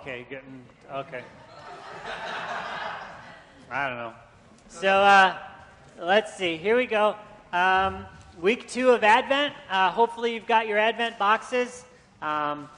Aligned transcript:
okay, 0.00 0.26
getting 0.30 0.62
okay. 0.92 1.22
I 3.70 3.88
don't 3.88 3.98
know. 3.98 4.12
So 4.68 4.88
uh, 4.88 5.36
let's 5.98 6.36
see. 6.36 6.56
Here 6.56 6.76
we 6.76 6.86
go. 6.86 7.16
Um, 7.52 8.06
week 8.40 8.68
two 8.68 8.90
of 8.90 9.04
Advent. 9.04 9.54
Uh, 9.68 9.90
hopefully, 9.90 10.34
you've 10.34 10.46
got 10.46 10.66
your 10.66 10.78
Advent 10.78 11.18
boxes. 11.18 11.84
Um, 12.22 12.68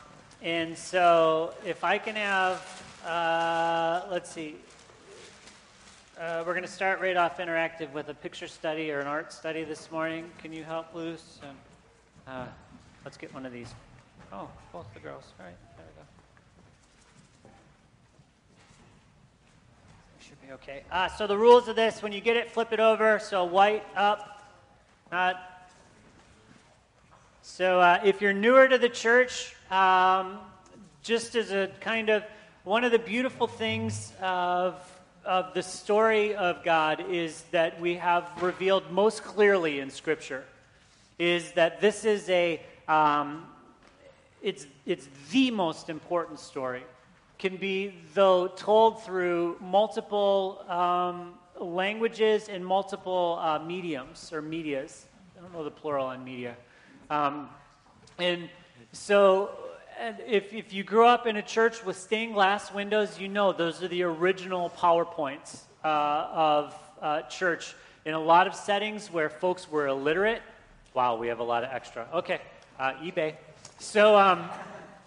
and 0.42 0.76
so, 0.76 1.54
if 1.64 1.84
I 1.84 1.98
can 1.98 2.16
have, 2.16 2.84
uh, 3.06 4.02
let's 4.10 4.30
see. 4.30 4.56
Uh, 6.20 6.42
we're 6.46 6.52
going 6.52 6.62
to 6.64 6.68
start 6.68 7.00
right 7.00 7.16
off 7.16 7.38
interactive 7.38 7.90
with 7.92 8.08
a 8.08 8.14
picture 8.14 8.46
study 8.48 8.90
or 8.90 9.00
an 9.00 9.06
art 9.06 9.32
study 9.32 9.64
this 9.64 9.90
morning. 9.90 10.28
Can 10.38 10.52
you 10.52 10.64
help, 10.64 10.94
Luce? 10.94 11.40
Uh, 12.26 12.46
let's 13.04 13.16
get 13.16 13.32
one 13.32 13.46
of 13.46 13.52
these. 13.52 13.72
Oh, 14.32 14.48
both 14.72 14.92
the 14.94 15.00
girls. 15.00 15.24
All 15.38 15.46
right, 15.46 15.54
there 15.76 15.86
we 15.86 15.92
go. 15.94 16.06
Should 20.20 20.40
be 20.40 20.41
okay. 20.52 20.82
Uh, 20.90 21.08
so 21.08 21.26
the 21.26 21.36
rules 21.36 21.68
of 21.68 21.76
this: 21.76 22.02
when 22.02 22.12
you 22.12 22.20
get 22.20 22.36
it, 22.36 22.50
flip 22.50 22.72
it 22.72 22.80
over. 22.80 23.18
So 23.18 23.44
white 23.44 23.84
up, 23.96 24.42
not. 25.10 25.70
So 27.42 27.80
uh, 27.80 28.00
if 28.04 28.20
you're 28.20 28.32
newer 28.32 28.68
to 28.68 28.78
the 28.78 28.88
church, 28.88 29.54
um, 29.70 30.38
just 31.02 31.34
as 31.34 31.50
a 31.50 31.70
kind 31.80 32.08
of 32.08 32.24
one 32.64 32.84
of 32.84 32.92
the 32.92 32.98
beautiful 32.98 33.46
things 33.46 34.12
of 34.20 34.74
of 35.24 35.54
the 35.54 35.62
story 35.62 36.34
of 36.34 36.64
God 36.64 37.04
is 37.08 37.42
that 37.52 37.80
we 37.80 37.94
have 37.94 38.28
revealed 38.42 38.90
most 38.90 39.22
clearly 39.22 39.78
in 39.78 39.90
Scripture 39.90 40.44
is 41.18 41.52
that 41.52 41.80
this 41.80 42.04
is 42.04 42.28
a 42.28 42.60
um, 42.88 43.46
it's, 44.42 44.66
it's 44.86 45.08
the 45.30 45.52
most 45.52 45.88
important 45.88 46.40
story. 46.40 46.82
Can 47.42 47.56
be, 47.56 47.92
though, 48.14 48.46
told 48.46 49.02
through 49.02 49.56
multiple 49.60 50.64
um, 50.68 51.34
languages 51.58 52.48
and 52.48 52.64
multiple 52.64 53.36
uh, 53.42 53.58
mediums 53.58 54.32
or 54.32 54.40
medias. 54.40 55.06
I 55.36 55.42
don't 55.42 55.52
know 55.52 55.64
the 55.64 55.70
plural 55.72 56.06
on 56.06 56.22
media. 56.22 56.54
Um, 57.10 57.48
and 58.20 58.48
so, 58.92 59.50
and 59.98 60.18
if, 60.24 60.52
if 60.52 60.72
you 60.72 60.84
grew 60.84 61.04
up 61.04 61.26
in 61.26 61.36
a 61.36 61.42
church 61.42 61.84
with 61.84 61.96
stained 61.96 62.34
glass 62.34 62.72
windows, 62.72 63.18
you 63.18 63.26
know 63.26 63.52
those 63.52 63.82
are 63.82 63.88
the 63.88 64.04
original 64.04 64.70
PowerPoints 64.78 65.62
uh, 65.84 65.88
of 66.32 66.74
uh, 67.00 67.22
church. 67.22 67.74
In 68.04 68.14
a 68.14 68.20
lot 68.20 68.46
of 68.46 68.54
settings 68.54 69.12
where 69.12 69.28
folks 69.28 69.68
were 69.68 69.88
illiterate, 69.88 70.42
wow, 70.94 71.16
we 71.16 71.26
have 71.26 71.40
a 71.40 71.42
lot 71.42 71.64
of 71.64 71.70
extra. 71.72 72.06
Okay, 72.14 72.40
uh, 72.78 72.92
eBay. 73.02 73.34
So, 73.80 74.16
um, 74.16 74.48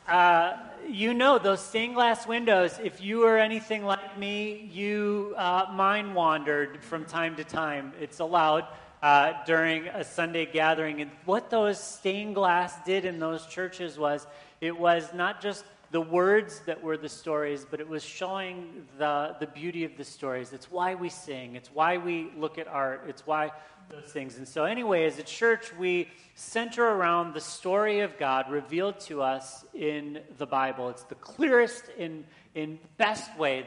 uh, 0.06 0.58
you 0.88 1.14
know, 1.14 1.38
those 1.38 1.62
stained 1.62 1.96
glass 1.96 2.28
windows, 2.28 2.80
if 2.84 3.02
you 3.02 3.20
were 3.20 3.38
anything 3.38 3.84
like 3.84 4.18
me, 4.18 4.70
you 4.72 5.34
uh, 5.38 5.66
mind 5.72 6.16
wandered 6.16 6.84
from 6.84 7.06
time 7.06 7.36
to 7.38 7.44
time. 7.44 7.94
It's 8.00 8.20
allowed 8.20 8.68
uh, 9.02 9.34
during 9.46 9.88
a 9.88 10.04
Sunday 10.04 10.46
gathering. 10.46 11.02
And 11.02 11.12
what 11.26 11.50
those 11.50 11.80
stained 11.80 12.36
glass 12.36 12.74
did 12.86 13.06
in 13.06 13.20
those 13.20 13.46
churches 13.48 13.98
was 13.98 14.26
it 14.62 14.78
was 14.78 15.14
not 15.14 15.42
just 15.42 15.66
the 15.92 16.02
words 16.02 16.62
that 16.66 16.82
were 16.84 16.98
the 16.98 17.10
stories, 17.10 17.66
but 17.70 17.80
it 17.80 17.88
was 17.88 18.04
showing 18.04 18.86
the, 18.98 19.36
the 19.40 19.48
beauty 19.48 19.86
of 19.86 19.96
the 19.98 20.04
stories. 20.04 20.52
It's 20.52 20.72
why 20.72 20.96
we 20.96 21.10
sing, 21.10 21.56
it's 21.56 21.70
why 21.74 21.98
we 21.98 22.32
look 22.36 22.58
at 22.58 22.68
art, 22.68 23.06
it's 23.08 23.26
why 23.26 23.52
those 23.90 24.12
things. 24.12 24.38
And 24.38 24.48
so, 24.48 24.66
anyway, 24.66 25.06
as 25.06 25.20
a 25.20 25.24
church, 25.24 25.74
we 25.78 26.10
center 26.36 26.84
around 26.84 27.34
the 27.34 27.42
story 27.42 28.02
of 28.02 28.18
God 28.18 28.52
revealed 28.52 29.00
to 29.02 29.22
us 29.22 29.66
in 29.74 30.20
the 30.38 30.46
Bible. 30.46 30.90
It's 30.90 31.04
the 31.04 31.16
clearest 31.16 31.84
and 31.98 32.26
in 32.54 32.80
best 32.98 33.38
way, 33.38 33.66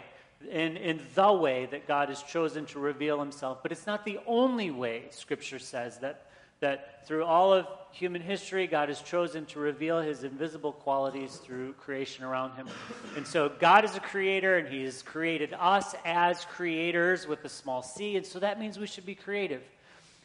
in, 0.51 0.77
in 0.77 1.01
the 1.15 1.33
way 1.33 1.67
that 1.67 1.87
God 1.87 2.09
has 2.09 2.23
chosen 2.23 2.67
to 2.67 2.79
reveal 2.79 3.19
himself. 3.19 3.63
But 3.63 3.73
it's 3.73 3.87
not 3.87 4.05
the 4.05 4.19
only 4.27 4.71
way, 4.71 5.05
Scripture 5.11 5.59
says, 5.59 5.99
that, 5.99 6.27
that 6.61 7.07
through 7.07 7.25
all 7.25 7.53
of 7.53 7.67
human 7.91 8.21
history, 8.21 8.67
God 8.67 8.89
has 8.89 9.01
chosen 9.01 9.47
to 9.47 9.59
reveal 9.59 10.01
his 10.01 10.25
invisible 10.25 10.73
qualities 10.73 11.37
through 11.37 11.73
creation 11.75 12.25
around 12.25 12.55
him. 12.57 12.69
And 13.17 13.27
so, 13.27 13.49
God 13.49 13.85
is 13.85 13.97
a 13.97 14.01
creator, 14.01 14.59
and 14.59 14.69
he 14.69 14.85
has 14.85 15.03
created 15.03 15.55
us 15.59 15.95
as 16.05 16.45
creators 16.45 17.27
with 17.27 17.45
a 17.45 17.49
small 17.49 17.83
c. 17.83 18.17
And 18.17 18.27
so, 18.27 18.39
that 18.41 18.61
means 18.61 18.79
we 18.79 18.87
should 18.87 19.07
be 19.07 19.15
creative. 19.15 19.63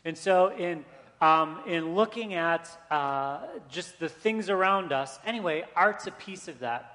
And 0.06 0.18
so, 0.18 0.52
in, 0.52 0.84
um, 1.22 1.62
in 1.66 1.96
looking 1.96 2.34
at 2.34 2.70
uh, 2.92 3.40
just 3.70 4.00
the 4.00 4.10
things 4.10 4.50
around 4.50 4.92
us, 4.92 5.18
anyway, 5.26 5.64
art's 5.76 6.08
a 6.08 6.12
piece 6.12 6.48
of 6.48 6.60
that. 6.60 6.90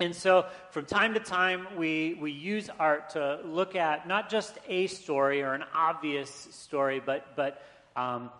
And 0.00 0.16
so, 0.16 0.46
from 0.70 0.86
time 0.86 1.12
to 1.14 1.20
time, 1.20 1.66
we, 1.76 2.16
we 2.18 2.32
use 2.32 2.70
art 2.78 3.10
to 3.10 3.40
look 3.44 3.76
at 3.76 4.08
not 4.08 4.30
just 4.30 4.58
a 4.68 4.86
story 4.86 5.42
or 5.42 5.52
an 5.52 5.64
obvious 5.74 6.30
story, 6.52 7.02
but, 7.04 7.36
but 7.36 7.62
um, 7.96 8.30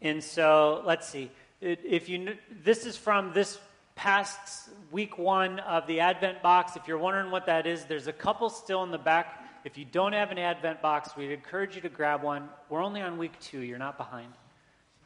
and 0.00 0.22
so 0.22 0.82
let's 0.86 1.08
see. 1.08 1.30
If 1.60 2.08
you, 2.08 2.36
this 2.62 2.86
is 2.86 2.96
from 2.96 3.32
this 3.32 3.58
past 3.96 4.68
week 4.92 5.18
one 5.18 5.58
of 5.58 5.88
the 5.88 5.98
Advent 5.98 6.40
box. 6.40 6.76
If 6.76 6.86
you're 6.86 6.98
wondering 6.98 7.32
what 7.32 7.46
that 7.46 7.66
is, 7.66 7.84
there's 7.86 8.06
a 8.06 8.12
couple 8.12 8.48
still 8.48 8.84
in 8.84 8.92
the 8.92 8.98
back 8.98 9.47
if 9.64 9.76
you 9.76 9.84
don't 9.84 10.12
have 10.12 10.30
an 10.30 10.38
Advent 10.38 10.80
box, 10.80 11.16
we'd 11.16 11.32
encourage 11.32 11.74
you 11.74 11.82
to 11.82 11.88
grab 11.88 12.22
one. 12.22 12.48
We're 12.68 12.82
only 12.82 13.00
on 13.00 13.18
week 13.18 13.38
two, 13.40 13.60
you're 13.60 13.78
not 13.78 13.96
behind. 13.96 14.32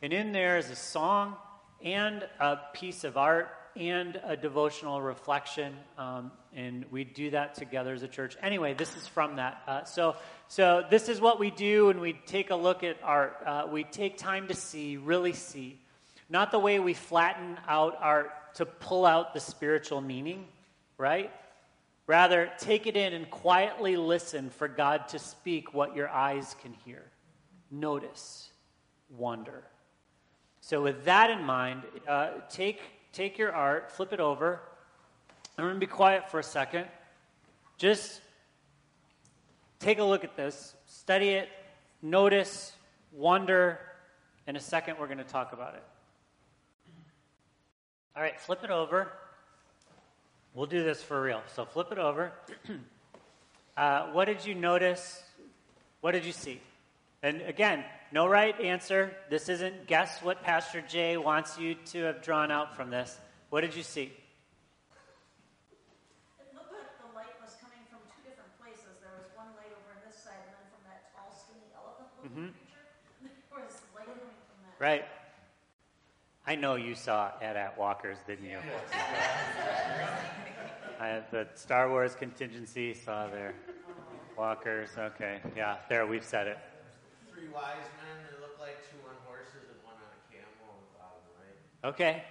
And 0.02 0.12
in 0.12 0.32
there 0.32 0.58
is 0.58 0.70
a 0.70 0.76
song 0.76 1.36
and 1.82 2.26
a 2.40 2.58
piece 2.74 3.04
of 3.04 3.16
art 3.16 3.50
and 3.76 4.20
a 4.24 4.36
devotional 4.36 5.00
reflection. 5.00 5.74
Um, 5.96 6.32
and 6.54 6.84
we 6.90 7.04
do 7.04 7.30
that 7.30 7.54
together 7.54 7.94
as 7.94 8.02
a 8.02 8.08
church. 8.08 8.36
Anyway, 8.42 8.74
this 8.74 8.96
is 8.96 9.06
from 9.06 9.36
that. 9.36 9.62
Uh, 9.66 9.84
so, 9.84 10.16
so 10.48 10.84
this 10.90 11.08
is 11.08 11.20
what 11.20 11.40
we 11.40 11.50
do 11.50 11.86
when 11.86 12.00
we 12.00 12.12
take 12.12 12.50
a 12.50 12.56
look 12.56 12.82
at 12.82 12.98
art. 13.02 13.36
Uh, 13.46 13.66
we 13.70 13.84
take 13.84 14.18
time 14.18 14.48
to 14.48 14.54
see, 14.54 14.96
really 14.96 15.32
see. 15.32 15.78
Not 16.28 16.50
the 16.50 16.58
way 16.58 16.78
we 16.78 16.94
flatten 16.94 17.58
out 17.66 17.96
art 18.00 18.54
to 18.56 18.66
pull 18.66 19.06
out 19.06 19.34
the 19.34 19.40
spiritual 19.40 20.00
meaning, 20.00 20.46
right? 20.98 21.30
Rather, 22.06 22.50
take 22.58 22.86
it 22.86 22.96
in 22.96 23.12
and 23.12 23.30
quietly 23.30 23.96
listen 23.96 24.50
for 24.50 24.66
God 24.68 25.08
to 25.08 25.18
speak 25.18 25.72
what 25.72 25.94
your 25.94 26.08
eyes 26.08 26.56
can 26.60 26.72
hear. 26.84 27.04
Notice, 27.70 28.50
wonder. 29.08 29.64
So, 30.60 30.82
with 30.82 31.04
that 31.04 31.30
in 31.30 31.42
mind, 31.42 31.82
uh, 32.08 32.30
take, 32.50 32.80
take 33.12 33.38
your 33.38 33.52
art, 33.52 33.90
flip 33.90 34.12
it 34.12 34.20
over. 34.20 34.60
I'm 35.56 35.64
going 35.64 35.74
to 35.74 35.80
be 35.80 35.86
quiet 35.86 36.30
for 36.30 36.40
a 36.40 36.44
second. 36.44 36.86
Just 37.78 38.20
take 39.78 39.98
a 39.98 40.04
look 40.04 40.24
at 40.24 40.36
this, 40.36 40.74
study 40.86 41.30
it, 41.30 41.48
notice, 42.00 42.72
wonder. 43.12 43.78
In 44.46 44.56
a 44.56 44.60
second, 44.60 44.98
we're 44.98 45.06
going 45.06 45.18
to 45.18 45.24
talk 45.24 45.52
about 45.52 45.74
it. 45.74 45.84
All 48.16 48.22
right, 48.22 48.38
flip 48.40 48.64
it 48.64 48.70
over. 48.70 49.12
We'll 50.54 50.66
do 50.66 50.84
this 50.84 51.02
for 51.02 51.20
real. 51.22 51.42
So 51.54 51.64
flip 51.64 51.92
it 51.92 51.98
over. 51.98 52.30
uh, 53.76 54.08
what 54.12 54.26
did 54.26 54.44
you 54.44 54.54
notice? 54.54 55.22
What 56.02 56.12
did 56.12 56.26
you 56.26 56.32
see? 56.32 56.60
And 57.22 57.40
again, 57.42 57.84
no 58.10 58.26
right 58.26 58.60
answer. 58.60 59.16
This 59.30 59.48
isn't 59.48 59.86
guess 59.86 60.20
what 60.22 60.42
Pastor 60.42 60.82
Jay 60.82 61.16
wants 61.16 61.58
you 61.58 61.76
to 61.86 62.02
have 62.02 62.20
drawn 62.20 62.50
out 62.50 62.76
from 62.76 62.90
this. 62.90 63.16
What 63.48 63.62
did 63.62 63.74
you 63.74 63.82
see? 63.82 64.12
It 66.38 66.52
looked 66.54 66.72
like 66.72 67.00
the 67.00 67.08
light 67.16 67.32
was 67.40 67.56
coming 67.62 67.80
from 67.88 68.00
two 68.12 68.28
different 68.28 68.52
places. 68.60 69.00
There 69.00 69.16
was 69.16 69.30
one 69.34 69.46
light 69.56 69.72
over 69.72 69.88
on 69.96 70.04
this 70.04 70.20
side, 70.20 70.36
and 70.44 70.52
then 70.52 70.68
from 70.68 70.84
that 70.84 71.14
tall, 71.16 71.32
skinny 71.32 71.72
elephant-looking 71.72 72.28
mm-hmm. 72.28 72.52
creature, 72.52 72.84
there 73.48 73.64
was 73.64 73.80
light 73.96 74.12
coming 74.12 74.36
from 74.44 74.58
that. 74.68 74.76
Right. 74.76 75.04
I 76.44 76.56
know 76.56 76.74
you 76.74 76.94
saw 76.94 77.30
it 77.40 77.56
at 77.56 77.78
Walker's, 77.78 78.18
didn't 78.26 78.50
you? 78.50 78.58
I, 81.02 81.20
the 81.32 81.48
Star 81.56 81.90
Wars 81.90 82.14
contingency 82.14 82.94
saw 82.94 83.26
there. 83.26 83.54
Walkers, 84.38 84.90
okay. 84.96 85.40
Yeah, 85.56 85.78
there, 85.88 86.06
we've 86.06 86.24
said 86.24 86.46
it. 86.46 86.58
Three 87.34 87.48
wise 87.48 87.74
men, 87.98 88.22
they 88.30 88.40
look 88.40 88.56
like 88.60 88.78
two 88.88 88.98
on 89.08 89.16
horses 89.26 89.66
and 89.68 89.82
one 89.82 89.96
on 89.96 90.14
a 90.14 90.22
camel 90.30 90.70
on 90.70 90.78
the 90.78 90.98
bottom 91.00 91.22
right. 91.42 91.90
Okay, 91.90 92.22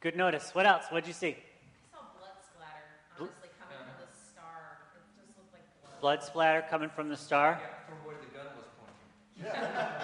good 0.00 0.16
notice. 0.16 0.50
What 0.52 0.66
else? 0.66 0.86
What'd 0.90 1.06
you 1.06 1.12
see? 1.12 1.28
I 1.28 1.94
saw 1.94 1.98
blood 2.18 2.34
splatter, 2.42 2.90
honestly, 3.20 3.50
coming 3.54 3.86
from 3.86 4.02
the 4.02 4.10
star. 4.34 4.78
It 4.96 5.22
just 5.22 5.38
looked 5.38 5.52
like 5.52 5.62
blood. 5.80 6.00
Blood 6.00 6.22
splatter 6.24 6.64
coming 6.68 6.90
from 6.90 7.08
the 7.08 7.16
star? 7.16 7.60
Yeah, 7.62 7.86
from 7.86 7.98
where 8.04 8.16
the 8.18 8.34
gun 8.36 8.50
was 8.58 8.66
pointing. 8.82 9.62
Yeah. 9.62 9.92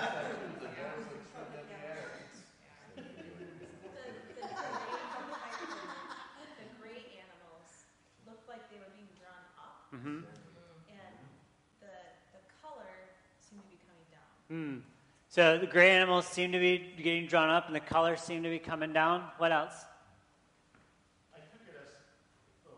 Hmm. 14.54 14.76
So 15.30 15.58
the 15.58 15.66
gray 15.66 15.90
animals 15.90 16.28
seem 16.28 16.52
to 16.52 16.60
be 16.60 16.92
getting 17.02 17.26
drawn 17.26 17.50
up, 17.50 17.66
and 17.66 17.74
the 17.74 17.80
color 17.80 18.14
seemed 18.14 18.44
to 18.44 18.50
be 18.50 18.60
coming 18.60 18.92
down. 18.92 19.24
What 19.38 19.50
else? 19.50 19.74
I 21.34 21.38
took 21.38 21.66
it 21.66 21.74
as 21.82 21.90
the, 22.62 22.70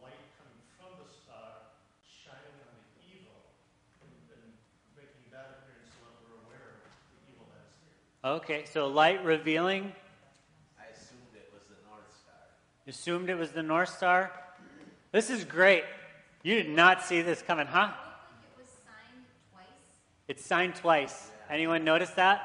light 0.00 0.12
coming 0.38 0.62
from 0.78 0.94
the 1.02 1.10
star 1.10 1.74
shining 2.06 2.54
on 2.62 2.76
the 2.76 3.02
evil 3.08 3.34
and, 4.04 4.52
making 4.94 5.26
that 5.32 5.58
appearance 5.58 5.90
so 5.98 6.06
that 6.06 6.22
we're 6.22 6.38
aware 6.46 6.70
of 6.70 6.92
the 7.18 7.34
evil 7.34 7.50
that 7.50 7.66
is. 8.30 8.42
Okay, 8.42 8.64
so 8.70 8.86
light 8.86 9.24
revealing. 9.24 9.90
I 10.78 10.92
assumed 10.94 11.34
it 11.34 11.50
was 11.52 11.64
the 11.66 11.82
North 11.88 12.14
Star. 12.22 12.38
Assumed 12.86 13.28
it 13.28 13.38
was 13.38 13.50
the 13.50 13.64
North 13.64 13.88
Star. 13.88 14.30
This 15.10 15.30
is 15.30 15.42
great. 15.42 15.82
You 16.44 16.56
did 16.56 16.68
not 16.68 17.02
see 17.02 17.22
this 17.22 17.40
coming, 17.40 17.66
huh? 17.66 17.88
It 18.42 18.60
was 18.60 18.68
signed 18.84 19.24
twice. 19.50 19.66
It's 20.28 20.44
signed 20.44 20.74
twice. 20.74 21.30
Anyone 21.48 21.84
notice 21.84 22.10
that? 22.10 22.42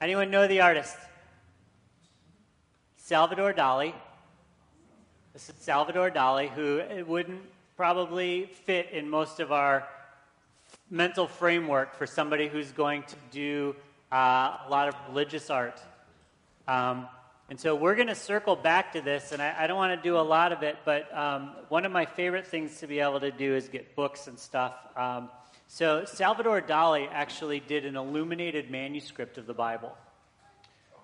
Anyone 0.00 0.32
know 0.32 0.48
the 0.48 0.60
artist? 0.60 0.96
Salvador 2.96 3.52
Dali. 3.52 3.94
This 5.32 5.48
is 5.48 5.54
Salvador 5.60 6.10
Dali, 6.10 6.48
who 6.48 6.78
it 6.78 7.06
wouldn't 7.06 7.40
probably 7.76 8.46
fit 8.46 8.90
in 8.90 9.08
most 9.08 9.38
of 9.38 9.52
our 9.52 9.86
mental 10.90 11.28
framework 11.28 11.94
for 11.94 12.04
somebody 12.04 12.48
who's 12.48 12.72
going 12.72 13.04
to 13.04 13.14
do 13.30 13.76
uh, 14.10 14.56
a 14.66 14.68
lot 14.68 14.88
of 14.88 14.96
religious 15.08 15.50
art. 15.50 15.80
Um, 16.66 17.06
and 17.50 17.58
so 17.58 17.74
we're 17.74 17.94
going 17.94 18.08
to 18.08 18.14
circle 18.14 18.56
back 18.56 18.92
to 18.92 19.00
this, 19.00 19.32
and 19.32 19.40
I, 19.40 19.54
I 19.60 19.66
don't 19.66 19.78
want 19.78 19.98
to 19.98 20.06
do 20.06 20.18
a 20.18 20.20
lot 20.20 20.52
of 20.52 20.62
it, 20.62 20.76
but 20.84 21.08
um, 21.16 21.52
one 21.70 21.86
of 21.86 21.92
my 21.92 22.04
favorite 22.04 22.46
things 22.46 22.80
to 22.80 22.86
be 22.86 23.00
able 23.00 23.20
to 23.20 23.30
do 23.30 23.56
is 23.56 23.70
get 23.70 23.96
books 23.96 24.26
and 24.26 24.38
stuff. 24.38 24.74
Um, 24.94 25.30
so 25.66 26.04
Salvador 26.04 26.60
Dali 26.60 27.08
actually 27.10 27.60
did 27.60 27.86
an 27.86 27.96
illuminated 27.96 28.70
manuscript 28.70 29.38
of 29.38 29.46
the 29.46 29.54
Bible. 29.54 29.96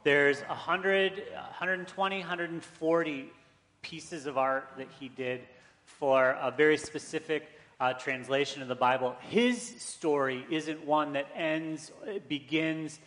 There's 0.02 0.42
100, 0.42 1.22
120, 1.32 2.18
140 2.18 3.32
pieces 3.80 4.26
of 4.26 4.36
art 4.36 4.68
that 4.76 4.88
he 5.00 5.08
did 5.08 5.40
for 5.86 6.36
a 6.42 6.50
very 6.50 6.76
specific 6.76 7.48
uh, 7.80 7.94
translation 7.94 8.60
of 8.60 8.68
the 8.68 8.74
Bible. 8.74 9.16
His 9.30 9.62
story 9.78 10.44
isn't 10.50 10.84
one 10.84 11.14
that 11.14 11.26
ends, 11.34 11.90
begins, 12.28 13.00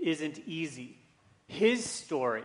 isn't 0.00 0.38
easy. 0.46 0.96
His 1.46 1.84
story 1.84 2.44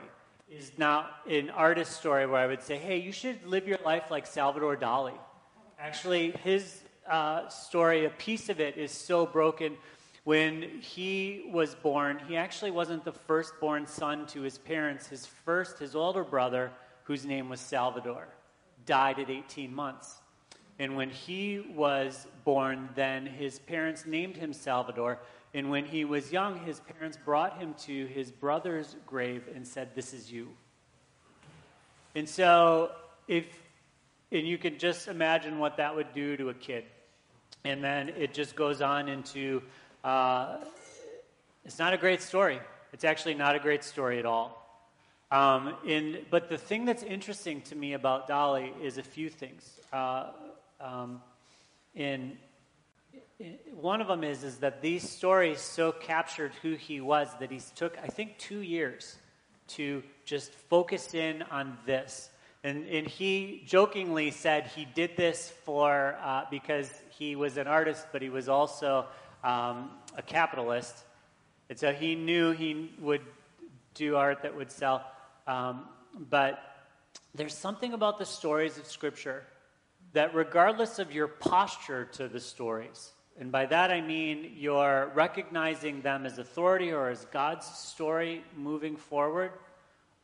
is 0.50 0.72
not 0.78 1.22
an 1.30 1.50
artist 1.50 1.94
story 1.94 2.26
where 2.28 2.40
I 2.40 2.48
would 2.48 2.62
say, 2.62 2.78
hey, 2.78 2.98
you 2.98 3.12
should 3.12 3.46
live 3.46 3.68
your 3.68 3.80
life 3.84 4.12
like 4.12 4.28
Salvador 4.28 4.76
Dali. 4.76 5.14
Actually, 5.80 6.32
his 6.44 6.82
uh, 7.10 7.48
story, 7.50 8.06
a 8.06 8.10
piece 8.12 8.50
of 8.50 8.60
it 8.60 8.78
is 8.78 8.92
so 8.92 9.26
broken. 9.26 9.76
When 10.24 10.64
he 10.82 11.50
was 11.52 11.76
born, 11.76 12.20
he 12.28 12.38
actually 12.38 12.72
wasn't 12.72 13.04
the 13.04 13.12
firstborn 13.12 13.86
son 13.86 14.26
to 14.28 14.42
his 14.42 14.58
parents. 14.58 15.08
His 15.08 15.26
first, 15.26 15.80
his 15.80 15.96
older 15.96 16.24
brother, 16.24 16.72
whose 17.04 17.26
name 17.26 17.50
was 17.50 17.60
Salvador, 17.60 18.28
died 18.86 19.20
at 19.20 19.30
18 19.30 19.74
months. 19.74 20.22
And 20.78 20.96
when 20.96 21.10
he 21.10 21.72
was 21.74 22.28
born, 22.44 22.90
then 22.96 23.26
his 23.26 23.60
parents 23.60 24.06
named 24.06 24.36
him 24.36 24.52
Salvador. 24.52 25.20
And 25.56 25.70
when 25.70 25.86
he 25.86 26.04
was 26.04 26.34
young, 26.34 26.60
his 26.66 26.82
parents 26.82 27.18
brought 27.24 27.58
him 27.58 27.76
to 27.86 28.08
his 28.08 28.30
brother's 28.30 28.98
grave 29.08 29.44
and 29.56 29.66
said, 29.66 29.96
This 29.96 30.14
is 30.14 30.30
you. 30.30 30.50
And 32.14 32.28
so, 32.28 32.92
if, 33.30 33.46
and 34.34 34.46
you 34.46 34.58
can 34.58 34.78
just 34.78 35.08
imagine 35.08 35.58
what 35.58 35.78
that 35.78 35.96
would 35.96 36.14
do 36.14 36.36
to 36.36 36.50
a 36.50 36.54
kid. 36.54 36.84
And 37.64 37.82
then 37.82 38.10
it 38.10 38.34
just 38.34 38.58
goes 38.58 38.82
on 38.82 39.08
into, 39.08 39.62
uh, 40.04 40.58
it's 41.64 41.80
not 41.80 41.94
a 41.94 41.98
great 41.98 42.22
story. 42.22 42.60
It's 42.92 43.06
actually 43.06 43.36
not 43.36 43.56
a 43.56 43.60
great 43.60 43.86
story 43.86 44.20
at 44.20 44.26
all. 44.26 44.62
Um, 45.32 45.76
in, 45.88 46.18
but 46.30 46.50
the 46.50 46.58
thing 46.58 46.84
that's 46.84 47.04
interesting 47.04 47.62
to 47.62 47.76
me 47.76 47.94
about 47.94 48.28
Dali 48.28 48.74
is 48.82 48.98
a 48.98 49.04
few 49.04 49.30
things. 49.30 49.80
Uh, 49.94 50.32
um, 50.82 51.22
in, 51.96 52.38
one 53.74 54.02
of 54.02 54.08
them 54.08 54.24
is, 54.24 54.44
is 54.44 54.58
that 54.58 54.82
these 54.82 55.08
stories 55.08 55.60
so 55.60 55.92
captured 55.92 56.54
who 56.62 56.76
he 56.76 57.02
was 57.02 57.28
that 57.40 57.52
he 57.52 57.60
took, 57.76 57.98
I 58.02 58.08
think, 58.08 58.38
two 58.38 58.62
years 58.62 59.18
to 59.70 60.04
just 60.24 60.54
focus 60.54 61.14
in 61.14 61.42
on 61.44 61.78
this. 61.86 62.30
And, 62.64 62.88
and 62.88 63.06
he 63.06 63.64
jokingly 63.66 64.32
said 64.32 64.68
he 64.68 64.86
did 64.86 65.18
this 65.18 65.52
for 65.66 66.18
uh, 66.24 66.46
because 66.50 66.92
he 67.10 67.36
was 67.36 67.58
an 67.58 67.68
artist, 67.68 68.08
but 68.12 68.22
he 68.22 68.30
was 68.30 68.48
also 68.48 69.06
um, 69.44 69.92
a 70.18 70.22
capitalist. 70.22 71.04
And 71.70 71.78
so 71.78 71.92
he 71.92 72.16
knew 72.16 72.52
he 72.52 72.92
would 73.00 73.22
do 73.94 74.16
art 74.16 74.44
that 74.44 74.56
would 74.56 74.72
sell. 74.72 75.06
Um, 75.46 75.86
but 76.18 76.60
there's 77.34 77.54
something 77.54 77.94
about 77.94 78.18
the 78.18 78.26
stories 78.26 78.78
of 78.78 78.86
Scripture 78.88 79.44
that, 80.14 80.34
regardless 80.34 81.00
of 81.00 81.12
your 81.12 81.28
posture 81.28 82.06
to 82.14 82.28
the 82.28 82.40
stories, 82.40 83.12
and 83.40 83.52
by 83.52 83.66
that 83.66 83.92
I 83.92 84.02
mean 84.02 84.54
you're 84.56 85.12
recognizing 85.14 86.02
them 86.02 86.26
as 86.26 86.38
authority 86.38 86.92
or 86.92 87.10
as 87.10 87.26
God's 87.26 87.66
story 87.66 88.44
moving 88.56 88.96
forward, 88.96 89.52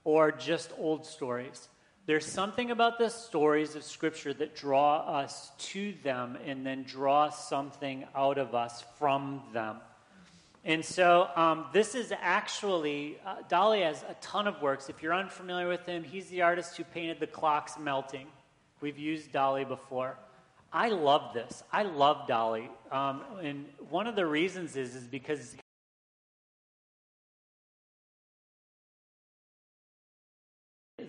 or 0.03 0.31
just 0.31 0.71
old 0.77 1.05
stories. 1.05 1.69
There's 2.07 2.25
something 2.25 2.71
about 2.71 2.97
the 2.97 3.09
stories 3.09 3.75
of 3.75 3.83
Scripture 3.83 4.33
that 4.33 4.55
draw 4.55 5.01
us 5.19 5.51
to 5.57 5.93
them 6.03 6.37
and 6.45 6.65
then 6.65 6.83
draw 6.83 7.29
something 7.29 8.05
out 8.15 8.39
of 8.39 8.55
us 8.55 8.83
from 8.97 9.43
them. 9.53 9.77
And 10.63 10.83
so 10.83 11.29
um, 11.35 11.65
this 11.73 11.95
is 11.95 12.11
actually, 12.21 13.17
uh, 13.25 13.37
Dali 13.49 13.83
has 13.83 14.03
a 14.09 14.15
ton 14.15 14.47
of 14.47 14.61
works. 14.61 14.89
If 14.89 15.01
you're 15.01 15.13
unfamiliar 15.13 15.67
with 15.67 15.85
him, 15.85 16.03
he's 16.03 16.27
the 16.27 16.41
artist 16.41 16.77
who 16.77 16.83
painted 16.83 17.19
the 17.19 17.27
clocks 17.27 17.77
melting. 17.79 18.27
We've 18.79 18.97
used 18.97 19.31
Dali 19.31 19.67
before. 19.67 20.17
I 20.73 20.89
love 20.89 21.33
this. 21.33 21.63
I 21.71 21.83
love 21.83 22.27
Dali. 22.27 22.67
Um, 22.91 23.21
and 23.43 23.65
one 23.89 24.07
of 24.07 24.15
the 24.15 24.25
reasons 24.25 24.75
is, 24.75 24.95
is 24.95 25.03
because 25.03 25.55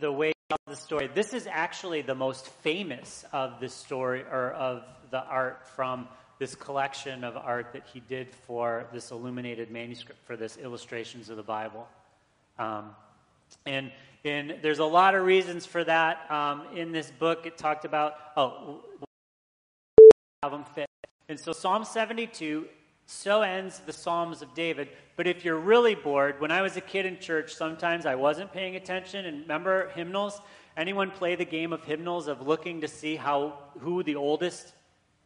the 0.00 0.10
way 0.10 0.32
the 0.66 0.76
story. 0.76 1.10
This 1.14 1.34
is 1.34 1.46
actually 1.50 2.02
the 2.02 2.14
most 2.14 2.48
famous 2.62 3.24
of 3.32 3.60
the 3.60 3.68
story 3.68 4.22
or 4.22 4.52
of 4.52 4.82
the 5.10 5.22
art 5.22 5.66
from 5.76 6.08
this 6.38 6.54
collection 6.54 7.24
of 7.24 7.36
art 7.36 7.72
that 7.72 7.86
he 7.92 8.00
did 8.00 8.28
for 8.46 8.86
this 8.92 9.10
illuminated 9.10 9.70
manuscript 9.70 10.24
for 10.26 10.36
this 10.36 10.56
illustrations 10.56 11.28
of 11.28 11.36
the 11.36 11.42
Bible. 11.42 11.86
Um, 12.58 12.90
and, 13.66 13.92
and 14.24 14.54
there's 14.62 14.78
a 14.78 14.84
lot 14.84 15.14
of 15.14 15.24
reasons 15.24 15.66
for 15.66 15.84
that. 15.84 16.30
Um, 16.30 16.62
in 16.74 16.90
this 16.92 17.10
book, 17.10 17.46
it 17.46 17.58
talked 17.58 17.84
about, 17.84 18.14
oh, 18.36 18.80
them 20.50 20.64
fit. 20.74 20.90
And 21.28 21.38
so 21.38 21.52
Psalm 21.52 21.84
72 21.84 22.66
so 23.06 23.42
ends 23.42 23.80
the 23.80 23.92
Psalms 23.92 24.42
of 24.42 24.54
David. 24.54 24.88
But 25.16 25.28
if 25.28 25.44
you're 25.44 25.58
really 25.58 25.94
bored, 25.94 26.40
when 26.40 26.50
I 26.50 26.62
was 26.62 26.76
a 26.76 26.80
kid 26.80 27.06
in 27.06 27.20
church, 27.20 27.54
sometimes 27.54 28.06
I 28.06 28.16
wasn't 28.16 28.52
paying 28.52 28.74
attention. 28.74 29.26
And 29.26 29.42
remember 29.42 29.90
hymnals? 29.90 30.40
Anyone 30.76 31.10
play 31.10 31.36
the 31.36 31.44
game 31.44 31.72
of 31.72 31.84
hymnals 31.84 32.26
of 32.26 32.46
looking 32.46 32.80
to 32.80 32.88
see 32.88 33.14
how 33.14 33.58
who 33.80 34.02
the 34.02 34.16
oldest 34.16 34.72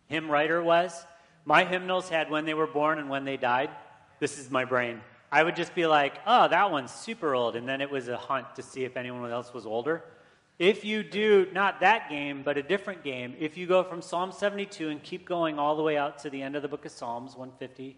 hymn 0.08 0.30
writer 0.30 0.62
was? 0.62 1.06
My 1.46 1.64
hymnals 1.64 2.08
had 2.08 2.28
when 2.28 2.44
they 2.44 2.54
were 2.54 2.66
born 2.66 2.98
and 2.98 3.08
when 3.08 3.24
they 3.24 3.36
died. 3.36 3.70
This 4.18 4.38
is 4.38 4.50
my 4.50 4.64
brain. 4.64 5.00
I 5.32 5.42
would 5.42 5.56
just 5.56 5.74
be 5.74 5.86
like, 5.86 6.14
oh, 6.26 6.48
that 6.48 6.70
one's 6.70 6.92
super 6.92 7.34
old. 7.34 7.56
And 7.56 7.68
then 7.68 7.80
it 7.80 7.90
was 7.90 8.08
a 8.08 8.16
hunt 8.16 8.54
to 8.56 8.62
see 8.62 8.84
if 8.84 8.96
anyone 8.96 9.30
else 9.30 9.54
was 9.54 9.64
older. 9.64 10.04
If 10.58 10.86
you 10.86 11.02
do 11.02 11.48
not 11.52 11.80
that 11.80 12.08
game, 12.08 12.42
but 12.42 12.56
a 12.56 12.62
different 12.62 13.04
game, 13.04 13.34
if 13.38 13.58
you 13.58 13.66
go 13.66 13.84
from 13.84 14.00
Psalm 14.00 14.32
72 14.32 14.88
and 14.88 15.02
keep 15.02 15.26
going 15.26 15.58
all 15.58 15.76
the 15.76 15.82
way 15.82 15.98
out 15.98 16.20
to 16.20 16.30
the 16.30 16.40
end 16.40 16.56
of 16.56 16.62
the 16.62 16.68
book 16.68 16.86
of 16.86 16.92
Psalms, 16.92 17.36
150, 17.36 17.96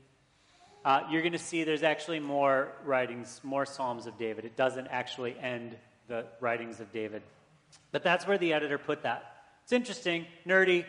uh, 0.85 1.03
you're 1.09 1.23
going 1.23 1.33
to 1.33 1.39
see 1.39 1.63
there's 1.63 1.85
actually 1.85 2.19
more 2.19 2.73
writings, 2.85 3.41
more 3.45 3.65
Psalms 3.65 4.07
of 4.07 4.19
David. 4.19 4.45
It 4.45 4.57
doesn't 4.57 4.89
actually 4.89 5.39
end 5.39 5.77
the 6.09 6.25
writings 6.41 6.81
of 6.81 6.93
David. 6.93 7.23
But 7.93 8.03
that's 8.03 8.27
where 8.27 8.39
the 8.39 8.53
editor 8.53 8.79
put 8.79 9.03
that. 9.05 9.37
It's 9.63 9.73
interesting, 9.73 10.27
nerdy. 10.47 10.85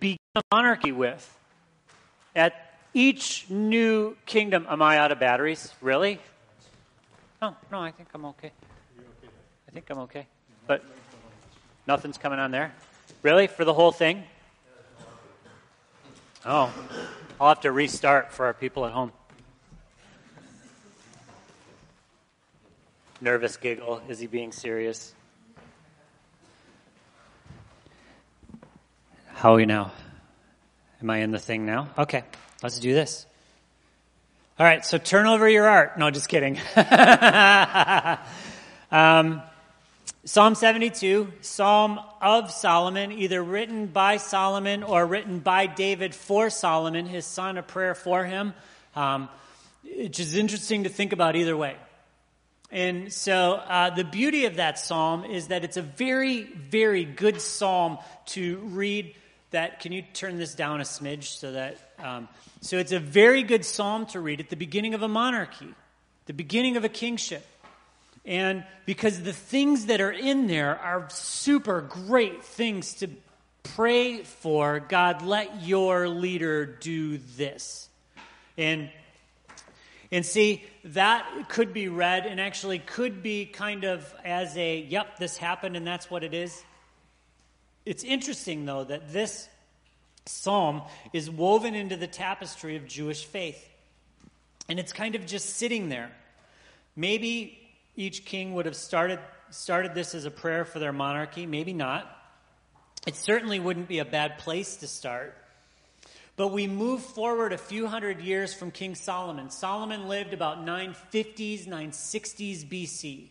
Begin 0.00 0.18
monarchy 0.50 0.90
with. 0.90 1.38
At 2.34 2.74
each 2.92 3.48
new 3.48 4.16
kingdom. 4.26 4.66
Am 4.68 4.82
I 4.82 4.98
out 4.98 5.12
of 5.12 5.20
batteries? 5.20 5.72
Really? 5.80 6.18
No, 7.40 7.54
no, 7.70 7.80
I 7.80 7.92
think 7.92 8.08
I'm 8.14 8.24
okay. 8.26 8.50
I 9.68 9.72
think 9.72 9.88
I'm 9.90 9.98
okay. 9.98 10.26
But 10.70 10.84
nothing's 11.88 12.16
coming 12.16 12.38
on 12.38 12.52
there. 12.52 12.72
Really? 13.24 13.48
For 13.48 13.64
the 13.64 13.74
whole 13.74 13.90
thing? 13.90 14.22
Oh, 16.46 16.72
I'll 17.40 17.48
have 17.48 17.62
to 17.62 17.72
restart 17.72 18.30
for 18.30 18.46
our 18.46 18.54
people 18.54 18.86
at 18.86 18.92
home. 18.92 19.10
Nervous 23.20 23.56
giggle. 23.56 24.00
Is 24.08 24.20
he 24.20 24.28
being 24.28 24.52
serious? 24.52 25.12
How 29.34 29.54
are 29.54 29.56
we 29.56 29.66
now? 29.66 29.90
Am 31.02 31.10
I 31.10 31.16
in 31.16 31.32
the 31.32 31.40
thing 31.40 31.66
now? 31.66 31.88
Okay, 31.98 32.22
let's 32.62 32.78
do 32.78 32.94
this. 32.94 33.26
All 34.56 34.64
right, 34.64 34.86
so 34.86 34.98
turn 34.98 35.26
over 35.26 35.48
your 35.48 35.66
art. 35.66 35.98
No, 35.98 36.12
just 36.12 36.28
kidding. 36.28 36.60
um, 38.92 39.42
Psalm 40.24 40.54
72, 40.54 41.32
Psalm 41.40 41.98
of 42.20 42.50
Solomon, 42.50 43.10
either 43.10 43.42
written 43.42 43.86
by 43.86 44.18
Solomon 44.18 44.82
or 44.82 45.06
written 45.06 45.38
by 45.38 45.66
David 45.66 46.14
for 46.14 46.50
Solomon, 46.50 47.06
his 47.06 47.24
son, 47.24 47.56
a 47.56 47.62
prayer 47.62 47.94
for 47.94 48.24
him. 48.24 48.52
Um, 48.94 49.28
which 49.82 50.20
is 50.20 50.34
interesting 50.34 50.84
to 50.84 50.88
think 50.88 51.12
about 51.12 51.36
either 51.36 51.56
way. 51.56 51.76
And 52.70 53.12
so 53.12 53.54
uh, 53.54 53.90
the 53.90 54.04
beauty 54.04 54.46
of 54.46 54.56
that 54.56 54.78
psalm 54.78 55.24
is 55.24 55.48
that 55.48 55.64
it's 55.64 55.76
a 55.76 55.82
very, 55.82 56.44
very 56.44 57.04
good 57.04 57.40
psalm 57.40 57.98
to 58.26 58.58
read. 58.58 59.14
That 59.50 59.80
can 59.80 59.90
you 59.90 60.02
turn 60.02 60.38
this 60.38 60.54
down 60.54 60.80
a 60.80 60.84
smidge 60.84 61.24
so 61.24 61.52
that 61.52 61.78
um, 61.98 62.28
so 62.60 62.78
it's 62.78 62.92
a 62.92 63.00
very 63.00 63.42
good 63.42 63.64
psalm 63.64 64.06
to 64.06 64.20
read 64.20 64.38
at 64.38 64.48
the 64.48 64.56
beginning 64.56 64.94
of 64.94 65.02
a 65.02 65.08
monarchy, 65.08 65.74
the 66.26 66.32
beginning 66.32 66.76
of 66.76 66.84
a 66.84 66.88
kingship, 66.88 67.44
and 68.24 68.64
because 68.86 69.22
the 69.22 69.32
things 69.32 69.86
that 69.86 70.00
are 70.00 70.10
in 70.10 70.46
there 70.46 70.78
are 70.78 71.08
super 71.10 71.80
great 71.80 72.44
things 72.44 72.94
to 72.94 73.08
pray 73.62 74.22
for. 74.22 74.80
God, 74.80 75.22
let 75.22 75.62
your 75.62 76.08
leader 76.08 76.66
do 76.66 77.18
this, 77.36 77.88
and 78.56 78.90
and 80.12 80.26
see, 80.26 80.64
that 80.84 81.48
could 81.48 81.72
be 81.72 81.88
read 81.88 82.26
and 82.26 82.40
actually 82.40 82.80
could 82.80 83.22
be 83.22 83.46
kind 83.46 83.84
of 83.84 84.12
as 84.24 84.56
a, 84.56 84.80
yep, 84.80 85.18
this 85.18 85.36
happened 85.36 85.76
and 85.76 85.86
that's 85.86 86.10
what 86.10 86.24
it 86.24 86.34
is. 86.34 86.64
It's 87.86 88.02
interesting, 88.02 88.64
though, 88.64 88.84
that 88.84 89.12
this 89.12 89.48
psalm 90.26 90.82
is 91.12 91.30
woven 91.30 91.74
into 91.74 91.96
the 91.96 92.08
tapestry 92.08 92.76
of 92.76 92.86
Jewish 92.86 93.24
faith. 93.24 93.68
And 94.68 94.78
it's 94.78 94.92
kind 94.92 95.14
of 95.14 95.26
just 95.26 95.56
sitting 95.56 95.88
there. 95.88 96.10
Maybe 96.96 97.59
each 98.00 98.24
king 98.24 98.54
would 98.54 98.64
have 98.64 98.76
started, 98.76 99.18
started 99.50 99.94
this 99.94 100.14
as 100.14 100.24
a 100.24 100.30
prayer 100.30 100.64
for 100.64 100.78
their 100.78 100.92
monarchy, 100.92 101.44
maybe 101.44 101.74
not. 101.74 102.10
It 103.06 103.14
certainly 103.14 103.60
wouldn't 103.60 103.88
be 103.88 103.98
a 103.98 104.06
bad 104.06 104.38
place 104.38 104.76
to 104.76 104.86
start. 104.86 105.36
But 106.34 106.48
we 106.48 106.66
move 106.66 107.02
forward 107.02 107.52
a 107.52 107.58
few 107.58 107.86
hundred 107.86 108.22
years 108.22 108.54
from 108.54 108.70
King 108.70 108.94
Solomon. 108.94 109.50
Solomon 109.50 110.08
lived 110.08 110.32
about 110.32 110.64
950s, 110.64 111.68
960s 111.68 112.64
BC. 112.64 113.28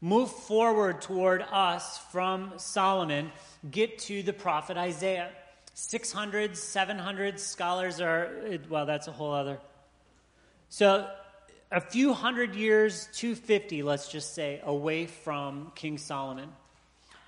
Move 0.00 0.30
forward 0.30 1.02
toward 1.02 1.42
us 1.42 1.98
from 2.10 2.54
Solomon, 2.56 3.30
get 3.70 3.98
to 3.98 4.22
the 4.22 4.32
prophet 4.32 4.78
Isaiah. 4.78 5.30
600s, 5.74 6.52
700s, 6.52 7.40
scholars 7.40 8.00
are, 8.00 8.58
well, 8.70 8.86
that's 8.86 9.08
a 9.08 9.12
whole 9.12 9.34
other. 9.34 9.58
So 10.70 11.06
a 11.70 11.80
few 11.80 12.12
hundred 12.12 12.54
years, 12.54 13.08
250, 13.14 13.82
let's 13.82 14.08
just 14.08 14.34
say, 14.34 14.60
away 14.64 15.06
from 15.06 15.72
King 15.74 15.98
Solomon. 15.98 16.48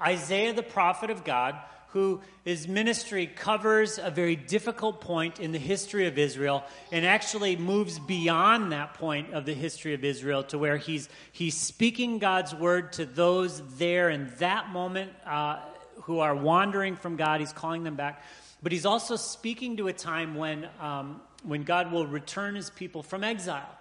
Isaiah, 0.00 0.52
the 0.52 0.62
prophet 0.62 1.10
of 1.10 1.24
God, 1.24 1.56
who 1.88 2.20
his 2.44 2.68
ministry 2.68 3.26
covers 3.26 3.98
a 3.98 4.10
very 4.10 4.36
difficult 4.36 5.00
point 5.00 5.40
in 5.40 5.52
the 5.52 5.58
history 5.58 6.06
of 6.06 6.18
Israel 6.18 6.62
and 6.92 7.04
actually 7.04 7.56
moves 7.56 7.98
beyond 7.98 8.72
that 8.72 8.94
point 8.94 9.32
of 9.32 9.46
the 9.46 9.54
history 9.54 9.94
of 9.94 10.04
Israel 10.04 10.44
to 10.44 10.58
where 10.58 10.76
he's, 10.76 11.08
he's 11.32 11.56
speaking 11.56 12.18
God's 12.18 12.54
word 12.54 12.92
to 12.94 13.06
those 13.06 13.62
there 13.78 14.10
in 14.10 14.30
that 14.38 14.68
moment 14.68 15.12
uh, 15.26 15.60
who 16.02 16.20
are 16.20 16.34
wandering 16.34 16.94
from 16.94 17.16
God. 17.16 17.40
He's 17.40 17.54
calling 17.54 17.84
them 17.84 17.96
back. 17.96 18.22
But 18.62 18.72
he's 18.72 18.86
also 18.86 19.16
speaking 19.16 19.78
to 19.78 19.88
a 19.88 19.92
time 19.92 20.34
when, 20.34 20.68
um, 20.80 21.20
when 21.42 21.62
God 21.62 21.90
will 21.90 22.06
return 22.06 22.54
his 22.54 22.70
people 22.70 23.02
from 23.02 23.24
exile. 23.24 23.77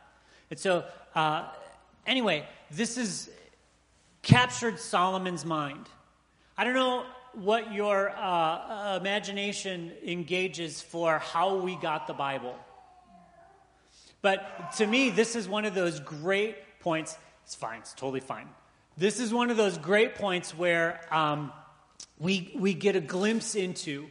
And 0.49 0.59
so, 0.59 0.85
uh, 1.15 1.49
anyway, 2.05 2.45
this 2.71 2.97
is 2.97 3.29
captured 4.21 4.79
Solomon's 4.79 5.45
mind. 5.45 5.87
I 6.57 6.63
don't 6.63 6.73
know 6.73 7.05
what 7.33 7.71
your 7.71 8.09
uh, 8.09 8.97
imagination 8.99 9.91
engages 10.05 10.81
for 10.81 11.19
how 11.19 11.57
we 11.57 11.75
got 11.75 12.07
the 12.07 12.13
Bible. 12.13 12.55
But 14.21 14.73
to 14.77 14.87
me, 14.87 15.09
this 15.09 15.35
is 15.35 15.47
one 15.47 15.65
of 15.65 15.75
those 15.75 15.99
great 15.99 16.55
points. 16.79 17.17
It's 17.45 17.55
fine, 17.55 17.79
it's 17.79 17.93
totally 17.93 18.19
fine. 18.19 18.49
This 18.97 19.19
is 19.19 19.31
one 19.31 19.51
of 19.51 19.57
those 19.57 19.77
great 19.77 20.15
points 20.15 20.57
where 20.57 20.99
um, 21.11 21.51
we, 22.17 22.51
we 22.57 22.73
get 22.73 22.95
a 22.95 22.99
glimpse 22.99 23.53
into. 23.53 24.07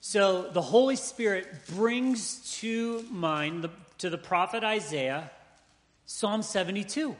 So 0.00 0.48
the 0.50 0.62
Holy 0.62 0.96
Spirit 0.96 1.46
brings 1.74 2.58
to 2.60 3.04
mind, 3.10 3.64
the, 3.64 3.70
to 3.98 4.08
the 4.08 4.16
prophet 4.16 4.64
Isaiah, 4.64 5.30
Psalm 6.12 6.42
72. 6.42 7.14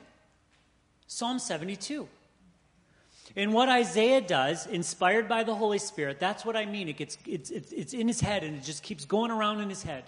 Psalm 1.07 1.39
72. 1.39 2.09
And 3.37 3.55
what 3.55 3.69
Isaiah 3.69 4.21
does, 4.21 4.67
inspired 4.67 5.29
by 5.29 5.45
the 5.45 5.55
Holy 5.55 5.79
Spirit, 5.79 6.19
that's 6.19 6.45
what 6.45 6.57
I 6.57 6.67
mean. 6.67 6.89
It 6.89 6.97
gets, 6.97 7.17
it's, 7.25 7.51
it's, 7.51 7.71
it's 7.71 7.95
in 7.95 8.09
his 8.09 8.21
head 8.21 8.43
and 8.43 8.57
it 8.57 8.65
just 8.65 8.83
keeps 8.83 9.05
going 9.05 9.31
around 9.31 9.61
in 9.61 9.69
his 9.69 9.85
head. 9.85 10.03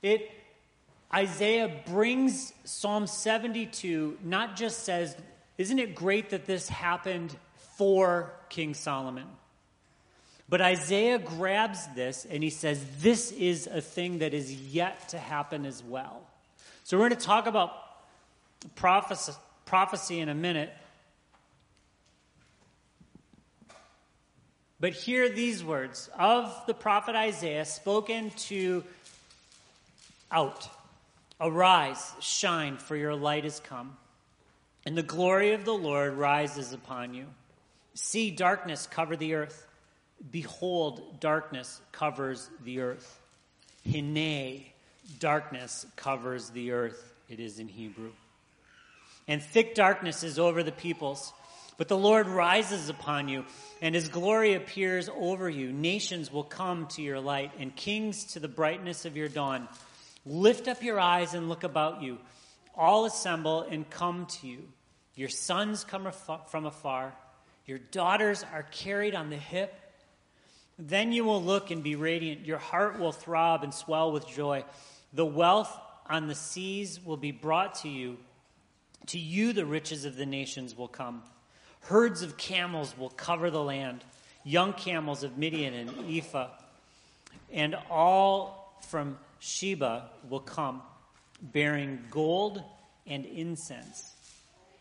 It, 0.00 0.30
Isaiah 1.14 1.70
brings 1.86 2.54
Psalm 2.64 3.06
72, 3.06 4.16
not 4.24 4.56
just 4.56 4.84
says, 4.84 5.14
Isn't 5.58 5.78
it 5.78 5.94
great 5.94 6.30
that 6.30 6.46
this 6.46 6.70
happened 6.70 7.36
for 7.76 8.32
King 8.48 8.72
Solomon? 8.72 9.26
But 10.48 10.62
Isaiah 10.62 11.18
grabs 11.18 11.86
this 11.88 12.24
and 12.24 12.42
he 12.42 12.48
says, 12.50 12.82
This 13.00 13.30
is 13.30 13.66
a 13.66 13.82
thing 13.82 14.20
that 14.20 14.32
is 14.32 14.54
yet 14.54 15.10
to 15.10 15.18
happen 15.18 15.66
as 15.66 15.82
well. 15.84 16.27
So 16.88 16.96
we're 16.96 17.10
going 17.10 17.20
to 17.20 17.26
talk 17.26 17.46
about 17.46 17.70
prophecy, 18.74 19.32
prophecy 19.66 20.20
in 20.20 20.30
a 20.30 20.34
minute. 20.34 20.72
But 24.80 24.94
hear 24.94 25.28
these 25.28 25.62
words 25.62 26.08
of 26.18 26.50
the 26.66 26.72
prophet 26.72 27.14
Isaiah 27.14 27.66
spoken 27.66 28.30
to 28.46 28.84
out 30.32 30.66
Arise, 31.38 32.10
shine, 32.20 32.78
for 32.78 32.96
your 32.96 33.14
light 33.14 33.44
is 33.44 33.60
come, 33.60 33.98
and 34.86 34.96
the 34.96 35.02
glory 35.02 35.52
of 35.52 35.66
the 35.66 35.74
Lord 35.74 36.14
rises 36.14 36.72
upon 36.72 37.12
you. 37.12 37.26
See 37.92 38.30
darkness 38.30 38.86
cover 38.86 39.14
the 39.14 39.34
earth. 39.34 39.66
Behold, 40.30 41.20
darkness 41.20 41.82
covers 41.92 42.48
the 42.64 42.80
earth. 42.80 43.20
Hine, 43.84 44.64
darkness 45.18 45.86
covers 45.96 46.50
the 46.50 46.72
earth, 46.72 47.12
it 47.28 47.40
is 47.40 47.58
in 47.58 47.68
Hebrew. 47.68 48.10
And 49.26 49.42
thick 49.42 49.74
darkness 49.74 50.22
is 50.22 50.38
over 50.38 50.62
the 50.62 50.72
peoples. 50.72 51.32
But 51.76 51.88
the 51.88 51.96
Lord 51.96 52.26
rises 52.26 52.88
upon 52.88 53.28
you, 53.28 53.44
and 53.80 53.94
his 53.94 54.08
glory 54.08 54.54
appears 54.54 55.08
over 55.16 55.48
you. 55.48 55.72
Nations 55.72 56.32
will 56.32 56.42
come 56.42 56.88
to 56.88 57.02
your 57.02 57.20
light, 57.20 57.52
and 57.58 57.74
kings 57.74 58.32
to 58.32 58.40
the 58.40 58.48
brightness 58.48 59.04
of 59.04 59.16
your 59.16 59.28
dawn. 59.28 59.68
Lift 60.26 60.66
up 60.66 60.82
your 60.82 60.98
eyes 60.98 61.34
and 61.34 61.48
look 61.48 61.62
about 61.62 62.02
you. 62.02 62.18
All 62.74 63.04
assemble 63.04 63.62
and 63.62 63.88
come 63.88 64.26
to 64.40 64.48
you. 64.48 64.64
Your 65.14 65.28
sons 65.28 65.84
come 65.84 66.10
from 66.48 66.66
afar, 66.66 67.14
your 67.66 67.78
daughters 67.78 68.44
are 68.52 68.62
carried 68.62 69.14
on 69.14 69.30
the 69.30 69.36
hip. 69.36 69.74
Then 70.78 71.12
you 71.12 71.24
will 71.24 71.42
look 71.42 71.70
and 71.70 71.82
be 71.82 71.96
radiant. 71.96 72.46
Your 72.46 72.58
heart 72.58 72.98
will 72.98 73.12
throb 73.12 73.62
and 73.62 73.74
swell 73.74 74.10
with 74.10 74.26
joy. 74.26 74.64
The 75.12 75.26
wealth 75.26 75.76
on 76.06 76.26
the 76.26 76.34
seas 76.34 77.00
will 77.04 77.16
be 77.16 77.32
brought 77.32 77.76
to 77.76 77.88
you. 77.88 78.18
To 79.06 79.18
you, 79.18 79.52
the 79.52 79.66
riches 79.66 80.04
of 80.04 80.16
the 80.16 80.26
nations 80.26 80.76
will 80.76 80.88
come. 80.88 81.22
Herds 81.80 82.22
of 82.22 82.36
camels 82.36 82.94
will 82.98 83.10
cover 83.10 83.50
the 83.50 83.62
land, 83.62 84.04
young 84.44 84.72
camels 84.72 85.22
of 85.22 85.38
Midian 85.38 85.72
and 85.74 85.90
Ephah, 86.10 86.48
and 87.52 87.76
all 87.90 88.78
from 88.88 89.18
Sheba 89.38 90.10
will 90.28 90.40
come, 90.40 90.82
bearing 91.40 92.00
gold 92.10 92.62
and 93.06 93.24
incense, 93.24 94.12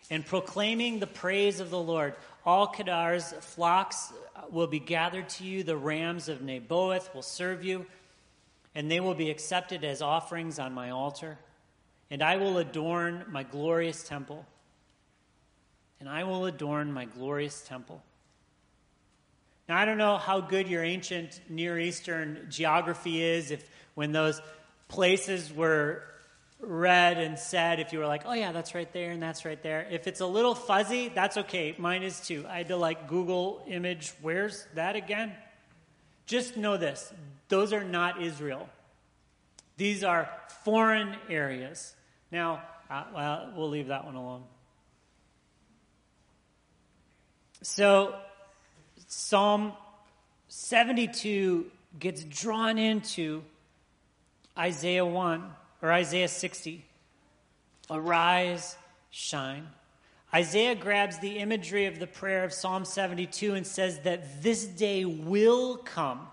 and 0.10 0.26
proclaiming 0.26 1.00
the 1.00 1.08
praise 1.08 1.60
of 1.60 1.70
the 1.70 1.80
Lord. 1.80 2.16
All 2.46 2.68
Kedar's 2.68 3.34
flocks 3.42 4.12
will 4.50 4.68
be 4.68 4.80
gathered 4.80 5.30
to 5.30 5.44
you, 5.44 5.64
the 5.64 5.78
rams 5.78 6.28
of 6.28 6.42
Naboth 6.42 7.14
will 7.14 7.22
serve 7.22 7.64
you, 7.64 7.86
and 8.78 8.92
they 8.92 9.00
will 9.00 9.16
be 9.16 9.32
accepted 9.32 9.84
as 9.84 10.04
offerings 10.04 10.60
on 10.60 10.72
my 10.72 10.92
altar. 10.92 11.40
And 12.12 12.22
I 12.22 12.38
will 12.38 12.60
adorn 12.60 13.26
my 13.28 13.42
glorious 13.42 14.04
temple 14.04 14.46
and 16.00 16.08
I 16.08 16.26
will 16.26 16.46
adorn 16.46 16.94
my 16.94 17.06
glorious 17.06 17.60
temple. 17.62 18.04
Now, 19.68 19.80
I 19.80 19.86
don't 19.86 19.98
know 19.98 20.18
how 20.18 20.42
good 20.42 20.68
your 20.68 20.84
ancient 20.84 21.42
Near 21.50 21.80
Eastern 21.80 22.46
geography 22.52 23.24
is, 23.24 23.50
if 23.50 23.68
when 23.96 24.12
those 24.12 24.40
places 24.90 25.52
were 25.52 26.04
read 26.60 27.18
and 27.18 27.40
said, 27.40 27.80
if 27.80 27.92
you 27.94 27.98
were 27.98 28.06
like, 28.06 28.24
oh, 28.28 28.34
yeah, 28.34 28.52
that's 28.52 28.76
right 28.76 28.94
there 28.94 29.10
and 29.10 29.22
that's 29.22 29.44
right 29.44 29.62
there. 29.64 29.88
If 29.90 30.06
it's 30.06 30.22
a 30.22 30.28
little 30.28 30.54
fuzzy, 30.54 31.10
that's 31.10 31.36
okay. 31.38 31.74
Mine 31.80 32.04
is 32.04 32.20
too. 32.22 32.46
I 32.48 32.60
had 32.60 32.68
to 32.68 32.78
like 32.78 33.08
Google 33.08 33.64
image, 33.68 34.14
where's 34.22 34.68
that 34.76 34.96
again? 34.96 35.32
Just 36.28 36.58
know 36.58 36.78
this 36.78 37.12
those 37.50 37.74
are 37.74 37.84
not 37.84 38.22
Israel, 38.22 38.70
these 39.78 40.04
are 40.04 40.30
foreign 40.64 41.16
areas. 41.30 41.96
Now, 42.32 42.62
uh, 42.90 43.04
well, 43.14 43.54
we'll 43.56 43.70
leave 43.70 43.88
that 43.88 44.06
one 44.06 44.16
alone. 44.16 44.44
So, 47.62 48.16
Psalm 49.08 49.74
72 50.48 51.66
gets 52.00 52.24
drawn 52.24 52.78
into 52.78 53.44
Isaiah 54.58 55.06
1. 55.06 55.44
or 55.82 55.92
Isaiah 55.92 56.28
60. 56.28 56.84
Arise, 57.90 58.76
shine. 59.10 59.68
Isaiah 60.34 60.76
grabs 60.76 61.20
the 61.20 61.38
imagery 61.38 61.86
of 61.86 62.00
the 62.00 62.08
prayer 62.08 62.44
of 62.44 62.52
Psalm 62.52 62.84
72 62.84 63.54
and 63.54 63.66
says 63.66 64.00
that 64.00 64.44
this 64.44 64.66
day 64.66 65.06
will 65.06 65.78
come. 65.78 66.28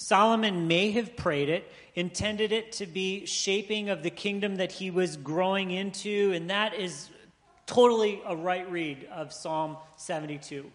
Solomon 0.00 0.66
may 0.66 0.92
have 0.92 1.14
prayed 1.14 1.50
it, 1.50 1.70
intended 1.94 2.52
it 2.52 2.72
to 2.72 2.86
be 2.86 3.26
shaping 3.26 3.90
of 3.90 4.02
the 4.02 4.08
kingdom 4.08 4.56
that 4.56 4.72
he 4.72 4.90
was 4.90 5.18
growing 5.18 5.72
into, 5.72 6.32
and 6.32 6.48
that 6.48 6.72
is 6.72 7.10
totally 7.66 8.22
a 8.24 8.34
right 8.34 8.68
read 8.70 9.06
of 9.12 9.30
Psalm 9.30 9.76
72. 9.98 10.72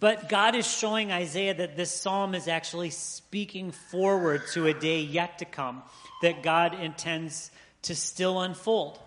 But 0.00 0.30
God 0.30 0.54
is 0.54 0.66
showing 0.66 1.12
Isaiah 1.12 1.52
that 1.52 1.76
this 1.76 1.90
psalm 1.94 2.34
is 2.34 2.48
actually 2.48 2.88
speaking 2.88 3.70
forward 3.70 4.40
to 4.54 4.66
a 4.66 4.72
day 4.72 5.02
yet 5.02 5.40
to 5.40 5.44
come 5.44 5.82
that 6.22 6.42
God 6.42 6.80
intends 6.80 7.50
to 7.82 7.94
still 7.94 8.40
unfold. 8.40 8.98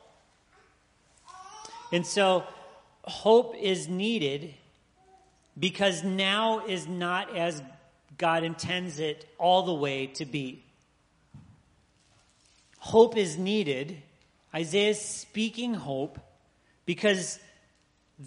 And 1.91 2.05
so 2.05 2.43
hope 3.05 3.55
is 3.59 3.87
needed 3.87 4.53
because 5.59 6.03
now 6.03 6.65
is 6.67 6.87
not 6.87 7.35
as 7.35 7.63
God 8.17 8.43
intends 8.43 8.99
it 8.99 9.25
all 9.37 9.63
the 9.63 9.73
way 9.73 10.07
to 10.07 10.25
be. 10.25 10.63
Hope 12.77 13.17
is 13.17 13.37
needed. 13.37 13.97
Isaiah 14.53 14.89
is 14.89 15.01
speaking 15.01 15.73
hope 15.73 16.19
because 16.85 17.39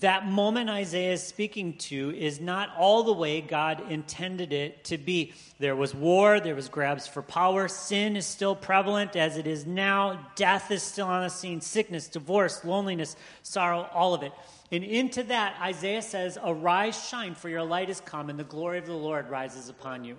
that 0.00 0.26
moment 0.26 0.68
Isaiah 0.68 1.12
is 1.12 1.22
speaking 1.22 1.78
to 1.78 2.14
is 2.16 2.40
not 2.40 2.70
all 2.76 3.04
the 3.04 3.12
way 3.12 3.40
God 3.40 3.90
intended 3.90 4.52
it 4.52 4.84
to 4.84 4.98
be. 4.98 5.32
There 5.58 5.76
was 5.76 5.94
war, 5.94 6.40
there 6.40 6.54
was 6.54 6.68
grabs 6.68 7.06
for 7.06 7.22
power, 7.22 7.68
sin 7.68 8.16
is 8.16 8.26
still 8.26 8.56
prevalent 8.56 9.14
as 9.14 9.36
it 9.36 9.46
is 9.46 9.64
now, 9.64 10.26
death 10.34 10.70
is 10.70 10.82
still 10.82 11.06
on 11.06 11.22
the 11.22 11.30
scene, 11.30 11.60
sickness, 11.60 12.08
divorce, 12.08 12.64
loneliness, 12.64 13.16
sorrow, 13.42 13.88
all 13.94 14.12
of 14.12 14.22
it. 14.22 14.32
And 14.72 14.82
into 14.82 15.22
that, 15.24 15.56
Isaiah 15.60 16.02
says, 16.02 16.38
Arise, 16.42 17.08
shine, 17.08 17.34
for 17.34 17.48
your 17.48 17.62
light 17.62 17.88
is 17.88 18.00
come, 18.00 18.30
and 18.30 18.38
the 18.38 18.44
glory 18.44 18.78
of 18.78 18.86
the 18.86 18.94
Lord 18.94 19.30
rises 19.30 19.68
upon 19.68 20.04
you. 20.04 20.18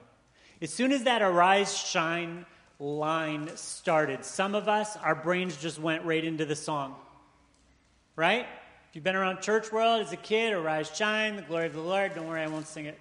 As 0.61 0.71
soon 0.71 0.91
as 0.91 1.03
that 1.03 1.21
arise, 1.21 1.77
shine 1.77 2.45
line 2.79 3.49
started, 3.55 4.23
some 4.23 4.55
of 4.55 4.69
us, 4.69 4.95
our 4.97 5.15
brains 5.15 5.57
just 5.57 5.79
went 5.79 6.05
right 6.05 6.23
into 6.23 6.45
the 6.45 6.55
song. 6.55 6.95
Right? 8.15 8.45
If 8.89 8.95
you've 8.95 9.03
been 9.03 9.15
around 9.15 9.41
church 9.41 9.71
world 9.71 10.01
as 10.01 10.13
a 10.13 10.17
kid, 10.17 10.53
arise, 10.53 10.95
shine, 10.95 11.35
the 11.35 11.41
glory 11.41 11.67
of 11.67 11.73
the 11.73 11.81
Lord, 11.81 12.15
don't 12.15 12.27
worry, 12.27 12.41
I 12.41 12.47
won't 12.47 12.67
sing 12.67 12.85
it. 12.85 12.97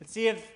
Let's 0.00 0.12
see 0.12 0.28
if 0.28 0.50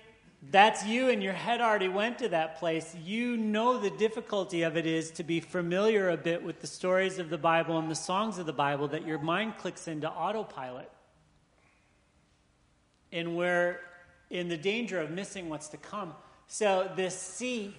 that's 0.49 0.85
you 0.85 1.09
and 1.09 1.21
your 1.21 1.33
head 1.33 1.61
already 1.61 1.87
went 1.87 2.17
to 2.19 2.29
that 2.29 2.57
place. 2.57 2.95
You 3.03 3.37
know 3.37 3.77
the 3.77 3.91
difficulty 3.91 4.63
of 4.63 4.75
it 4.75 4.87
is 4.87 5.11
to 5.11 5.23
be 5.23 5.39
familiar 5.39 6.09
a 6.09 6.17
bit 6.17 6.41
with 6.41 6.61
the 6.61 6.67
stories 6.67 7.19
of 7.19 7.29
the 7.29 7.37
Bible 7.37 7.77
and 7.77 7.91
the 7.91 7.95
songs 7.95 8.39
of 8.39 8.47
the 8.47 8.53
Bible 8.53 8.87
that 8.87 9.05
your 9.05 9.19
mind 9.19 9.57
clicks 9.59 9.87
into 9.87 10.09
autopilot. 10.09 10.89
And 13.11 13.37
we're 13.37 13.79
in 14.31 14.47
the 14.47 14.57
danger 14.57 14.99
of 14.99 15.11
missing 15.11 15.47
what's 15.47 15.67
to 15.69 15.77
come. 15.77 16.13
So, 16.47 16.89
this 16.95 17.17
C, 17.17 17.75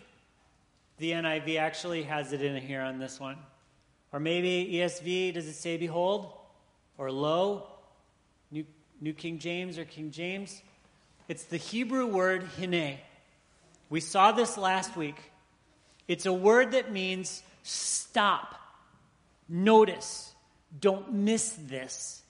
the 0.98 1.12
NIV 1.12 1.58
actually 1.58 2.04
has 2.04 2.32
it 2.32 2.42
in 2.42 2.56
here 2.62 2.82
on 2.82 2.98
this 2.98 3.18
one. 3.18 3.38
Or 4.12 4.20
maybe 4.20 4.72
ESV, 4.74 5.34
does 5.34 5.46
it 5.46 5.54
say 5.54 5.78
behold? 5.78 6.32
Or 6.96 7.10
lo? 7.10 7.66
New, 8.50 8.64
New 9.00 9.14
King 9.14 9.38
James 9.38 9.78
or 9.78 9.84
King 9.84 10.10
James? 10.10 10.62
It's 11.28 11.44
the 11.44 11.56
Hebrew 11.56 12.06
word 12.06 12.46
hine. 12.58 12.98
We 13.88 14.00
saw 14.00 14.32
this 14.32 14.58
last 14.58 14.96
week. 14.96 15.16
It's 16.08 16.26
a 16.26 16.32
word 16.32 16.72
that 16.72 16.90
means 16.92 17.42
stop, 17.62 18.56
notice, 19.48 20.32
don't 20.80 21.12
miss 21.12 21.56
this, 21.66 22.22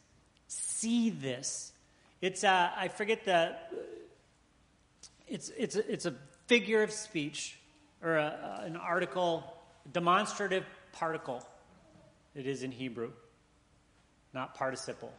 see 0.46 1.10
this. 1.10 1.72
It's 2.20 2.44
a, 2.44 2.72
I 2.76 2.88
forget 2.88 3.24
the, 3.24 3.56
it's, 5.26 5.50
it's, 5.56 5.76
a, 5.76 5.92
it's 5.92 6.06
a 6.06 6.14
figure 6.46 6.82
of 6.82 6.92
speech 6.92 7.58
or 8.02 8.16
a, 8.16 8.60
an 8.64 8.76
article, 8.76 9.44
demonstrative 9.92 10.64
particle. 10.92 11.42
It 12.34 12.46
is 12.46 12.62
in 12.62 12.72
Hebrew, 12.72 13.12
not 14.34 14.54
participle. 14.54 15.12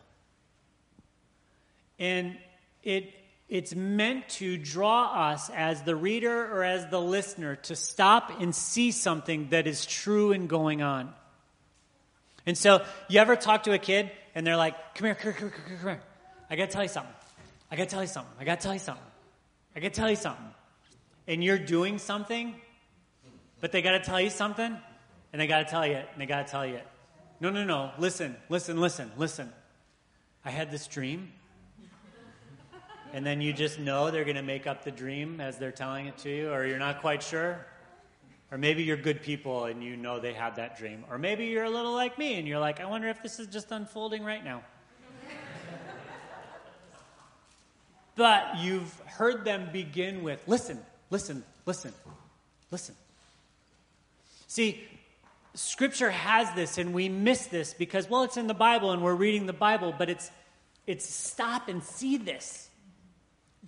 And 2.00 2.38
it, 2.84 3.14
it's 3.50 3.76
meant 3.76 4.30
to 4.30 4.58
draw 4.58 5.32
us 5.32 5.50
as 5.50 5.84
the 5.84 5.96
reader 5.96 6.52
or 6.52 6.64
as 6.64 6.88
the 6.88 7.00
listener 7.00 7.56
to 7.58 7.76
stop 7.76 8.42
and 8.42 8.56
see 8.56 8.92
something 8.92 9.50
that 9.50 9.68
is 9.68 9.86
true 9.86 10.32
and 10.32 10.50
going 10.50 10.82
on. 10.82 11.14
And 12.46 12.58
so, 12.58 12.84
you 13.10 13.20
ever 13.20 13.36
talk 13.36 13.64
to 13.64 13.74
a 13.74 13.78
kid 13.78 14.12
and 14.36 14.46
they're 14.46 14.58
like, 14.58 14.96
come 14.96 15.06
here, 15.06 15.16
come 15.16 15.34
here, 15.34 15.50
come 15.50 15.52
here, 15.68 15.78
come 15.78 15.88
here. 15.88 16.02
I 16.50 16.56
gotta 16.56 16.72
tell 16.72 16.84
you 16.84 16.90
something. 16.90 17.14
I 17.72 17.76
gotta 17.76 17.90
tell 17.90 18.02
you 18.02 18.08
something. 18.08 18.34
I 18.40 18.44
gotta 18.44 18.62
tell 18.62 18.74
you 18.74 18.80
something. 18.80 19.04
I 19.76 19.80
gotta 19.80 19.94
tell 19.94 20.10
you 20.10 20.16
something. 20.16 20.46
And 21.28 21.44
you're 21.44 21.58
doing 21.58 21.98
something, 21.98 22.56
but 23.62 23.72
they 23.72 23.82
gotta 23.82 24.00
tell 24.00 24.20
you 24.20 24.30
something, 24.30 24.78
and 25.32 25.42
they 25.42 25.48
gotta 25.48 25.66
tell 25.66 25.86
you 25.86 25.94
it, 25.94 26.10
and 26.12 26.22
they 26.22 26.26
gotta 26.26 26.50
tell 26.50 26.66
you 26.66 26.76
it. 26.76 26.88
No, 27.40 27.50
no, 27.50 27.64
no. 27.64 27.92
Listen, 27.98 28.36
listen, 28.50 28.80
listen, 28.80 29.12
listen. 29.18 29.52
I 30.46 30.52
had 30.52 30.72
this 30.72 30.88
dream. 30.88 31.32
And 33.14 33.24
then 33.24 33.42
you 33.42 33.54
just 33.54 33.80
know 33.80 34.10
they're 34.10 34.24
going 34.24 34.38
to 34.38 34.42
make 34.42 34.66
up 34.66 34.84
the 34.84 34.92
dream 34.92 35.40
as 35.40 35.60
they're 35.60 35.72
telling 35.72 36.08
it 36.08 36.18
to 36.20 36.30
you, 36.30 36.52
or 36.52 36.66
you're 36.66 36.80
not 36.80 37.00
quite 37.00 37.22
sure. 37.22 37.64
Or 38.52 38.58
maybe 38.58 38.84
you're 38.84 38.98
good 38.98 39.22
people 39.22 39.66
and 39.66 39.84
you 39.84 39.96
know 39.96 40.20
they 40.20 40.34
had 40.34 40.56
that 40.56 40.78
dream. 40.78 41.06
Or 41.10 41.18
maybe 41.18 41.46
you're 41.46 41.64
a 41.64 41.70
little 41.70 41.94
like 41.94 42.18
me 42.18 42.36
and 42.36 42.48
you're 42.48 42.60
like, 42.60 42.80
I 42.80 42.86
wonder 42.86 43.08
if 43.10 43.22
this 43.22 43.40
is 43.40 43.48
just 43.48 43.72
unfolding 43.72 44.24
right 44.24 44.44
now. 44.44 44.64
but 48.16 48.58
you've 48.60 49.00
heard 49.06 49.46
them 49.46 49.70
begin 49.72 50.24
with 50.24 50.44
listen, 50.48 50.80
listen, 51.10 51.44
listen, 51.66 51.94
listen. 52.72 52.96
See, 54.48 54.84
Scripture 55.56 56.10
has 56.10 56.52
this, 56.54 56.80
and 56.80 56.94
we 56.94 57.10
miss 57.10 57.46
this 57.48 57.76
because, 57.76 58.10
well, 58.10 58.24
it's 58.24 58.38
in 58.38 58.48
the 58.48 58.56
Bible 58.56 58.92
and 58.92 59.04
we're 59.04 59.16
reading 59.16 59.46
the 59.46 59.54
Bible, 59.54 59.94
but 59.96 60.10
it's, 60.10 60.32
it's 60.88 61.08
stop 61.08 61.70
and 61.70 61.84
see 61.84 62.18
this. 62.18 62.70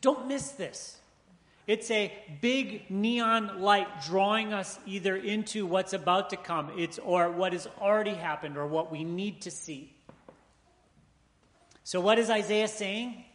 Don't 0.05 0.27
miss 0.27 0.51
this. 0.51 0.99
It's 1.65 1.89
a 1.89 2.13
big 2.39 2.91
neon 2.91 3.59
light 3.59 4.03
drawing 4.03 4.53
us 4.53 4.77
either 4.85 5.15
into 5.15 5.65
what's 5.65 5.93
about 5.93 6.29
to 6.29 6.37
come, 6.37 6.71
it's 6.77 6.99
or 6.99 7.31
what 7.31 7.53
has 7.53 7.67
already 7.81 8.13
happened, 8.13 8.55
or 8.55 8.67
what 8.67 8.91
we 8.91 9.03
need 9.03 9.41
to 9.41 9.49
see. 9.49 9.95
So, 11.83 11.99
what 11.99 12.19
is 12.19 12.29
Isaiah 12.29 12.67
saying? 12.67 13.25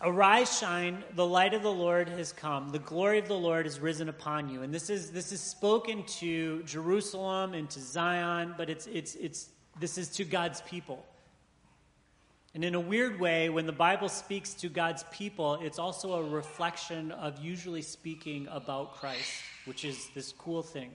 Arise, 0.00 0.58
shine, 0.58 1.04
the 1.14 1.26
light 1.26 1.52
of 1.52 1.62
the 1.62 1.70
Lord 1.70 2.08
has 2.08 2.32
come, 2.32 2.70
the 2.70 2.78
glory 2.78 3.18
of 3.18 3.28
the 3.28 3.36
Lord 3.36 3.66
is 3.66 3.78
risen 3.78 4.08
upon 4.08 4.48
you. 4.48 4.62
And 4.62 4.72
this 4.72 4.88
is, 4.88 5.10
this 5.10 5.32
is 5.32 5.42
spoken 5.42 6.02
to 6.20 6.62
Jerusalem 6.62 7.52
and 7.52 7.68
to 7.68 7.78
Zion, 7.78 8.54
but 8.56 8.70
it's, 8.70 8.86
it's, 8.86 9.16
it's, 9.16 9.50
this 9.78 9.98
is 9.98 10.08
to 10.12 10.24
God's 10.24 10.62
people. 10.62 11.04
And 12.54 12.64
in 12.64 12.76
a 12.76 12.80
weird 12.80 13.18
way, 13.18 13.48
when 13.48 13.66
the 13.66 13.72
Bible 13.72 14.08
speaks 14.08 14.54
to 14.54 14.68
God's 14.68 15.04
people, 15.10 15.54
it's 15.60 15.80
also 15.80 16.14
a 16.14 16.22
reflection 16.22 17.10
of 17.10 17.44
usually 17.44 17.82
speaking 17.82 18.46
about 18.48 18.94
Christ, 18.94 19.28
which 19.64 19.84
is 19.84 20.08
this 20.14 20.32
cool 20.32 20.62
thing. 20.62 20.92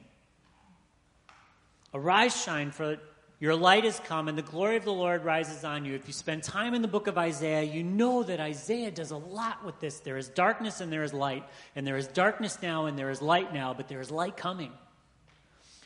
Arise, 1.94 2.42
shine, 2.42 2.72
for 2.72 2.98
your 3.42 3.56
light 3.56 3.84
has 3.84 4.00
come, 4.00 4.30
and 4.30 4.38
the 4.38 4.42
glory 4.42 4.78
of 4.78 4.86
the 4.86 4.94
Lord 4.94 5.26
rises 5.26 5.66
on 5.66 5.84
you. 5.84 5.96
If 5.96 6.08
you 6.08 6.14
spend 6.14 6.44
time 6.44 6.74
in 6.74 6.82
the 6.82 6.88
book 6.88 7.08
of 7.08 7.18
Isaiah, 7.18 7.64
you 7.64 7.84
know 7.84 8.24
that 8.24 8.40
Isaiah 8.40 8.92
does 8.92 9.12
a 9.12 9.18
lot 9.18 9.66
with 9.66 9.80
this. 9.82 10.00
There 10.00 10.18
is 10.18 10.30
darkness 10.30 10.80
and 10.80 10.92
there 10.92 11.04
is 11.04 11.14
light, 11.14 11.44
and 11.76 11.86
there 11.86 11.98
is 11.98 12.08
darkness 12.08 12.58
now 12.62 12.86
and 12.86 12.98
there 12.98 13.10
is 13.10 13.22
light 13.22 13.54
now, 13.54 13.74
but 13.74 13.90
there 13.90 14.00
is 14.00 14.12
light 14.12 14.38
coming. 14.38 14.72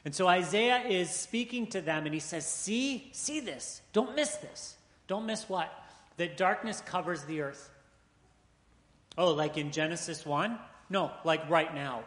And 0.05 0.13
so 0.13 0.27
Isaiah 0.27 0.81
is 0.81 1.09
speaking 1.09 1.67
to 1.67 1.81
them, 1.81 2.05
and 2.05 2.13
he 2.13 2.19
says, 2.19 2.45
See, 2.45 3.09
see 3.13 3.39
this. 3.39 3.81
Don't 3.91 4.15
miss 4.15 4.35
this. 4.35 4.77
Don't 5.13 5.27
miss 5.27 5.47
what? 5.47 5.71
That 6.17 6.37
darkness 6.37 6.81
covers 6.81 7.23
the 7.25 7.41
earth. 7.41 7.69
Oh, 9.15 9.29
like 9.29 9.59
in 9.59 9.69
Genesis 9.69 10.25
1? 10.25 10.57
No, 10.89 11.11
like 11.23 11.47
right 11.51 11.71
now. 11.75 12.03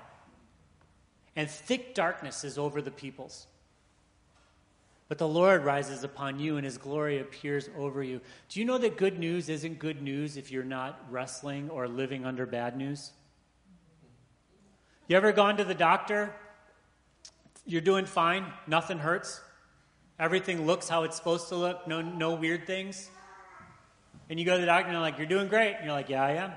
And 1.37 1.49
thick 1.49 1.95
darkness 1.95 2.43
is 2.43 2.59
over 2.59 2.83
the 2.83 2.91
peoples. 2.91 3.47
But 5.07 5.19
the 5.19 5.29
Lord 5.29 5.65
rises 5.65 6.03
upon 6.03 6.41
you 6.41 6.57
and 6.57 6.65
his 6.65 6.79
glory 6.79 7.21
appears 7.21 7.71
over 7.79 8.03
you. 8.03 8.21
Do 8.49 8.59
you 8.59 8.67
know 8.67 8.77
that 8.77 8.97
good 8.97 9.21
news 9.21 9.49
isn't 9.49 9.79
good 9.79 10.03
news 10.03 10.37
if 10.37 10.51
you're 10.51 10.65
not 10.65 11.01
wrestling 11.09 11.71
or 11.71 11.87
living 11.87 12.27
under 12.27 12.45
bad 12.45 12.77
news? 12.77 13.13
You 15.07 15.17
ever 15.17 15.31
gone 15.31 15.59
to 15.59 15.65
the 15.65 15.75
doctor? 15.77 16.35
You're 17.67 17.83
doing 17.83 18.07
fine, 18.07 18.47
nothing 18.67 18.99
hurts. 18.99 19.41
Everything 20.19 20.67
looks 20.67 20.89
how 20.89 21.03
it's 21.03 21.17
supposed 21.17 21.49
to 21.49 21.57
look, 21.57 21.87
no, 21.87 22.01
no 22.01 22.35
weird 22.35 22.67
things. 22.67 23.11
And 24.31 24.41
you 24.41 24.47
go 24.47 24.55
to 24.55 24.61
the 24.61 24.67
doctor 24.67 24.87
and 24.87 24.95
they're 24.95 25.03
like, 25.03 25.19
You're 25.19 25.27
doing 25.27 25.49
great. 25.49 25.75
And 25.75 25.85
you're 25.85 25.93
like, 25.93 26.09
Yeah, 26.09 26.25
I 26.25 26.33
am. 26.33 26.53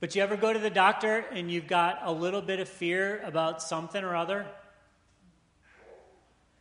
But 0.00 0.14
you 0.14 0.22
ever 0.22 0.36
go 0.36 0.52
to 0.52 0.58
the 0.58 0.70
doctor 0.70 1.24
and 1.32 1.50
you've 1.50 1.66
got 1.66 2.00
a 2.02 2.12
little 2.12 2.42
bit 2.42 2.60
of 2.60 2.68
fear 2.68 3.22
about 3.24 3.62
something 3.62 4.02
or 4.02 4.16
other? 4.16 4.46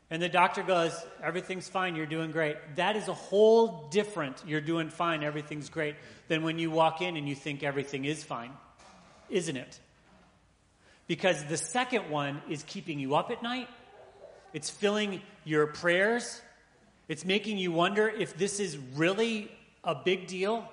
And 0.10 0.22
the 0.22 0.30
doctor 0.30 0.64
goes, 0.64 0.94
Everything's 1.24 1.68
fine, 1.68 1.96
you're 1.96 2.06
doing 2.06 2.32
great. 2.32 2.58
That 2.76 2.96
is 2.96 3.08
a 3.08 3.14
whole 3.14 3.88
different, 3.90 4.44
you're 4.46 4.62
doing 4.62 4.90
fine, 4.90 5.24
everything's 5.24 5.70
great, 5.70 5.96
than 6.28 6.44
when 6.44 6.60
you 6.60 6.70
walk 6.70 7.02
in 7.02 7.18
and 7.18 7.28
you 7.28 7.36
think 7.36 7.64
everything 7.64 8.06
is 8.06 8.24
fine. 8.24 8.52
Isn't 9.30 9.58
it? 9.58 9.80
Because 11.08 11.44
the 11.46 11.58
second 11.58 12.10
one 12.10 12.42
is 12.50 12.64
keeping 12.64 13.00
you 13.00 13.16
up 13.16 13.32
at 13.32 13.42
night, 13.42 13.68
it's 14.54 14.70
filling 14.70 15.22
your 15.44 15.68
prayers, 15.68 16.42
it's 17.08 17.26
making 17.26 17.58
you 17.58 17.72
wonder 17.72 18.08
if 18.08 18.38
this 18.38 18.60
is 18.60 18.78
really 18.78 19.52
a 19.84 19.96
big 19.96 20.28
deal. 20.28 20.70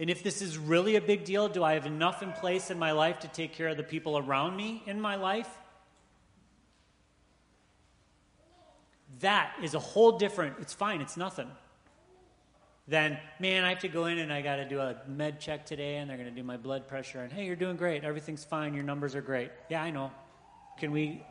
And 0.00 0.08
if 0.08 0.22
this 0.22 0.40
is 0.40 0.56
really 0.56 0.96
a 0.96 1.00
big 1.00 1.24
deal, 1.24 1.48
do 1.48 1.62
I 1.62 1.74
have 1.74 1.86
enough 1.86 2.22
in 2.22 2.32
place 2.32 2.70
in 2.70 2.78
my 2.78 2.92
life 2.92 3.20
to 3.20 3.28
take 3.28 3.52
care 3.52 3.68
of 3.68 3.76
the 3.76 3.82
people 3.82 4.16
around 4.16 4.56
me 4.56 4.82
in 4.86 5.00
my 5.00 5.16
life? 5.16 5.48
That 9.20 9.54
is 9.62 9.74
a 9.74 9.78
whole 9.78 10.18
different, 10.18 10.56
it's 10.60 10.72
fine, 10.72 11.02
it's 11.02 11.18
nothing. 11.18 11.48
Then, 12.88 13.18
man, 13.38 13.62
I 13.62 13.68
have 13.68 13.80
to 13.80 13.88
go 13.88 14.06
in 14.06 14.18
and 14.18 14.32
I 14.32 14.40
got 14.40 14.56
to 14.56 14.64
do 14.64 14.80
a 14.80 14.96
med 15.06 15.38
check 15.38 15.66
today 15.66 15.96
and 15.96 16.08
they're 16.08 16.16
going 16.16 16.28
to 16.28 16.34
do 16.34 16.42
my 16.42 16.56
blood 16.56 16.88
pressure 16.88 17.20
and 17.20 17.32
hey, 17.32 17.44
you're 17.44 17.54
doing 17.54 17.76
great. 17.76 18.02
Everything's 18.02 18.44
fine. 18.44 18.74
Your 18.74 18.82
numbers 18.82 19.14
are 19.14 19.20
great. 19.20 19.50
Yeah, 19.68 19.82
I 19.82 19.90
know. 19.90 20.10
Can 20.78 20.90
we 20.90 21.22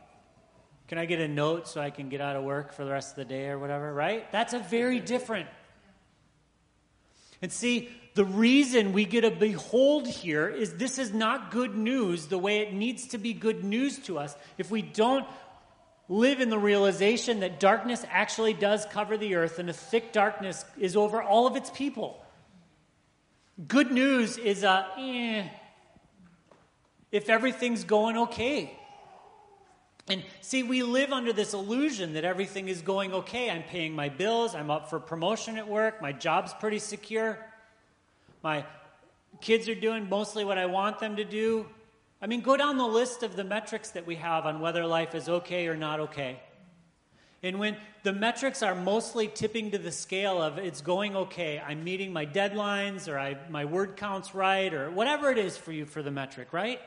can 0.90 0.98
I 0.98 1.06
get 1.06 1.20
a 1.20 1.28
note 1.28 1.68
so 1.68 1.80
I 1.80 1.92
can 1.92 2.10
get 2.10 2.20
out 2.20 2.36
of 2.36 2.44
work 2.44 2.74
for 2.74 2.84
the 2.84 2.90
rest 2.90 3.12
of 3.12 3.16
the 3.18 3.26
day 3.26 3.50
or 3.50 3.60
whatever, 3.60 3.94
right? 3.94 4.30
That's 4.32 4.54
a 4.54 4.60
very 4.60 5.00
different. 5.00 5.48
And 7.44 7.52
see, 7.52 7.90
the 8.16 8.26
reason 8.26 8.92
we 8.92 9.06
get 9.06 9.24
a 9.24 9.30
behold 9.30 10.08
here 10.08 10.50
is 10.50 10.74
this 10.74 10.98
is 10.98 11.14
not 11.14 11.52
good 11.52 11.76
news 11.76 12.26
the 12.26 12.40
way 12.40 12.62
it 12.62 12.74
needs 12.74 13.10
to 13.10 13.20
be 13.20 13.34
good 13.34 13.64
news 13.64 14.00
to 14.00 14.18
us. 14.18 14.36
If 14.58 14.72
we 14.72 14.82
don't 14.82 15.28
live 16.08 16.42
in 16.42 16.50
the 16.50 16.58
realization 16.58 17.42
that 17.42 17.60
darkness 17.60 18.04
actually 18.10 18.54
does 18.54 18.84
cover 18.88 19.16
the 19.16 19.36
earth 19.36 19.60
and 19.60 19.70
a 19.70 19.74
thick 19.74 20.12
darkness 20.12 20.66
is 20.80 20.98
over 20.98 21.22
all 21.22 21.46
of 21.46 21.56
its 21.56 21.70
people. 21.70 22.20
Good 23.68 23.92
news 23.92 24.40
is 24.40 24.64
a 24.64 24.88
eh, 24.98 25.48
if 27.12 27.30
everything's 27.30 27.84
going 27.84 28.18
okay. 28.18 28.79
And 30.10 30.24
see, 30.42 30.64
we 30.64 30.82
live 30.82 31.12
under 31.12 31.32
this 31.32 31.54
illusion 31.54 32.14
that 32.14 32.26
everything 32.26 32.68
is 32.68 32.82
going 32.82 33.14
okay. 33.14 33.52
I'm 33.52 33.62
paying 33.62 33.96
my 33.96 34.10
bills, 34.10 34.56
I'm 34.56 34.72
up 34.72 34.90
for 34.90 35.00
promotion 35.00 35.56
at 35.58 35.68
work, 35.68 36.02
my 36.02 36.12
job's 36.12 36.52
pretty 36.56 36.80
secure, 36.80 37.38
my 38.42 38.66
kids 39.40 39.70
are 39.70 39.76
doing 39.76 40.10
mostly 40.10 40.44
what 40.44 40.58
I 40.58 40.66
want 40.66 41.00
them 41.00 41.18
to 41.18 41.24
do. 41.24 41.68
I 42.22 42.26
mean, 42.26 42.42
go 42.42 42.58
down 42.58 42.78
the 42.78 42.88
list 42.88 43.22
of 43.22 43.36
the 43.36 43.44
metrics 43.44 43.92
that 43.92 44.08
we 44.08 44.16
have 44.16 44.48
on 44.48 44.60
whether 44.60 44.86
life 44.86 45.14
is 45.14 45.30
okay 45.30 45.68
or 45.68 45.78
not 45.78 46.00
okay. 46.00 46.40
And 47.44 47.60
when 47.60 47.78
the 48.04 48.12
metrics 48.12 48.64
are 48.64 48.76
mostly 48.76 49.28
tipping 49.28 49.72
to 49.72 49.78
the 49.78 49.92
scale 49.92 50.42
of 50.42 50.58
it's 50.58 50.82
going 50.82 51.16
okay, 51.16 51.62
I'm 51.66 51.84
meeting 51.84 52.12
my 52.12 52.26
deadlines 52.26 53.08
or 53.08 53.18
I, 53.18 53.38
my 53.50 53.64
word 53.64 53.96
count's 53.96 54.34
right 54.34 54.74
or 54.74 54.90
whatever 54.90 55.30
it 55.30 55.38
is 55.38 55.56
for 55.56 55.72
you 55.72 55.86
for 55.86 56.02
the 56.02 56.12
metric, 56.12 56.52
right? 56.52 56.82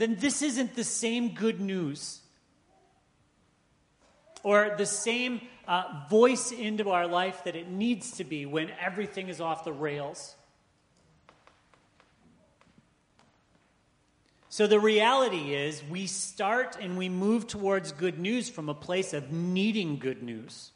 Then 0.00 0.16
this 0.18 0.40
isn't 0.40 0.76
the 0.76 0.82
same 0.82 1.34
good 1.34 1.60
news 1.60 2.20
or 4.42 4.74
the 4.78 4.86
same 4.86 5.42
uh, 5.68 6.06
voice 6.08 6.52
into 6.52 6.88
our 6.88 7.06
life 7.06 7.44
that 7.44 7.54
it 7.54 7.68
needs 7.68 8.12
to 8.12 8.24
be 8.24 8.46
when 8.46 8.70
everything 8.82 9.28
is 9.28 9.42
off 9.42 9.62
the 9.62 9.74
rails. 9.74 10.36
So 14.48 14.66
the 14.66 14.80
reality 14.80 15.54
is, 15.54 15.84
we 15.84 16.06
start 16.06 16.78
and 16.80 16.96
we 16.96 17.10
move 17.10 17.46
towards 17.46 17.92
good 17.92 18.18
news 18.18 18.48
from 18.48 18.70
a 18.70 18.74
place 18.74 19.12
of 19.12 19.30
needing 19.30 19.98
good 19.98 20.22
news. 20.22 20.70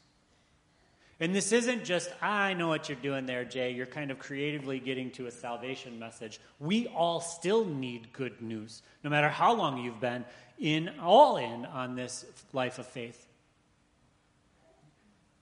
And 1.19 1.33
this 1.33 1.53
isn't 1.53 1.85
just, 1.85 2.09
I 2.21 2.53
know 2.53 2.67
what 2.67 2.89
you're 2.89 2.97
doing 2.97 3.25
there, 3.25 3.45
Jay. 3.45 3.71
You're 3.71 3.85
kind 3.85 4.11
of 4.11 4.19
creatively 4.19 4.79
getting 4.79 5.11
to 5.11 5.27
a 5.27 5.31
salvation 5.31 5.97
message. 5.97 6.41
We 6.59 6.87
all 6.87 7.21
still 7.21 7.63
need 7.63 8.11
good 8.11 8.41
news, 8.41 8.81
no 9.03 9.09
matter 9.09 9.29
how 9.29 9.53
long 9.53 9.77
you've 9.77 10.01
been 10.01 10.25
in, 10.59 10.89
all 11.01 11.37
in 11.37 11.65
on 11.65 11.95
this 11.95 12.25
life 12.51 12.79
of 12.79 12.85
faith. 12.85 13.27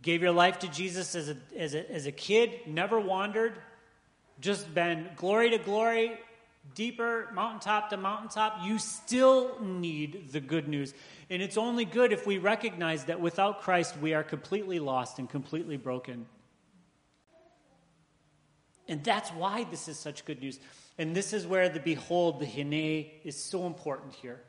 Gave 0.04 0.22
your 0.22 0.32
life 0.32 0.60
to 0.60 0.68
Jesus 0.68 1.16
as 1.16 1.30
a, 1.30 1.38
as 1.58 1.74
a, 1.74 1.92
as 1.92 2.06
a 2.06 2.12
kid, 2.12 2.52
never 2.68 3.00
wandered, 3.00 3.54
just 4.42 4.72
been 4.76 5.10
glory 5.16 5.50
to 5.52 5.58
glory, 5.58 6.20
deeper, 6.76 7.30
mountaintop 7.34 7.89
to 7.89 7.97
mountaintop, 7.97 8.60
you 8.63 8.80
still 8.80 9.60
need 9.62 10.32
the 10.32 10.39
good 10.39 10.67
news. 10.67 10.93
And 11.30 11.41
it's 11.41 11.58
only 11.58 11.86
good 11.86 12.12
if 12.12 12.26
we 12.26 12.38
recognize 12.38 13.06
that 13.06 13.19
without 13.19 13.62
Christ, 13.62 13.97
we 13.97 14.13
are 14.13 14.23
completely 14.23 14.80
lost 14.80 15.19
and 15.19 15.30
completely 15.30 15.78
broken. 15.78 16.26
And 18.88 19.04
that's 19.04 19.30
why 19.32 19.65
this 19.65 19.88
is 19.88 19.97
such 19.97 20.26
good 20.26 20.41
news. 20.41 20.60
And 20.97 21.15
this 21.15 21.34
is 21.34 21.47
where 21.47 21.69
the 21.69 21.80
behold, 21.80 22.39
the 22.39 22.45
hine, 22.45 23.10
is 23.23 23.36
so 23.36 23.65
important 23.65 24.13
here. 24.13 24.41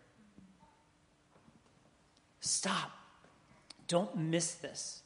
Stop. 2.41 2.91
Don't 3.89 4.17
miss 4.17 4.55
this. 4.55 5.03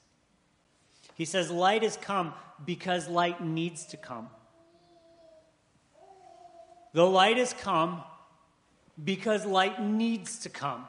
He 1.15 1.25
says, 1.25 1.51
Light 1.51 1.83
has 1.83 1.97
come 1.97 2.33
because 2.65 3.09
light 3.09 3.43
needs 3.43 3.87
to 3.87 3.97
come. 3.97 4.29
The 6.99 7.07
light 7.07 7.37
has 7.37 7.53
come 7.53 8.03
because 9.05 9.47
light 9.47 9.81
needs 9.81 10.41
to 10.41 10.49
come. 10.49 10.85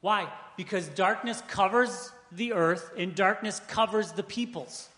Why? 0.00 0.32
Because 0.56 0.88
darkness 0.88 1.42
covers 1.48 2.10
the 2.32 2.54
earth 2.54 2.92
and 2.96 3.14
darkness 3.14 3.60
covers 3.68 4.12
the 4.12 4.22
peoples. 4.22 4.88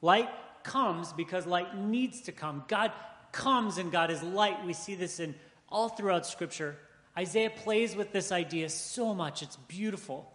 Light 0.00 0.28
comes 0.62 1.12
because 1.12 1.44
light 1.44 1.76
needs 1.76 2.20
to 2.20 2.30
come. 2.30 2.62
God 2.68 2.92
comes 3.32 3.78
and 3.78 3.90
God 3.90 4.12
is 4.12 4.22
light. 4.22 4.64
We 4.64 4.74
see 4.74 4.94
this 4.94 5.18
in 5.18 5.34
all 5.68 5.88
throughout 5.88 6.24
Scripture. 6.24 6.76
Isaiah 7.18 7.50
plays 7.50 7.96
with 7.96 8.12
this 8.12 8.30
idea 8.30 8.68
so 8.68 9.12
much. 9.12 9.42
It's 9.42 9.56
beautiful. 9.56 10.32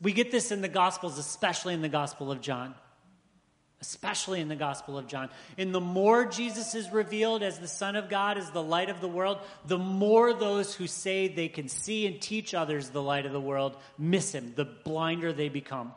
We 0.00 0.12
get 0.12 0.30
this 0.30 0.52
in 0.52 0.60
the 0.60 0.68
Gospels, 0.68 1.18
especially 1.18 1.74
in 1.74 1.82
the 1.82 1.88
Gospel 1.88 2.30
of 2.30 2.40
John 2.40 2.76
especially 3.80 4.40
in 4.40 4.48
the 4.48 4.56
Gospel 4.56 4.98
of 4.98 5.06
John. 5.06 5.28
And 5.56 5.74
the 5.74 5.80
more 5.80 6.24
Jesus 6.24 6.74
is 6.74 6.90
revealed 6.90 7.42
as 7.42 7.58
the 7.58 7.68
Son 7.68 7.94
of 7.94 8.08
God, 8.08 8.36
as 8.36 8.50
the 8.50 8.62
light 8.62 8.90
of 8.90 9.00
the 9.00 9.08
world, 9.08 9.38
the 9.66 9.78
more 9.78 10.34
those 10.34 10.74
who 10.74 10.86
say 10.86 11.28
they 11.28 11.48
can 11.48 11.68
see 11.68 12.06
and 12.06 12.20
teach 12.20 12.54
others 12.54 12.90
the 12.90 13.02
light 13.02 13.24
of 13.24 13.32
the 13.32 13.40
world 13.40 13.76
miss 13.96 14.34
him, 14.34 14.52
the 14.56 14.64
blinder 14.64 15.32
they 15.32 15.48
become. 15.48 15.92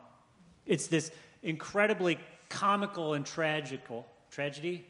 It's 0.64 0.86
this 0.86 1.10
incredibly 1.42 2.18
comical 2.48 3.14
and 3.14 3.26
tragical 3.26 4.06
tragedy 4.30 4.86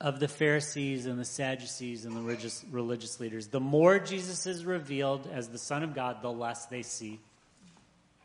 of 0.00 0.18
the 0.18 0.28
Pharisees 0.28 1.06
and 1.06 1.18
the 1.18 1.24
Sadducees 1.24 2.04
and 2.06 2.16
the 2.16 2.20
religious, 2.20 2.64
religious 2.70 3.20
leaders. 3.20 3.46
The 3.48 3.60
more 3.60 3.98
Jesus 4.00 4.46
is 4.46 4.64
revealed 4.64 5.28
as 5.32 5.48
the 5.48 5.58
Son 5.58 5.82
of 5.82 5.94
God, 5.94 6.22
the 6.22 6.32
less 6.32 6.66
they 6.66 6.82
see. 6.82 7.20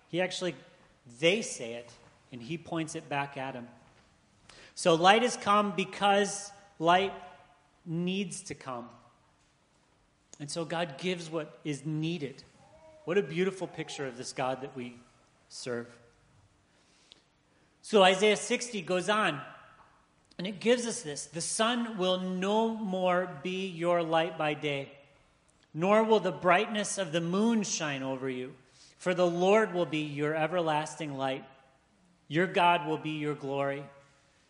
He 0.10 0.22
actually 0.22 0.56
they 1.20 1.42
say 1.42 1.74
it, 1.74 1.92
and 2.32 2.42
he 2.42 2.58
points 2.58 2.96
it 2.96 3.10
back 3.10 3.38
at 3.38 3.54
him. 3.54 3.68
So 4.76 4.96
light 4.96 5.24
has 5.24 5.36
come 5.38 5.74
because 5.76 6.52
light 6.80 7.14
needs 7.86 8.42
to 8.44 8.54
come. 8.54 8.90
And 10.40 10.52
so 10.52 10.66
God 10.66 10.98
gives 10.98 11.32
what 11.32 11.60
is 11.64 11.86
needed. 11.86 12.44
What 13.06 13.18
a 13.18 13.24
beautiful 13.24 13.68
picture 13.68 14.06
of 14.06 14.18
this 14.18 14.34
God 14.34 14.62
that 14.62 14.76
we 14.76 14.98
serve. 15.50 15.88
So 17.82 18.04
Isaiah 18.04 18.36
60 18.36 18.82
goes 18.82 19.10
on, 19.10 19.42
and 20.38 20.46
it 20.46 20.60
gives 20.60 20.86
us 20.86 21.02
this 21.02 21.26
The 21.26 21.42
sun 21.42 21.98
will 21.98 22.20
no 22.20 22.76
more 22.76 23.30
be 23.42 23.68
your 23.68 24.04
light 24.04 24.38
by 24.38 24.54
day, 24.54 24.92
nor 25.74 26.04
will 26.04 26.20
the 26.20 26.32
brightness 26.32 26.98
of 26.98 27.12
the 27.12 27.22
moon 27.22 27.64
shine 27.64 28.04
over 28.04 28.30
you. 28.30 28.54
For 28.98 29.14
the 29.14 29.28
Lord 29.28 29.74
will 29.74 29.86
be 29.86 30.00
your 30.00 30.36
everlasting 30.36 31.18
light. 31.18 31.46
Your 32.28 32.48
God 32.48 32.88
will 32.88 32.98
be 32.98 33.12
your 33.12 33.36
glory. 33.36 33.84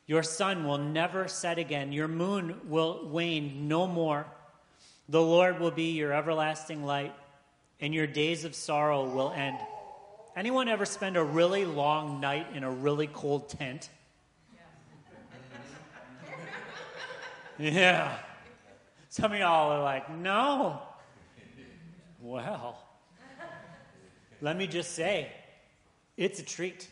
Your 0.07 0.23
sun 0.23 0.65
will 0.65 0.77
never 0.77 1.27
set 1.27 1.59
again. 1.59 1.91
Your 1.91 2.07
moon 2.07 2.61
will 2.65 3.07
wane 3.09 3.67
no 3.67 3.85
more. 3.85 4.25
The 5.09 5.21
Lord 5.21 5.59
will 5.59 5.71
be 5.71 5.91
your 5.91 6.13
everlasting 6.13 6.83
light, 6.83 7.13
and 7.79 7.93
your 7.93 8.07
days 8.07 8.45
of 8.45 8.55
sorrow 8.55 9.07
will 9.09 9.31
end. 9.31 9.57
Anyone 10.35 10.67
ever 10.69 10.85
spend 10.85 11.17
a 11.17 11.23
really 11.23 11.65
long 11.65 12.19
night 12.19 12.47
in 12.53 12.63
a 12.63 12.71
really 12.71 13.07
cold 13.07 13.49
tent? 13.49 13.89
Yeah. 17.59 18.15
Some 19.09 19.31
of 19.31 19.39
y'all 19.39 19.71
are 19.71 19.81
like, 19.81 20.11
no. 20.15 20.79
Well, 22.21 22.77
let 24.41 24.55
me 24.55 24.67
just 24.67 24.93
say, 24.93 25.31
it's 26.15 26.39
a 26.39 26.43
treat. 26.43 26.87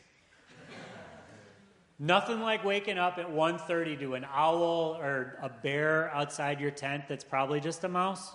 Nothing 1.98 2.42
like 2.42 2.66
waking 2.66 2.98
up 2.98 3.18
at 3.18 3.30
1:30 3.30 4.00
to 4.00 4.16
an 4.16 4.26
owl 4.26 4.98
or 5.00 5.38
a 5.42 5.50
bear 5.50 6.14
outside 6.14 6.60
your 6.60 6.72
tent 6.72 7.06
that's 7.08 7.24
probably 7.24 7.62
just 7.62 7.84
a 7.84 7.88
mouse. 7.88 8.34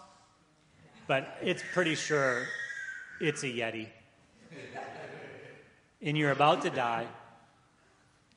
But 1.07 1.37
it's 1.43 1.63
pretty 1.73 1.95
sure 1.95 2.47
it's 3.21 3.43
a 3.43 3.49
yeti. 3.49 3.89
and 6.01 6.17
you're 6.17 6.31
about 6.31 6.63
to 6.63 6.71
die. 6.71 7.07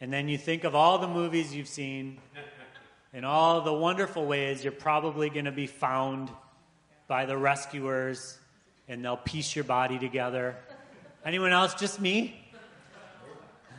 And 0.01 0.11
then 0.11 0.27
you 0.27 0.37
think 0.37 0.65
of 0.65 0.75
all 0.75 0.97
the 0.97 1.07
movies 1.07 1.55
you've 1.55 1.69
seen 1.69 2.19
and 3.13 3.25
all 3.25 3.61
the 3.61 3.73
wonderful 3.73 4.25
ways 4.25 4.63
you're 4.63 4.73
probably 4.73 5.29
going 5.29 5.45
to 5.45 5.51
be 5.51 5.67
found 5.67 6.29
by 7.07 7.25
the 7.25 7.37
rescuers 7.37 8.37
and 8.87 9.03
they'll 9.03 9.17
piece 9.17 9.55
your 9.55 9.65
body 9.65 9.99
together. 9.99 10.55
Anyone 11.25 11.51
else? 11.51 11.73
Just 11.73 12.01
me? 12.01 12.39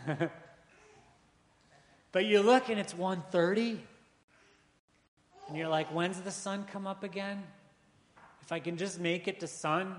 but 2.12 2.24
you 2.24 2.40
look 2.42 2.68
and 2.68 2.78
it's 2.78 2.94
1:30 2.94 3.78
and 5.48 5.56
you're 5.56 5.68
like, 5.68 5.88
"When's 5.88 6.20
the 6.20 6.30
sun 6.30 6.64
come 6.70 6.86
up 6.86 7.02
again? 7.02 7.42
If 8.42 8.52
I 8.52 8.60
can 8.60 8.76
just 8.76 9.00
make 9.00 9.26
it 9.26 9.40
to 9.40 9.46
sun, 9.46 9.96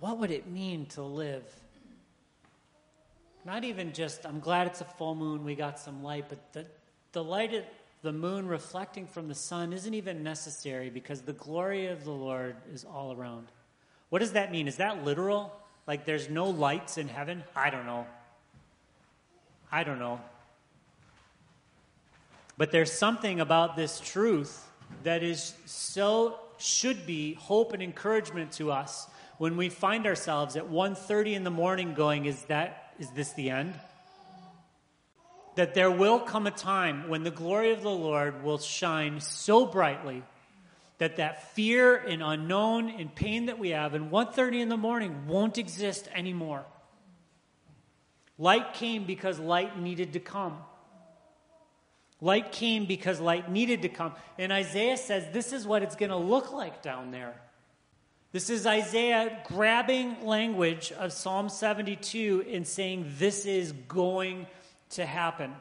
what 0.00 0.18
would 0.18 0.30
it 0.30 0.46
mean 0.46 0.86
to 0.86 1.02
live? 1.02 1.44
Not 3.44 3.64
even 3.64 3.92
just, 3.92 4.26
I'm 4.26 4.40
glad 4.40 4.66
it's 4.66 4.80
a 4.80 4.84
full 4.84 5.14
moon, 5.14 5.44
we 5.44 5.54
got 5.54 5.78
some 5.78 6.02
light, 6.02 6.26
but 6.28 6.52
the, 6.52 6.66
the 7.12 7.22
light 7.24 7.52
the 8.08 8.12
moon 8.12 8.48
reflecting 8.48 9.06
from 9.06 9.28
the 9.28 9.34
sun 9.34 9.70
isn't 9.70 9.92
even 9.92 10.22
necessary 10.22 10.88
because 10.88 11.20
the 11.20 11.34
glory 11.34 11.88
of 11.88 12.04
the 12.04 12.10
Lord 12.10 12.56
is 12.72 12.82
all 12.82 13.12
around. 13.12 13.48
What 14.08 14.20
does 14.20 14.32
that 14.32 14.50
mean? 14.50 14.66
Is 14.66 14.76
that 14.76 15.04
literal? 15.04 15.52
Like 15.86 16.06
there's 16.06 16.30
no 16.30 16.46
lights 16.48 16.96
in 16.96 17.06
heaven? 17.06 17.44
I 17.54 17.68
don't 17.68 17.84
know. 17.84 18.06
I 19.70 19.84
don't 19.84 19.98
know. 19.98 20.22
But 22.56 22.70
there's 22.70 22.90
something 22.90 23.40
about 23.40 23.76
this 23.76 24.00
truth 24.00 24.66
that 25.02 25.22
is 25.22 25.52
so 25.66 26.40
should 26.56 27.06
be 27.06 27.34
hope 27.34 27.74
and 27.74 27.82
encouragement 27.82 28.52
to 28.52 28.72
us 28.72 29.06
when 29.36 29.58
we 29.58 29.68
find 29.68 30.06
ourselves 30.06 30.56
at 30.56 30.64
1:30 30.64 31.34
in 31.34 31.44
the 31.44 31.50
morning 31.50 31.92
going 31.92 32.24
is 32.24 32.42
that 32.44 32.94
is 32.98 33.10
this 33.10 33.34
the 33.34 33.50
end? 33.50 33.78
That 35.58 35.74
there 35.74 35.90
will 35.90 36.20
come 36.20 36.46
a 36.46 36.52
time 36.52 37.08
when 37.08 37.24
the 37.24 37.32
glory 37.32 37.72
of 37.72 37.82
the 37.82 37.90
Lord 37.90 38.44
will 38.44 38.58
shine 38.58 39.18
so 39.18 39.66
brightly 39.66 40.22
that 40.98 41.16
that 41.16 41.52
fear 41.52 41.96
and 41.96 42.22
unknown 42.22 42.88
and 42.88 43.12
pain 43.12 43.46
that 43.46 43.58
we 43.58 43.70
have 43.70 43.92
in 43.92 44.08
1:30 44.08 44.60
in 44.60 44.68
the 44.68 44.76
morning 44.76 45.26
won't 45.26 45.58
exist 45.58 46.06
anymore. 46.14 46.64
Light 48.38 48.72
came 48.74 49.02
because 49.04 49.40
light 49.40 49.76
needed 49.76 50.12
to 50.12 50.20
come. 50.20 50.62
Light 52.20 52.52
came 52.52 52.86
because 52.86 53.18
light 53.18 53.50
needed 53.50 53.82
to 53.82 53.88
come. 53.88 54.12
And 54.38 54.52
Isaiah 54.52 54.96
says 54.96 55.26
this 55.32 55.52
is 55.52 55.66
what 55.66 55.82
it's 55.82 55.96
going 55.96 56.10
to 56.10 56.16
look 56.34 56.52
like 56.52 56.82
down 56.82 57.10
there. 57.10 57.34
This 58.30 58.48
is 58.48 58.64
Isaiah 58.64 59.42
grabbing 59.48 60.24
language 60.24 60.92
of 60.92 61.12
Psalm 61.12 61.48
72 61.48 62.46
and 62.48 62.64
saying, 62.64 63.12
This 63.18 63.44
is 63.44 63.72
going 63.72 64.46
to 64.90 65.06
happen. 65.06 65.54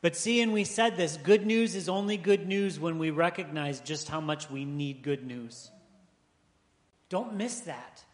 But 0.00 0.14
see, 0.14 0.40
and 0.40 0.52
we 0.52 0.64
said 0.64 0.96
this 0.96 1.16
good 1.16 1.44
news 1.44 1.74
is 1.74 1.88
only 1.88 2.16
good 2.16 2.46
news 2.46 2.78
when 2.78 2.98
we 2.98 3.10
recognize 3.10 3.80
just 3.80 4.08
how 4.08 4.20
much 4.20 4.50
we 4.50 4.64
need 4.64 5.02
good 5.02 5.26
news. 5.26 5.70
Don't 7.08 7.34
miss 7.34 7.60
that. 7.60 8.04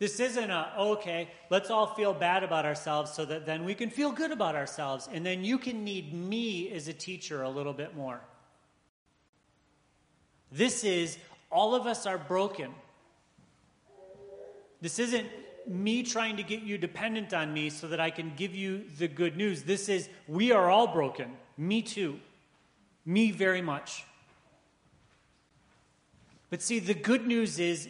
This 0.00 0.18
isn't 0.18 0.50
a, 0.50 0.72
oh, 0.76 0.92
okay, 0.92 1.28
let's 1.50 1.70
all 1.70 1.94
feel 1.94 2.14
bad 2.14 2.42
about 2.42 2.64
ourselves 2.64 3.12
so 3.12 3.26
that 3.26 3.44
then 3.44 3.64
we 3.64 3.74
can 3.74 3.90
feel 3.90 4.12
good 4.12 4.32
about 4.32 4.56
ourselves. 4.56 5.08
And 5.12 5.24
then 5.24 5.44
you 5.44 5.58
can 5.58 5.84
need 5.84 6.14
me 6.14 6.72
as 6.72 6.88
a 6.88 6.94
teacher 6.94 7.42
a 7.42 7.50
little 7.50 7.74
bit 7.74 7.94
more. 7.94 8.20
This 10.50 10.84
is, 10.84 11.18
all 11.50 11.74
of 11.74 11.86
us 11.86 12.06
are 12.06 12.16
broken. 12.16 12.70
This 14.80 14.98
isn't 14.98 15.28
me 15.66 16.02
trying 16.02 16.36
to 16.36 16.42
get 16.42 16.62
you 16.62 16.78
dependent 16.78 17.32
on 17.32 17.52
me 17.52 17.70
so 17.70 17.88
that 17.88 18.00
I 18.00 18.10
can 18.10 18.32
give 18.36 18.54
you 18.54 18.84
the 18.98 19.08
good 19.08 19.36
news. 19.36 19.62
This 19.62 19.88
is, 19.88 20.08
we 20.26 20.52
are 20.52 20.70
all 20.70 20.86
broken. 20.86 21.32
Me 21.56 21.82
too. 21.82 22.18
Me 23.04 23.30
very 23.30 23.62
much. 23.62 24.04
But 26.50 26.62
see, 26.62 26.78
the 26.80 26.94
good 26.94 27.26
news 27.26 27.58
is, 27.58 27.88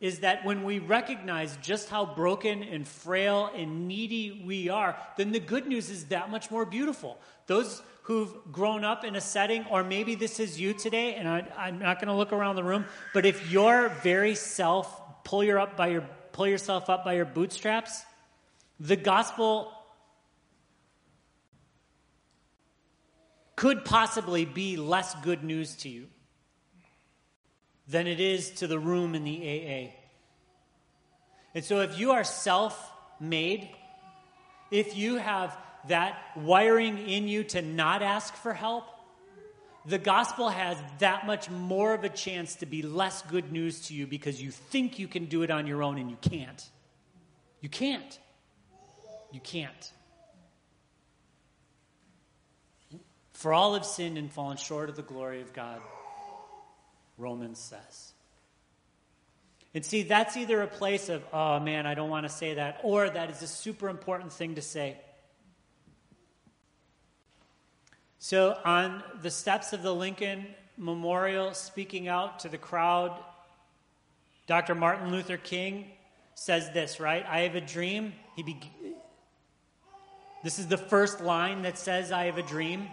is 0.00 0.20
that 0.20 0.44
when 0.44 0.62
we 0.62 0.78
recognize 0.78 1.58
just 1.62 1.88
how 1.88 2.06
broken 2.06 2.62
and 2.62 2.86
frail 2.86 3.50
and 3.54 3.88
needy 3.88 4.42
we 4.46 4.68
are, 4.68 4.96
then 5.16 5.32
the 5.32 5.40
good 5.40 5.66
news 5.66 5.90
is 5.90 6.04
that 6.06 6.30
much 6.30 6.50
more 6.50 6.64
beautiful. 6.64 7.18
Those 7.46 7.82
who've 8.02 8.32
grown 8.52 8.84
up 8.84 9.04
in 9.04 9.16
a 9.16 9.20
setting, 9.20 9.64
or 9.68 9.82
maybe 9.82 10.14
this 10.14 10.38
is 10.38 10.60
you 10.60 10.72
today, 10.72 11.14
and 11.14 11.28
I, 11.28 11.68
am 11.68 11.80
not 11.80 11.98
going 11.98 12.08
to 12.08 12.14
look 12.14 12.32
around 12.32 12.54
the 12.54 12.62
room, 12.62 12.84
but 13.12 13.26
if 13.26 13.50
your 13.50 13.88
very 13.88 14.36
self 14.36 15.24
pull 15.24 15.42
your 15.42 15.58
up 15.58 15.76
by 15.76 15.88
your 15.88 16.08
pull 16.36 16.46
yourself 16.46 16.90
up 16.90 17.02
by 17.02 17.14
your 17.14 17.24
bootstraps, 17.24 18.04
the 18.78 18.94
gospel 18.94 19.72
could 23.56 23.86
possibly 23.86 24.44
be 24.44 24.76
less 24.76 25.14
good 25.22 25.42
news 25.42 25.76
to 25.76 25.88
you 25.88 26.08
than 27.88 28.06
it 28.06 28.20
is 28.20 28.50
to 28.50 28.66
the 28.66 28.78
room 28.78 29.14
in 29.14 29.24
the 29.24 29.38
AA. 29.38 29.92
And 31.54 31.64
so 31.64 31.80
if 31.80 31.98
you 31.98 32.10
are 32.12 32.22
self 32.22 32.92
made, 33.18 33.70
if 34.70 34.94
you 34.94 35.16
have 35.16 35.56
that 35.88 36.18
wiring 36.36 36.98
in 36.98 37.28
you 37.28 37.44
to 37.44 37.62
not 37.62 38.02
ask 38.02 38.34
for 38.34 38.52
help, 38.52 38.84
the 39.86 39.98
gospel 39.98 40.48
has 40.48 40.76
that 40.98 41.26
much 41.26 41.48
more 41.48 41.94
of 41.94 42.02
a 42.02 42.08
chance 42.08 42.56
to 42.56 42.66
be 42.66 42.82
less 42.82 43.22
good 43.22 43.52
news 43.52 43.86
to 43.86 43.94
you 43.94 44.06
because 44.06 44.42
you 44.42 44.50
think 44.50 44.98
you 44.98 45.06
can 45.06 45.26
do 45.26 45.42
it 45.42 45.50
on 45.50 45.66
your 45.66 45.82
own 45.82 45.98
and 45.98 46.10
you 46.10 46.16
can't. 46.20 46.68
You 47.60 47.68
can't. 47.68 48.18
You 49.32 49.40
can't. 49.40 49.92
For 53.32 53.52
all 53.52 53.74
have 53.74 53.84
sinned 53.84 54.18
and 54.18 54.32
fallen 54.32 54.56
short 54.56 54.88
of 54.88 54.96
the 54.96 55.02
glory 55.02 55.42
of 55.42 55.52
God, 55.52 55.80
Romans 57.18 57.58
says. 57.58 58.12
And 59.74 59.84
see, 59.84 60.04
that's 60.04 60.36
either 60.38 60.62
a 60.62 60.66
place 60.66 61.10
of, 61.10 61.22
oh 61.32 61.60
man, 61.60 61.86
I 61.86 61.94
don't 61.94 62.08
want 62.08 62.24
to 62.26 62.32
say 62.32 62.54
that, 62.54 62.80
or 62.82 63.08
that 63.08 63.30
is 63.30 63.42
a 63.42 63.46
super 63.46 63.88
important 63.88 64.32
thing 64.32 64.54
to 64.54 64.62
say. 64.62 64.96
So, 68.28 68.58
on 68.64 69.04
the 69.22 69.30
steps 69.30 69.72
of 69.72 69.84
the 69.84 69.94
Lincoln 69.94 70.46
Memorial, 70.76 71.54
speaking 71.54 72.08
out 72.08 72.40
to 72.40 72.48
the 72.48 72.58
crowd, 72.58 73.16
Dr. 74.48 74.74
Martin 74.74 75.12
Luther 75.12 75.36
King 75.36 75.92
says 76.34 76.72
this, 76.72 76.98
right? 76.98 77.24
I 77.24 77.42
have 77.42 77.54
a 77.54 77.60
dream. 77.60 78.14
He 78.34 78.42
be- 78.42 78.72
this 80.42 80.58
is 80.58 80.66
the 80.66 80.76
first 80.76 81.20
line 81.20 81.62
that 81.62 81.78
says, 81.78 82.10
I 82.10 82.24
have 82.24 82.36
a 82.36 82.42
dream. 82.42 82.88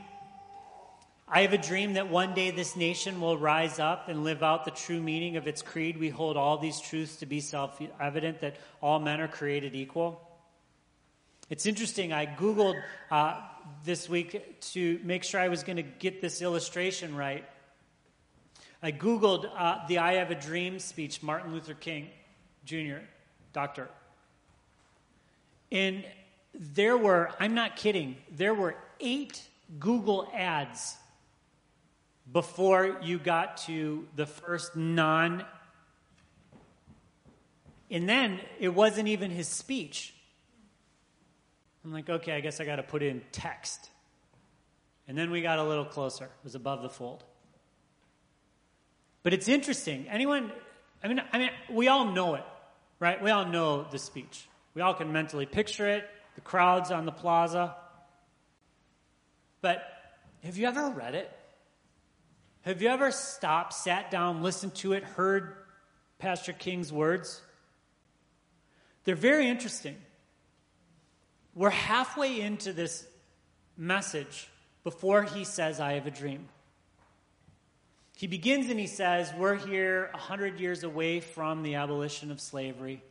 I 1.27 1.41
have 1.41 1.53
a 1.53 1.57
dream 1.57 1.93
that 1.93 2.11
one 2.11 2.35
day 2.35 2.51
this 2.51 2.75
nation 2.75 3.19
will 3.19 3.35
rise 3.35 3.79
up 3.79 4.09
and 4.09 4.23
live 4.23 4.43
out 4.43 4.65
the 4.65 4.69
true 4.69 5.01
meaning 5.01 5.35
of 5.35 5.47
its 5.47 5.63
creed. 5.63 5.97
We 5.97 6.09
hold 6.09 6.37
all 6.37 6.59
these 6.59 6.79
truths 6.79 7.15
to 7.15 7.25
be 7.25 7.39
self 7.39 7.81
evident 7.99 8.41
that 8.41 8.57
all 8.83 8.99
men 8.99 9.19
are 9.19 9.27
created 9.27 9.73
equal. 9.73 10.21
It's 11.49 11.65
interesting. 11.65 12.13
I 12.13 12.27
Googled 12.27 12.79
uh, 13.09 13.41
this 13.85 14.07
week 14.07 14.61
to 14.71 14.99
make 15.03 15.23
sure 15.23 15.39
I 15.39 15.47
was 15.47 15.63
going 15.63 15.77
to 15.77 15.83
get 15.83 16.21
this 16.21 16.41
illustration 16.41 17.15
right. 17.15 17.45
I 18.81 18.91
Googled 18.91 19.49
uh, 19.57 19.87
the 19.87 19.99
I 19.99 20.13
Have 20.15 20.31
a 20.31 20.35
Dream 20.35 20.79
speech, 20.79 21.23
Martin 21.23 21.53
Luther 21.53 21.73
King 21.73 22.09
Jr., 22.65 22.97
doctor. 23.53 23.89
And 25.71 26.03
there 26.53 26.97
were, 26.97 27.31
I'm 27.39 27.55
not 27.55 27.75
kidding, 27.75 28.17
there 28.31 28.53
were 28.53 28.75
eight 28.99 29.41
Google 29.79 30.29
ads 30.33 30.95
before 32.31 32.99
you 33.01 33.19
got 33.19 33.57
to 33.65 34.07
the 34.15 34.25
first 34.25 34.75
non. 34.75 35.45
And 37.89 38.07
then 38.07 38.39
it 38.59 38.69
wasn't 38.69 39.07
even 39.07 39.31
his 39.31 39.47
speech. 39.47 40.12
I'm 41.83 41.91
like, 41.91 42.09
okay, 42.09 42.33
I 42.33 42.39
guess 42.39 42.61
I 42.61 42.65
got 42.65 42.77
to 42.77 42.83
put 42.83 43.03
in 43.03 43.21
text. 43.31 43.89
And 45.07 45.17
then 45.17 45.31
we 45.31 45.41
got 45.41 45.59
a 45.59 45.63
little 45.63 45.85
closer. 45.85 46.25
It 46.25 46.43
was 46.43 46.55
above 46.55 46.81
the 46.81 46.89
fold. 46.89 47.23
But 49.21 49.33
it's 49.33 49.47
interesting. 49.47 50.07
Anyone, 50.09 50.51
I 51.03 51.07
mean, 51.07 51.21
I 51.31 51.37
mean, 51.37 51.49
we 51.69 51.87
all 51.87 52.11
know 52.11 52.35
it, 52.35 52.43
right? 52.99 53.21
We 53.21 53.31
all 53.31 53.45
know 53.45 53.85
the 53.89 53.99
speech. 53.99 54.47
We 54.73 54.81
all 54.81 54.93
can 54.93 55.11
mentally 55.11 55.45
picture 55.45 55.87
it, 55.87 56.09
the 56.35 56.41
crowds 56.41 56.91
on 56.91 57.05
the 57.05 57.11
plaza. 57.11 57.75
But 59.61 59.83
have 60.43 60.57
you 60.57 60.67
ever 60.67 60.89
read 60.89 61.15
it? 61.15 61.31
Have 62.61 62.81
you 62.81 62.87
ever 62.87 63.11
stopped, 63.11 63.73
sat 63.73 64.09
down, 64.09 64.41
listened 64.41 64.75
to 64.75 64.93
it, 64.93 65.03
heard 65.03 65.55
Pastor 66.17 66.53
King's 66.53 66.93
words? 66.93 67.41
They're 69.03 69.15
very 69.15 69.49
interesting. 69.49 69.97
We're 71.55 71.69
halfway 71.69 72.41
into 72.41 72.73
this 72.73 73.05
message 73.77 74.49
before 74.83 75.23
he 75.23 75.43
says, 75.43 75.79
I 75.79 75.93
have 75.93 76.07
a 76.07 76.11
dream. 76.11 76.49
He 78.15 78.27
begins 78.27 78.69
and 78.69 78.79
he 78.79 78.87
says, 78.87 79.31
We're 79.37 79.55
here 79.55 80.09
100 80.13 80.59
years 80.59 80.83
away 80.83 81.19
from 81.19 81.63
the 81.63 81.75
abolition 81.75 82.31
of 82.31 82.39
slavery, 82.39 83.03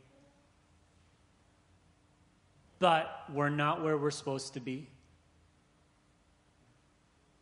but 2.79 3.23
we're 3.31 3.49
not 3.49 3.83
where 3.83 3.97
we're 3.97 4.11
supposed 4.11 4.53
to 4.53 4.59
be. 4.59 4.89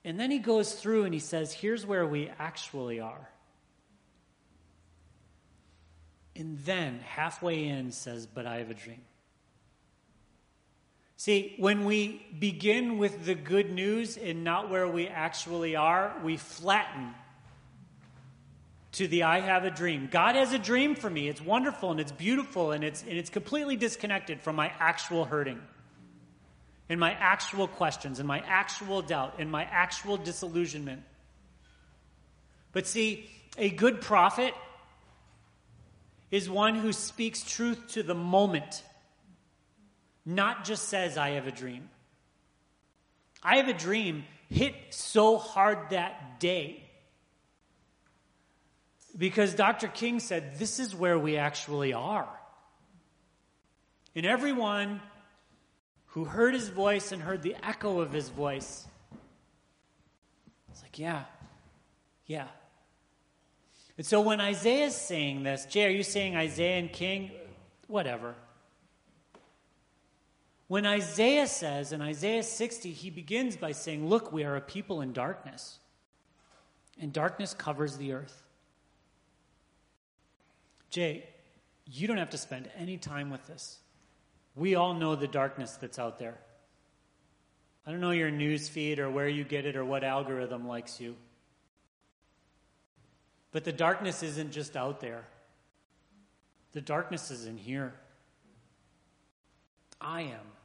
And 0.03 0.19
then 0.19 0.31
he 0.31 0.39
goes 0.39 0.73
through 0.73 1.05
and 1.05 1.13
he 1.13 1.19
says, 1.19 1.53
Here's 1.53 1.85
where 1.85 2.05
we 2.05 2.29
actually 2.39 2.99
are. 2.99 3.29
And 6.35 6.57
then, 6.59 6.99
halfway 7.05 7.65
in, 7.65 7.91
says, 7.91 8.25
But 8.25 8.47
I 8.47 8.57
have 8.57 8.71
a 8.71 8.73
dream. 8.73 9.01
See, 11.21 11.53
when 11.59 11.85
we 11.85 12.25
begin 12.39 12.97
with 12.97 13.25
the 13.25 13.35
good 13.35 13.71
news 13.71 14.17
and 14.17 14.43
not 14.43 14.71
where 14.71 14.87
we 14.87 15.07
actually 15.07 15.75
are, 15.75 16.15
we 16.23 16.35
flatten 16.35 17.13
to 18.93 19.07
the 19.07 19.21
I 19.21 19.39
have 19.39 19.63
a 19.63 19.69
dream. 19.69 20.09
God 20.11 20.33
has 20.33 20.51
a 20.51 20.57
dream 20.57 20.95
for 20.95 21.11
me. 21.11 21.29
It's 21.29 21.39
wonderful 21.39 21.91
and 21.91 21.99
it's 21.99 22.11
beautiful 22.11 22.71
and 22.71 22.83
it's, 22.83 23.03
and 23.03 23.11
it's 23.11 23.29
completely 23.29 23.75
disconnected 23.75 24.41
from 24.41 24.55
my 24.55 24.71
actual 24.79 25.25
hurting 25.25 25.61
and 26.89 26.99
my 26.99 27.11
actual 27.11 27.67
questions 27.67 28.17
and 28.17 28.27
my 28.27 28.39
actual 28.39 29.03
doubt 29.03 29.35
and 29.37 29.51
my 29.51 29.65
actual 29.65 30.17
disillusionment. 30.17 31.03
But 32.71 32.87
see, 32.87 33.29
a 33.59 33.69
good 33.69 34.01
prophet 34.01 34.55
is 36.31 36.49
one 36.49 36.73
who 36.73 36.91
speaks 36.91 37.43
truth 37.43 37.89
to 37.89 38.01
the 38.01 38.15
moment, 38.15 38.81
not 40.25 40.65
just 40.65 40.89
says, 40.89 41.17
I 41.17 41.31
have 41.31 41.47
a 41.47 41.51
dream. 41.51 41.89
I 43.43 43.57
have 43.57 43.67
a 43.67 43.73
dream 43.73 44.23
hit 44.49 44.75
so 44.89 45.37
hard 45.37 45.89
that 45.91 46.39
day 46.39 46.83
because 49.17 49.53
Dr. 49.53 49.87
King 49.87 50.19
said, 50.19 50.57
This 50.57 50.79
is 50.79 50.95
where 50.95 51.17
we 51.17 51.37
actually 51.37 51.93
are. 51.93 52.29
And 54.15 54.25
everyone 54.25 55.01
who 56.07 56.25
heard 56.25 56.53
his 56.53 56.69
voice 56.69 57.11
and 57.11 57.21
heard 57.21 57.41
the 57.41 57.55
echo 57.63 57.99
of 58.01 58.11
his 58.11 58.29
voice, 58.29 58.85
it's 60.69 60.83
like, 60.83 60.99
Yeah, 60.99 61.23
yeah, 62.25 62.47
and 64.01 64.05
so 64.07 64.21
when 64.21 64.41
Isaiah 64.41 64.87
is 64.87 64.95
saying 64.95 65.43
this, 65.43 65.65
Jay, 65.65 65.85
are 65.85 65.91
you 65.91 66.01
saying 66.01 66.35
Isaiah 66.35 66.79
and 66.79 66.91
King? 66.91 67.29
Whatever. 67.85 68.33
When 70.71 70.85
Isaiah 70.85 71.47
says 71.47 71.91
in 71.91 72.01
Isaiah 72.01 72.43
60, 72.43 72.93
he 72.93 73.09
begins 73.09 73.57
by 73.57 73.73
saying, 73.73 74.07
Look, 74.07 74.31
we 74.31 74.45
are 74.45 74.55
a 74.55 74.61
people 74.61 75.01
in 75.01 75.11
darkness, 75.11 75.79
and 76.97 77.11
darkness 77.11 77.53
covers 77.53 77.97
the 77.97 78.13
earth. 78.13 78.41
Jay, 80.89 81.27
you 81.85 82.07
don't 82.07 82.15
have 82.15 82.29
to 82.29 82.37
spend 82.37 82.69
any 82.77 82.95
time 82.95 83.29
with 83.29 83.45
this. 83.47 83.79
We 84.55 84.75
all 84.75 84.93
know 84.93 85.17
the 85.17 85.27
darkness 85.27 85.75
that's 85.75 85.99
out 85.99 86.19
there. 86.19 86.37
I 87.85 87.91
don't 87.91 87.99
know 87.99 88.11
your 88.11 88.31
news 88.31 88.69
feed 88.69 88.97
or 88.97 89.11
where 89.11 89.27
you 89.27 89.43
get 89.43 89.65
it 89.65 89.75
or 89.75 89.83
what 89.83 90.05
algorithm 90.05 90.69
likes 90.69 91.01
you. 91.01 91.17
But 93.51 93.65
the 93.65 93.73
darkness 93.73 94.23
isn't 94.23 94.53
just 94.53 94.77
out 94.77 95.01
there, 95.01 95.25
the 96.71 96.79
darkness 96.79 97.29
is 97.29 97.45
in 97.45 97.57
here. 97.57 97.93
I 99.99 100.21
am. 100.21 100.60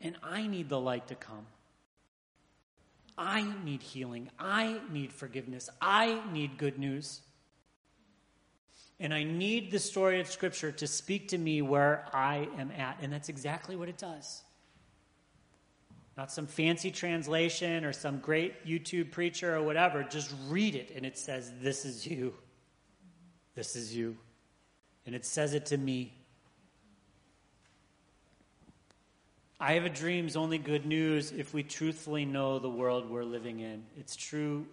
And 0.00 0.16
I 0.22 0.46
need 0.46 0.68
the 0.68 0.80
light 0.80 1.08
to 1.08 1.14
come. 1.14 1.46
I 3.18 3.46
need 3.64 3.82
healing. 3.82 4.30
I 4.38 4.80
need 4.90 5.12
forgiveness. 5.12 5.70
I 5.80 6.20
need 6.32 6.58
good 6.58 6.78
news. 6.78 7.22
And 8.98 9.12
I 9.12 9.24
need 9.24 9.70
the 9.70 9.78
story 9.78 10.20
of 10.20 10.26
Scripture 10.26 10.72
to 10.72 10.86
speak 10.86 11.28
to 11.28 11.38
me 11.38 11.62
where 11.62 12.06
I 12.12 12.48
am 12.58 12.70
at. 12.70 12.98
And 13.00 13.12
that's 13.12 13.28
exactly 13.28 13.76
what 13.76 13.88
it 13.88 13.98
does. 13.98 14.42
Not 16.16 16.32
some 16.32 16.46
fancy 16.46 16.90
translation 16.90 17.84
or 17.84 17.92
some 17.92 18.20
great 18.20 18.66
YouTube 18.66 19.12
preacher 19.12 19.54
or 19.54 19.62
whatever. 19.62 20.02
Just 20.02 20.34
read 20.48 20.74
it 20.74 20.92
and 20.96 21.04
it 21.04 21.18
says, 21.18 21.52
This 21.60 21.84
is 21.84 22.06
you. 22.06 22.34
This 23.54 23.76
is 23.76 23.94
you. 23.94 24.16
And 25.04 25.14
it 25.14 25.26
says 25.26 25.52
it 25.52 25.66
to 25.66 25.76
me. 25.76 26.15
I 29.58 29.72
have 29.74 29.84
a 29.84 29.90
dream's 29.90 30.36
only 30.36 30.58
good 30.58 30.84
news 30.84 31.32
if 31.32 31.54
we 31.54 31.62
truthfully 31.62 32.26
know 32.26 32.58
the 32.58 32.68
world 32.68 33.08
we're 33.08 33.24
living 33.24 33.60
in. 33.60 33.84
It's 33.98 34.14
true. 34.14 34.66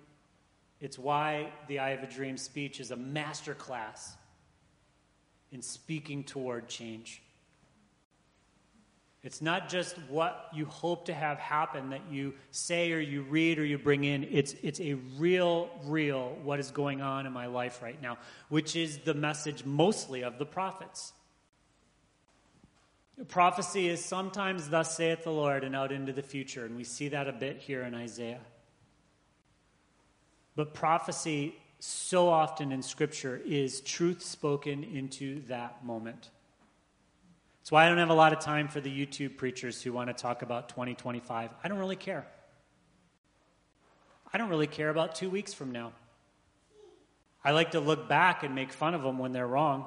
It's 0.82 1.00
why 1.00 1.54
the 1.70 1.80
I 1.80 1.92
have 1.92 2.04
a 2.04 2.08
dream 2.08 2.36
speech 2.36 2.82
is 2.82 2.92
a 2.92 2.98
masterclass 2.98 4.12
in 5.54 5.62
speaking 5.62 6.26
toward 6.26 6.68
change. 6.68 7.22
It's 9.24 9.42
not 9.42 9.70
just 9.70 9.96
what 10.10 10.50
you 10.54 10.66
hope 10.66 11.06
to 11.06 11.14
have 11.14 11.38
happen 11.38 11.92
that 11.92 12.02
you 12.12 12.34
say 12.52 12.92
or 12.92 13.00
you 13.00 13.22
read 13.22 13.60
or 13.60 13.64
you 13.64 13.78
bring 13.78 14.04
in. 14.04 14.26
It's, 14.26 14.54
it's 14.62 14.82
a 14.82 14.96
real, 15.18 15.70
real 15.86 16.38
what 16.44 16.60
is 16.60 16.72
going 16.72 17.02
on 17.02 17.26
in 17.26 17.32
my 17.32 17.46
life 17.46 17.82
right 17.82 18.02
now, 18.02 18.18
which 18.50 18.76
is 18.76 18.98
the 18.98 19.14
message 19.14 19.64
mostly 19.64 20.26
of 20.26 20.40
the 20.40 20.46
prophets. 20.46 21.14
Prophecy 23.28 23.90
is 23.90 24.04
sometimes, 24.04 24.70
thus 24.70 24.98
saith 24.98 25.24
the 25.24 25.32
Lord, 25.32 25.64
and 25.64 25.76
out 25.76 25.92
into 25.92 26.12
the 26.12 26.24
future. 26.24 26.66
And 26.66 26.76
we 26.76 26.84
see 26.84 27.10
that 27.10 27.28
a 27.28 27.32
bit 27.32 27.60
here 27.60 27.84
in 27.84 27.94
Isaiah. 27.94 28.42
But 30.56 30.74
prophecy, 30.74 31.56
so 31.80 32.28
often 32.28 32.72
in 32.72 32.82
Scripture, 32.82 33.40
is 33.46 33.82
truth 33.82 34.24
spoken 34.24 34.84
into 34.84 35.42
that 35.48 35.86
moment. 35.86 36.30
That's 37.62 37.72
why 37.72 37.86
I 37.86 37.90
don't 37.90 38.00
have 38.00 38.10
a 38.10 38.16
lot 38.16 38.34
of 38.34 38.40
time 38.40 38.68
for 38.68 38.82
the 38.82 38.90
YouTube 38.90 39.38
preachers 39.38 39.82
who 39.82 39.94
want 39.94 40.10
to 40.10 40.14
talk 40.14 40.42
about 40.42 40.70
2025. 40.70 41.52
I 41.64 41.68
don't 41.68 41.78
really 41.80 41.96
care. 41.96 42.26
I 44.34 44.40
don't 44.40 44.50
really 44.50 44.68
care 44.68 44.90
about 44.90 45.16
two 45.16 45.30
weeks 45.30 45.54
from 45.54 45.72
now. 45.72 45.94
I 47.46 47.52
like 47.52 47.72
to 47.72 47.80
look 47.80 48.10
back 48.10 48.44
and 48.44 48.56
make 48.56 48.74
fun 48.74 48.96
of 48.96 49.04
them 49.04 49.20
when 49.20 49.34
they're 49.34 49.48
wrong. 49.48 49.86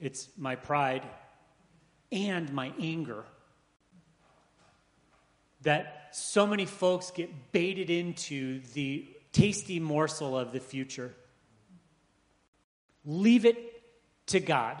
It's 0.00 0.28
my 0.36 0.56
pride 0.56 1.02
and 2.12 2.52
my 2.52 2.72
anger 2.78 3.24
that 5.62 6.08
so 6.12 6.46
many 6.46 6.66
folks 6.66 7.10
get 7.10 7.52
baited 7.52 7.88
into 7.88 8.60
the 8.74 9.08
tasty 9.32 9.80
morsel 9.80 10.36
of 10.36 10.52
the 10.52 10.60
future. 10.60 11.14
Leave 13.04 13.46
it 13.46 13.82
to 14.26 14.40
God 14.40 14.80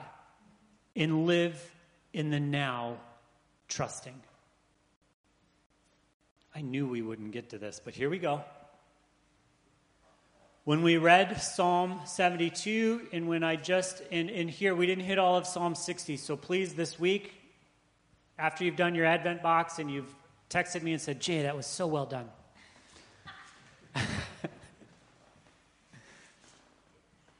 and 0.94 1.26
live 1.26 1.74
in 2.12 2.30
the 2.30 2.40
now, 2.40 2.98
trusting. 3.68 4.20
I 6.54 6.60
knew 6.60 6.86
we 6.86 7.00
wouldn't 7.00 7.32
get 7.32 7.50
to 7.50 7.58
this, 7.58 7.80
but 7.82 7.94
here 7.94 8.10
we 8.10 8.18
go. 8.18 8.42
When 10.64 10.82
we 10.82 10.96
read 10.96 11.42
Psalm 11.42 11.98
72, 12.04 13.08
and 13.12 13.26
when 13.26 13.42
I 13.42 13.56
just, 13.56 14.00
and, 14.12 14.30
in 14.30 14.46
here 14.46 14.76
we 14.76 14.86
didn't 14.86 15.02
hit 15.02 15.18
all 15.18 15.36
of 15.36 15.44
Psalm 15.44 15.74
60, 15.74 16.16
so 16.16 16.36
please 16.36 16.74
this 16.74 17.00
week, 17.00 17.32
after 18.38 18.62
you've 18.62 18.76
done 18.76 18.94
your 18.94 19.04
Advent 19.04 19.42
box 19.42 19.80
and 19.80 19.90
you've 19.90 20.14
texted 20.48 20.84
me 20.84 20.92
and 20.92 21.00
said, 21.02 21.20
Jay, 21.20 21.42
that 21.42 21.56
was 21.56 21.66
so 21.66 21.88
well 21.88 22.06
done. 22.06 22.28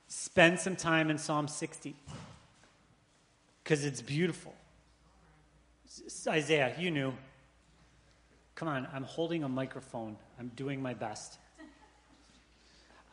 Spend 0.09 0.59
some 0.59 0.75
time 0.75 1.09
in 1.09 1.17
Psalm 1.17 1.47
60 1.47 1.95
because 3.63 3.85
it's 3.85 4.03
beautiful. 4.03 4.53
Isaiah, 6.27 6.75
you 6.77 6.91
knew. 6.91 7.15
Come 8.57 8.67
on, 8.67 8.89
I'm 8.93 9.05
holding 9.05 9.45
a 9.45 9.49
microphone. 9.49 10.17
I'm 10.41 10.51
doing 10.57 10.83
my 10.83 10.95
best. 10.95 11.39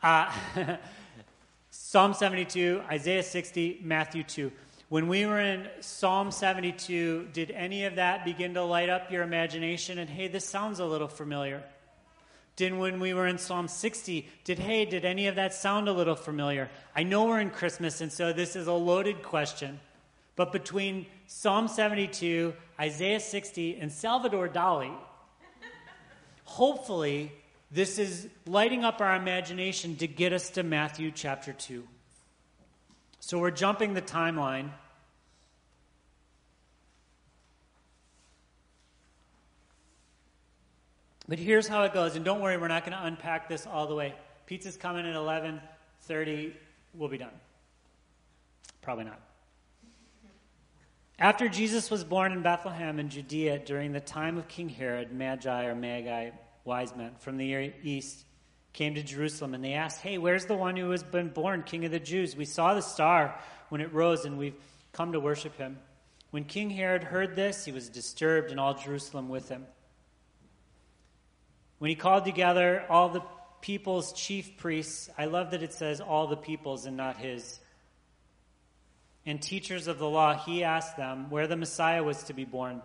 Uh, 0.02 0.32
Psalm 1.70 2.14
72, 2.14 2.82
Isaiah 2.90 3.22
60, 3.22 3.80
Matthew 3.82 4.22
2. 4.22 4.50
When 4.88 5.08
we 5.08 5.26
were 5.26 5.38
in 5.38 5.68
Psalm 5.80 6.30
72, 6.30 7.28
did 7.32 7.50
any 7.50 7.84
of 7.84 7.96
that 7.96 8.24
begin 8.24 8.54
to 8.54 8.64
light 8.64 8.88
up 8.88 9.10
your 9.10 9.22
imagination? 9.22 9.98
And 9.98 10.08
hey, 10.08 10.28
this 10.28 10.44
sounds 10.44 10.80
a 10.80 10.86
little 10.86 11.06
familiar. 11.06 11.62
Did 12.56 12.76
when 12.76 12.98
we 12.98 13.14
were 13.14 13.26
in 13.26 13.38
Psalm 13.38 13.68
60, 13.68 14.26
did 14.44 14.58
hey, 14.58 14.84
did 14.84 15.04
any 15.04 15.26
of 15.26 15.36
that 15.36 15.52
sound 15.52 15.88
a 15.88 15.92
little 15.92 16.16
familiar? 16.16 16.70
I 16.96 17.02
know 17.02 17.26
we're 17.26 17.40
in 17.40 17.50
Christmas, 17.50 18.00
and 18.00 18.10
so 18.10 18.32
this 18.32 18.56
is 18.56 18.66
a 18.66 18.72
loaded 18.72 19.22
question. 19.22 19.80
But 20.34 20.50
between 20.50 21.06
Psalm 21.26 21.68
72, 21.68 22.54
Isaiah 22.80 23.20
60, 23.20 23.76
and 23.78 23.92
Salvador 23.92 24.48
Dali, 24.48 24.92
hopefully 26.44 27.32
This 27.70 27.98
is 27.98 28.28
lighting 28.46 28.84
up 28.84 29.00
our 29.00 29.14
imagination 29.14 29.96
to 29.96 30.08
get 30.08 30.32
us 30.32 30.50
to 30.50 30.64
Matthew 30.64 31.12
chapter 31.12 31.52
2. 31.52 31.86
So 33.20 33.38
we're 33.38 33.52
jumping 33.52 33.94
the 33.94 34.02
timeline. 34.02 34.70
But 41.28 41.38
here's 41.38 41.68
how 41.68 41.84
it 41.84 41.94
goes, 41.94 42.16
and 42.16 42.24
don't 42.24 42.40
worry, 42.40 42.56
we're 42.56 42.66
not 42.66 42.84
going 42.84 42.98
to 42.98 43.04
unpack 43.04 43.48
this 43.48 43.64
all 43.64 43.86
the 43.86 43.94
way. 43.94 44.14
Pizza's 44.46 44.76
coming 44.76 45.06
at 45.06 45.14
11:30. 45.14 46.52
We'll 46.92 47.08
be 47.08 47.18
done. 47.18 47.30
Probably 48.82 49.04
not. 49.04 49.20
After 51.20 51.48
Jesus 51.48 51.88
was 51.88 52.02
born 52.02 52.32
in 52.32 52.42
Bethlehem 52.42 52.98
in 52.98 53.10
Judea 53.10 53.60
during 53.60 53.92
the 53.92 54.00
time 54.00 54.38
of 54.38 54.48
King 54.48 54.70
Herod, 54.70 55.12
Magi 55.12 55.66
or 55.66 55.76
Magi, 55.76 56.30
wise 56.64 56.94
men 56.94 57.12
from 57.18 57.36
the 57.36 57.72
east, 57.82 58.24
came 58.72 58.94
to 58.94 59.02
Jerusalem 59.02 59.54
and 59.54 59.64
they 59.64 59.72
asked, 59.72 60.00
Hey, 60.00 60.18
where's 60.18 60.46
the 60.46 60.54
one 60.54 60.76
who 60.76 60.90
has 60.90 61.02
been 61.02 61.28
born 61.28 61.62
King 61.62 61.84
of 61.84 61.90
the 61.90 62.00
Jews? 62.00 62.36
We 62.36 62.44
saw 62.44 62.74
the 62.74 62.82
star 62.82 63.38
when 63.68 63.80
it 63.80 63.92
rose 63.92 64.24
and 64.24 64.38
we've 64.38 64.54
come 64.92 65.12
to 65.12 65.20
worship 65.20 65.56
him. 65.56 65.78
When 66.30 66.44
King 66.44 66.70
Herod 66.70 67.02
heard 67.02 67.34
this, 67.34 67.64
he 67.64 67.72
was 67.72 67.88
disturbed 67.88 68.50
and 68.50 68.60
all 68.60 68.74
Jerusalem 68.74 69.28
with 69.28 69.48
him. 69.48 69.66
When 71.78 71.88
he 71.88 71.96
called 71.96 72.24
together 72.24 72.84
all 72.88 73.08
the 73.08 73.22
people's 73.60 74.12
chief 74.12 74.56
priests, 74.56 75.10
I 75.18 75.24
love 75.24 75.50
that 75.50 75.62
it 75.62 75.72
says 75.72 76.00
all 76.00 76.26
the 76.28 76.36
people's 76.36 76.86
and 76.86 76.96
not 76.96 77.16
his, 77.16 77.58
and 79.26 79.40
teachers 79.40 79.86
of 79.86 79.98
the 79.98 80.08
law, 80.08 80.34
he 80.34 80.64
asked 80.64 80.96
them 80.96 81.30
where 81.30 81.46
the 81.46 81.56
Messiah 81.56 82.02
was 82.02 82.22
to 82.24 82.32
be 82.32 82.44
born. 82.44 82.80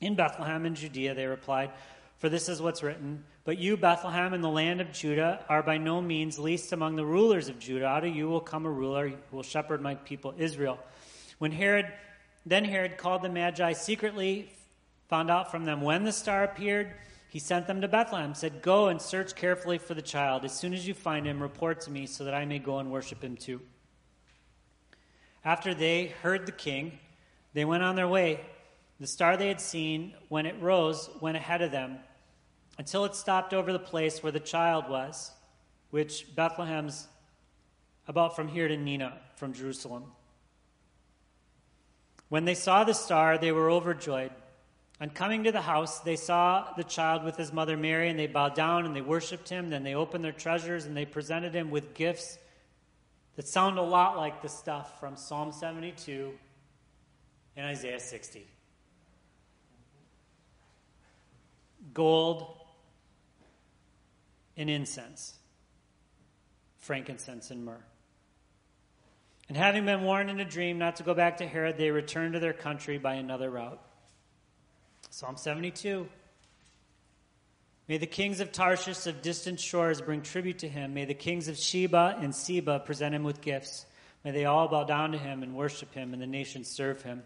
In 0.00 0.14
Bethlehem 0.14 0.66
in 0.66 0.74
Judea, 0.74 1.14
they 1.14 1.26
replied, 1.26 1.70
for 2.18 2.28
this 2.28 2.48
is 2.48 2.62
what's 2.62 2.82
written 2.82 3.24
But 3.44 3.58
you, 3.58 3.76
Bethlehem, 3.76 4.34
in 4.34 4.40
the 4.40 4.50
land 4.50 4.80
of 4.80 4.92
Judah, 4.92 5.44
are 5.48 5.62
by 5.62 5.78
no 5.78 6.00
means 6.00 6.38
least 6.38 6.72
among 6.72 6.96
the 6.96 7.04
rulers 7.04 7.48
of 7.48 7.58
Judah. 7.58 7.86
Out 7.86 8.04
of 8.04 8.14
you 8.14 8.28
will 8.28 8.40
come 8.40 8.66
a 8.66 8.70
ruler 8.70 9.08
who 9.08 9.36
will 9.36 9.42
shepherd 9.42 9.80
my 9.80 9.94
people 9.94 10.34
Israel. 10.38 10.78
When 11.38 11.52
Herod, 11.52 11.86
then 12.44 12.64
Herod 12.64 12.96
called 12.96 13.22
the 13.22 13.28
Magi 13.28 13.72
secretly, 13.72 14.50
found 15.08 15.30
out 15.30 15.50
from 15.50 15.64
them 15.64 15.80
when 15.80 16.04
the 16.04 16.12
star 16.12 16.44
appeared. 16.44 16.92
He 17.28 17.38
sent 17.38 17.66
them 17.66 17.82
to 17.82 17.88
Bethlehem, 17.88 18.34
said, 18.34 18.62
Go 18.62 18.88
and 18.88 19.00
search 19.00 19.34
carefully 19.34 19.78
for 19.78 19.94
the 19.94 20.02
child. 20.02 20.44
As 20.44 20.58
soon 20.58 20.72
as 20.72 20.88
you 20.88 20.94
find 20.94 21.26
him, 21.26 21.42
report 21.42 21.82
to 21.82 21.90
me 21.90 22.06
so 22.06 22.24
that 22.24 22.34
I 22.34 22.46
may 22.46 22.58
go 22.58 22.78
and 22.78 22.90
worship 22.90 23.22
him 23.22 23.36
too. 23.36 23.60
After 25.44 25.74
they 25.74 26.14
heard 26.22 26.46
the 26.46 26.52
king, 26.52 26.98
they 27.52 27.64
went 27.64 27.82
on 27.82 27.94
their 27.94 28.08
way. 28.08 28.40
The 28.98 29.06
star 29.06 29.36
they 29.36 29.48
had 29.48 29.60
seen, 29.60 30.14
when 30.28 30.46
it 30.46 30.60
rose, 30.60 31.10
went 31.20 31.36
ahead 31.36 31.62
of 31.62 31.70
them 31.70 31.98
until 32.78 33.04
it 33.04 33.14
stopped 33.14 33.52
over 33.52 33.72
the 33.72 33.78
place 33.78 34.22
where 34.22 34.32
the 34.32 34.40
child 34.40 34.88
was, 34.88 35.32
which 35.90 36.34
Bethlehem's 36.34 37.06
about 38.08 38.36
from 38.36 38.48
here 38.48 38.68
to 38.68 38.76
Neenah, 38.76 39.14
from 39.36 39.52
Jerusalem. 39.52 40.04
When 42.28 42.44
they 42.44 42.54
saw 42.54 42.84
the 42.84 42.94
star, 42.94 43.38
they 43.38 43.52
were 43.52 43.70
overjoyed. 43.70 44.32
On 45.00 45.10
coming 45.10 45.44
to 45.44 45.52
the 45.52 45.60
house, 45.60 46.00
they 46.00 46.16
saw 46.16 46.72
the 46.76 46.84
child 46.84 47.22
with 47.22 47.36
his 47.36 47.52
mother 47.52 47.76
Mary, 47.76 48.08
and 48.08 48.18
they 48.18 48.26
bowed 48.26 48.54
down 48.54 48.86
and 48.86 48.96
they 48.96 49.02
worshiped 49.02 49.48
him. 49.48 49.68
Then 49.68 49.84
they 49.84 49.94
opened 49.94 50.24
their 50.24 50.32
treasures 50.32 50.86
and 50.86 50.96
they 50.96 51.04
presented 51.04 51.54
him 51.54 51.70
with 51.70 51.92
gifts 51.92 52.38
that 53.36 53.46
sound 53.46 53.78
a 53.78 53.82
lot 53.82 54.16
like 54.16 54.40
the 54.40 54.48
stuff 54.48 54.98
from 54.98 55.16
Psalm 55.16 55.52
72 55.52 56.32
and 57.56 57.66
Isaiah 57.66 58.00
60. 58.00 58.46
Gold 61.94 62.56
and 64.56 64.70
incense, 64.70 65.34
frankincense 66.78 67.50
and 67.50 67.64
myrrh. 67.64 67.84
And 69.48 69.56
having 69.56 69.84
been 69.84 70.02
warned 70.02 70.30
in 70.30 70.40
a 70.40 70.44
dream 70.44 70.78
not 70.78 70.96
to 70.96 71.02
go 71.02 71.14
back 71.14 71.36
to 71.36 71.46
Herod, 71.46 71.78
they 71.78 71.90
returned 71.90 72.34
to 72.34 72.40
their 72.40 72.52
country 72.52 72.98
by 72.98 73.14
another 73.14 73.50
route. 73.50 73.80
Psalm 75.10 75.36
72. 75.36 76.08
May 77.88 77.98
the 77.98 78.06
kings 78.06 78.40
of 78.40 78.50
Tarshish 78.50 79.06
of 79.06 79.22
distant 79.22 79.60
shores 79.60 80.00
bring 80.00 80.22
tribute 80.22 80.58
to 80.60 80.68
him. 80.68 80.94
May 80.94 81.04
the 81.04 81.14
kings 81.14 81.46
of 81.46 81.56
Sheba 81.56 82.18
and 82.20 82.34
Seba 82.34 82.80
present 82.80 83.14
him 83.14 83.22
with 83.22 83.40
gifts. 83.40 83.86
May 84.24 84.32
they 84.32 84.44
all 84.44 84.66
bow 84.66 84.82
down 84.82 85.12
to 85.12 85.18
him 85.18 85.44
and 85.44 85.54
worship 85.54 85.94
him, 85.94 86.12
and 86.12 86.20
the 86.20 86.26
nations 86.26 86.68
serve 86.68 87.02
him. 87.02 87.22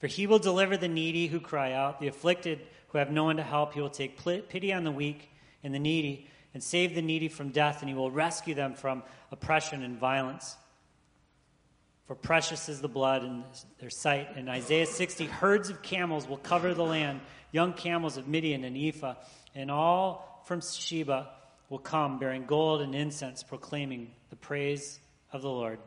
For 0.00 0.06
he 0.06 0.26
will 0.26 0.38
deliver 0.38 0.76
the 0.76 0.88
needy 0.88 1.28
who 1.28 1.40
cry 1.40 1.72
out, 1.72 1.98
the 1.98 2.08
afflicted 2.08 2.60
who 2.94 2.98
have 2.98 3.10
no 3.10 3.24
one 3.24 3.38
to 3.38 3.42
help. 3.42 3.74
He 3.74 3.80
will 3.80 3.90
take 3.90 4.16
pity 4.16 4.72
on 4.72 4.84
the 4.84 4.92
weak 4.92 5.28
and 5.64 5.74
the 5.74 5.80
needy 5.80 6.28
and 6.54 6.62
save 6.62 6.94
the 6.94 7.02
needy 7.02 7.26
from 7.26 7.48
death, 7.48 7.80
and 7.80 7.88
he 7.88 7.94
will 7.94 8.12
rescue 8.12 8.54
them 8.54 8.74
from 8.74 9.02
oppression 9.32 9.82
and 9.82 9.98
violence. 9.98 10.56
For 12.06 12.14
precious 12.14 12.68
is 12.68 12.80
the 12.80 12.88
blood 12.88 13.24
in 13.24 13.42
their 13.80 13.90
sight. 13.90 14.36
In 14.36 14.48
Isaiah 14.48 14.86
60, 14.86 15.26
herds 15.26 15.70
of 15.70 15.82
camels 15.82 16.28
will 16.28 16.36
cover 16.36 16.72
the 16.72 16.84
land, 16.84 17.20
young 17.50 17.72
camels 17.72 18.16
of 18.16 18.28
Midian 18.28 18.62
and 18.62 18.76
Ephah, 18.76 19.16
and 19.56 19.72
all 19.72 20.44
from 20.46 20.60
Sheba 20.60 21.30
will 21.70 21.80
come 21.80 22.20
bearing 22.20 22.46
gold 22.46 22.80
and 22.80 22.94
incense, 22.94 23.42
proclaiming 23.42 24.12
the 24.30 24.36
praise 24.36 25.00
of 25.32 25.42
the 25.42 25.50
Lord. 25.50 25.80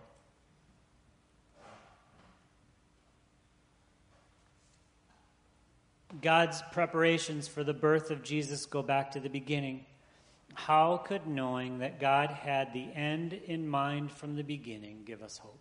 God's 6.21 6.61
preparations 6.71 7.47
for 7.47 7.63
the 7.63 7.73
birth 7.73 8.11
of 8.11 8.23
Jesus 8.23 8.65
go 8.65 8.81
back 8.81 9.11
to 9.11 9.19
the 9.19 9.29
beginning. 9.29 9.85
How 10.53 10.97
could 10.97 11.27
knowing 11.27 11.79
that 11.79 11.99
God 11.99 12.29
had 12.31 12.73
the 12.73 12.87
end 12.93 13.33
in 13.33 13.67
mind 13.67 14.11
from 14.11 14.35
the 14.35 14.43
beginning 14.43 15.03
give 15.05 15.21
us 15.21 15.37
hope? 15.37 15.59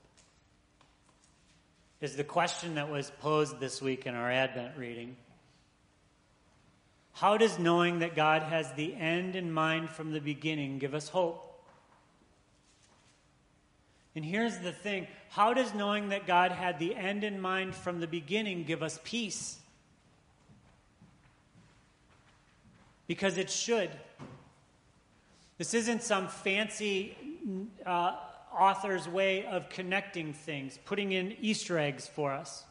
Is 2.00 2.16
the 2.16 2.24
question 2.24 2.74
that 2.74 2.90
was 2.90 3.10
posed 3.20 3.58
this 3.58 3.80
week 3.80 4.06
in 4.06 4.14
our 4.14 4.30
Advent 4.30 4.76
reading. 4.76 5.16
How 7.12 7.38
does 7.38 7.58
knowing 7.58 8.00
that 8.00 8.14
God 8.14 8.42
has 8.42 8.70
the 8.74 8.94
end 8.94 9.36
in 9.36 9.50
mind 9.50 9.88
from 9.88 10.12
the 10.12 10.20
beginning 10.20 10.78
give 10.78 10.94
us 10.94 11.08
hope? 11.08 11.42
And 14.14 14.24
here's 14.24 14.58
the 14.58 14.72
thing 14.72 15.06
how 15.28 15.54
does 15.54 15.74
knowing 15.74 16.08
that 16.10 16.26
God 16.26 16.52
had 16.52 16.78
the 16.78 16.94
end 16.94 17.24
in 17.24 17.40
mind 17.40 17.74
from 17.74 18.00
the 18.00 18.06
beginning 18.06 18.64
give 18.64 18.82
us 18.82 18.98
peace? 19.04 19.58
Because 23.06 23.38
it 23.38 23.50
should. 23.50 23.90
This 25.58 25.74
isn't 25.74 26.02
some 26.02 26.28
fancy 26.28 27.16
uh, 27.84 28.16
author's 28.56 29.08
way 29.08 29.44
of 29.46 29.68
connecting 29.68 30.32
things, 30.32 30.78
putting 30.84 31.12
in 31.12 31.36
Easter 31.40 31.78
eggs 31.78 32.06
for 32.06 32.32
us. 32.32 32.64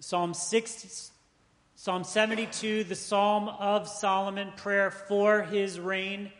Psalm 0.00 0.34
6, 0.34 1.10
Psalm 1.76 2.04
72, 2.04 2.84
the 2.84 2.94
Psalm 2.94 3.48
of 3.48 3.88
Solomon, 3.88 4.52
prayer 4.56 4.90
for 4.90 5.42
his 5.42 5.78
reign. 5.78 6.30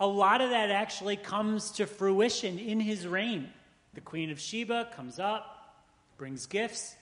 A 0.00 0.06
lot 0.06 0.40
of 0.40 0.50
that 0.50 0.70
actually 0.70 1.16
comes 1.16 1.70
to 1.72 1.86
fruition 1.86 2.58
in 2.58 2.80
his 2.80 3.06
reign. 3.06 3.50
The 3.94 4.00
Queen 4.00 4.30
of 4.30 4.40
Sheba 4.40 4.90
comes 4.96 5.18
up, 5.18 5.76
brings 6.16 6.46
gifts. 6.46 6.96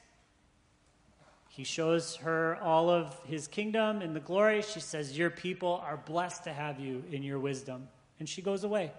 He 1.52 1.64
shows 1.64 2.14
her 2.16 2.56
all 2.62 2.88
of 2.88 3.20
his 3.26 3.48
kingdom 3.48 4.02
and 4.02 4.14
the 4.14 4.20
glory. 4.20 4.62
She 4.62 4.78
says, 4.78 5.18
Your 5.18 5.30
people 5.30 5.82
are 5.84 5.96
blessed 5.96 6.44
to 6.44 6.52
have 6.52 6.78
you 6.78 7.02
in 7.10 7.24
your 7.24 7.40
wisdom. 7.40 7.88
And 8.20 8.28
she 8.28 8.40
goes 8.40 8.62
away. 8.62 8.92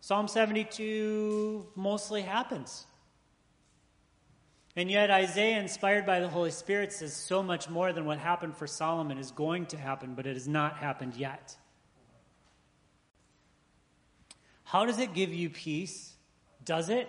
Psalm 0.00 0.28
72 0.28 1.66
mostly 1.74 2.22
happens. 2.22 2.86
And 4.76 4.88
yet, 4.88 5.10
Isaiah, 5.10 5.58
inspired 5.58 6.06
by 6.06 6.20
the 6.20 6.28
Holy 6.28 6.52
Spirit, 6.52 6.92
says 6.92 7.12
so 7.12 7.42
much 7.42 7.68
more 7.68 7.92
than 7.92 8.04
what 8.04 8.18
happened 8.18 8.56
for 8.56 8.68
Solomon 8.68 9.18
is 9.18 9.32
going 9.32 9.66
to 9.66 9.76
happen, 9.76 10.14
but 10.14 10.24
it 10.24 10.34
has 10.34 10.46
not 10.46 10.76
happened 10.76 11.16
yet. 11.16 11.56
How 14.62 14.84
does 14.84 15.00
it 15.00 15.14
give 15.14 15.34
you 15.34 15.50
peace? 15.50 16.12
Does 16.64 16.90
it? 16.90 17.08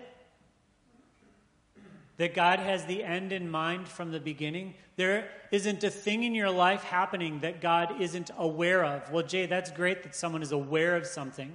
That 2.20 2.36
God 2.36 2.60
has 2.60 2.86
the 2.86 3.02
end 3.02 3.32
in 3.32 3.50
mind 3.50 3.88
from 3.88 4.12
the 4.12 4.20
beginning. 4.20 4.74
There 4.98 5.30
isn't 5.52 5.86
a 5.86 5.90
thing 5.90 6.24
in 6.24 6.36
your 6.36 6.52
life 6.52 6.84
happening 6.84 7.40
that 7.40 7.62
God 7.62 8.02
isn't 8.02 8.30
aware 8.38 8.84
of. 8.84 9.10
Well, 9.10 9.24
Jay, 9.24 9.46
that's 9.46 9.72
great 9.72 10.04
that 10.04 10.14
someone 10.14 10.42
is 10.42 10.52
aware 10.52 10.98
of 10.98 11.06
something. 11.06 11.50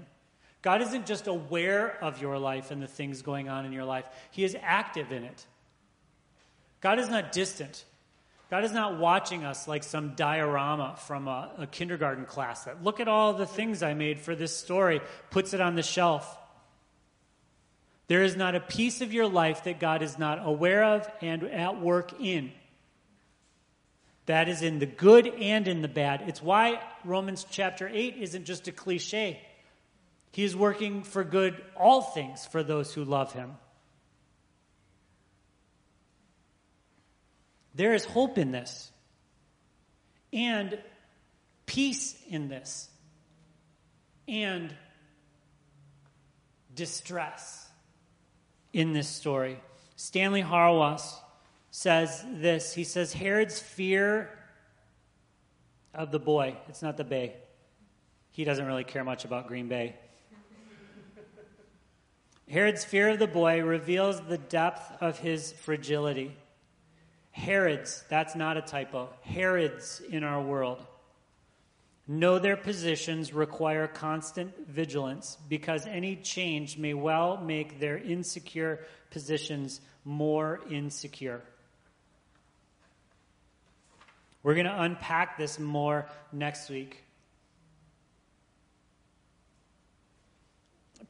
God 0.63 0.81
isn't 0.81 1.05
just 1.05 1.27
aware 1.27 2.03
of 2.03 2.23
your 2.23 2.39
life 2.39 2.71
and 2.71 2.83
the 2.83 2.87
things 2.87 3.21
going 3.21 3.51
on 3.51 3.67
in 3.67 3.73
your 3.73 3.85
life, 3.85 4.07
He 4.31 4.43
is 4.43 4.57
active 4.63 5.13
in 5.13 5.23
it. 5.23 5.45
God 6.81 6.99
is 6.99 7.11
not 7.11 7.33
distant. 7.33 7.85
God 8.51 8.65
is 8.65 8.73
not 8.73 8.99
watching 8.99 9.45
us 9.45 9.69
like 9.69 9.83
some 9.83 10.15
diorama 10.15 10.97
from 11.07 11.29
a, 11.29 11.51
a 11.59 11.67
kindergarten 11.67 12.25
class 12.25 12.65
that 12.65 12.83
look 12.83 13.01
at 13.01 13.09
all 13.09 13.35
the 13.35 13.47
things 13.47 13.83
I 13.83 13.93
made 13.93 14.19
for 14.19 14.35
this 14.35 14.57
story, 14.57 15.03
puts 15.31 15.53
it 15.53 15.61
on 15.61 15.75
the 15.75 15.83
shelf. 15.83 16.39
There 18.07 18.23
is 18.23 18.37
not 18.37 18.55
a 18.55 18.61
piece 18.61 19.01
of 19.01 19.13
your 19.13 19.29
life 19.29 19.65
that 19.65 19.81
God 19.81 20.03
is 20.03 20.19
not 20.19 20.47
aware 20.47 20.85
of 20.85 21.09
and 21.21 21.43
at 21.45 21.81
work 21.81 22.21
in. 22.21 22.53
That 24.27 24.49
is 24.49 24.63
in 24.63 24.79
the 24.79 24.87
good 24.87 25.27
and 25.27 25.69
in 25.69 25.83
the 25.83 25.89
bad. 25.89 26.23
It's 26.27 26.43
why 26.43 26.81
Romans 27.05 27.47
chapter 27.51 27.89
8 27.89 28.17
isn't 28.19 28.45
just 28.45 28.69
a 28.69 28.73
cliche. 28.73 29.41
He 30.33 30.45
is 30.45 30.57
working 30.57 31.03
for 31.03 31.25
good 31.25 31.63
all 31.77 32.03
things 32.03 32.47
for 32.47 32.63
those 32.63 32.93
who 32.93 33.05
love 33.05 33.33
him. 33.33 33.57
There 37.75 37.95
is 37.95 38.05
hope 38.05 38.39
in 38.39 38.51
this 38.51 38.91
and 40.33 40.79
peace 41.67 42.17
in 42.29 42.49
this 42.49 42.89
and 44.27 44.75
distress 46.75 47.64
in 48.75 48.93
this 48.93 49.09
story. 49.09 49.59
Stanley 49.97 50.43
Hauerwas 50.43 51.15
says 51.71 52.25
this. 52.29 52.75
He 52.75 52.85
says, 52.85 53.13
Herod's 53.15 53.61
fear 53.61 54.29
of 55.95 56.11
the 56.11 56.19
boy, 56.19 56.57
it's 56.69 56.83
not 56.83 56.97
the 56.97 57.05
bay. 57.05 57.37
He 58.33 58.43
doesn't 58.45 58.67
really 58.67 58.83
care 58.83 59.05
much 59.05 59.25
about 59.25 59.47
Green 59.47 59.69
Bay. 59.69 59.95
Herod's 62.51 62.85
fear 62.85 63.11
of 63.11 63.21
the 63.21 63.29
boy 63.29 63.63
reveals 63.63 64.21
the 64.21 64.39
depth 64.39 65.01
of 65.01 65.19
his 65.19 65.53
fragility. 65.53 66.37
Herod's, 67.31 68.05
that's 68.09 68.35
not 68.35 68.57
a 68.57 68.61
typo, 68.61 69.09
Herod's 69.23 70.03
in 70.11 70.25
our 70.25 70.43
world 70.43 70.85
know 72.07 72.39
their 72.39 72.57
positions 72.57 73.33
require 73.33 73.87
constant 73.87 74.69
vigilance 74.69 75.39
because 75.49 75.87
any 75.87 76.17
change 76.17 76.77
may 76.77 76.95
well 76.95 77.39
make 77.39 77.81
their 77.81 77.97
insecure 77.97 78.81
positions 79.11 79.81
more 80.05 80.61
insecure. 80.71 81.43
We're 84.43 84.55
going 84.55 84.67
to 84.67 84.83
unpack 84.83 85.39
this 85.39 85.59
more 85.59 86.07
next 86.31 86.69
week. 86.69 87.03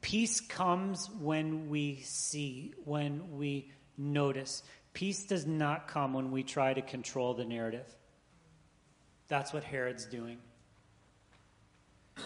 Peace 0.00 0.40
comes 0.40 1.10
when 1.20 1.68
we 1.68 1.96
see, 2.02 2.74
when 2.84 3.36
we 3.36 3.72
notice. 3.98 4.62
Peace 4.92 5.24
does 5.24 5.46
not 5.46 5.88
come 5.88 6.12
when 6.12 6.30
we 6.30 6.44
try 6.44 6.72
to 6.72 6.82
control 6.82 7.34
the 7.34 7.44
narrative. 7.44 7.86
That's 9.26 9.52
what 9.52 9.64
Herod's 9.64 10.06
doing. 10.06 10.38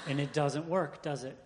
And 0.07 0.20
it 0.20 0.32
doesn't 0.32 0.68
work, 0.68 1.03
does 1.03 1.24
it? 1.24 1.36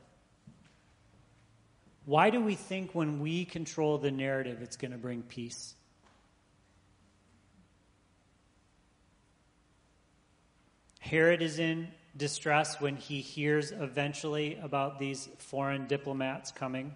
Why 2.04 2.30
do 2.30 2.40
we 2.40 2.54
think 2.54 2.94
when 2.94 3.20
we 3.20 3.44
control 3.44 3.98
the 3.98 4.10
narrative 4.10 4.60
it's 4.60 4.76
going 4.76 4.90
to 4.90 4.98
bring 4.98 5.22
peace? 5.22 5.74
Herod 10.98 11.42
is 11.42 11.58
in 11.58 11.88
distress 12.16 12.80
when 12.80 12.96
he 12.96 13.20
hears 13.20 13.70
eventually 13.70 14.56
about 14.56 14.98
these 14.98 15.28
foreign 15.38 15.86
diplomats 15.86 16.50
coming. 16.50 16.92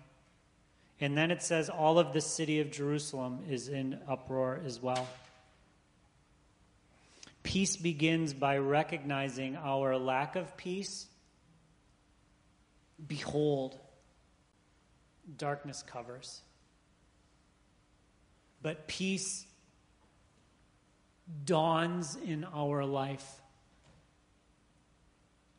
And 1.01 1.17
then 1.17 1.31
it 1.31 1.43
says 1.43 1.69
all 1.69 1.99
of 1.99 2.13
the 2.13 2.21
city 2.21 2.61
of 2.61 2.71
Jerusalem 2.71 3.41
is 3.49 3.69
in 3.69 3.99
uproar 4.09 4.61
as 4.65 4.81
well. 4.81 5.07
Peace 7.43 7.77
begins 7.77 8.35
by 8.35 8.59
recognizing 8.59 9.57
our 9.57 9.97
lack 9.97 10.35
of 10.35 10.57
peace 10.57 11.07
Behold, 13.05 13.79
darkness 15.37 15.83
covers, 15.83 16.41
but 18.63 18.87
peace 18.87 19.47
dawns 21.45 22.17
in 22.25 22.45
our 22.45 22.85
life 22.85 23.41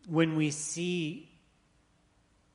when 0.08 0.36
we 0.38 0.52
see 0.52 1.30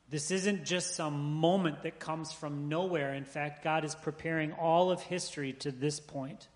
this 0.09 0.31
isn't 0.31 0.65
just 0.65 0.95
some 0.95 1.33
moment 1.35 1.83
that 1.83 1.99
comes 1.99 2.31
from 2.31 2.69
nowhere. 2.69 3.13
In 3.13 3.23
fact, 3.23 3.63
God 3.63 3.83
is 3.83 3.95
preparing 3.95 4.51
all 4.51 4.91
of 4.91 5.01
history 5.01 5.53
to 5.53 5.71
this 5.71 5.99
point, 5.99 6.47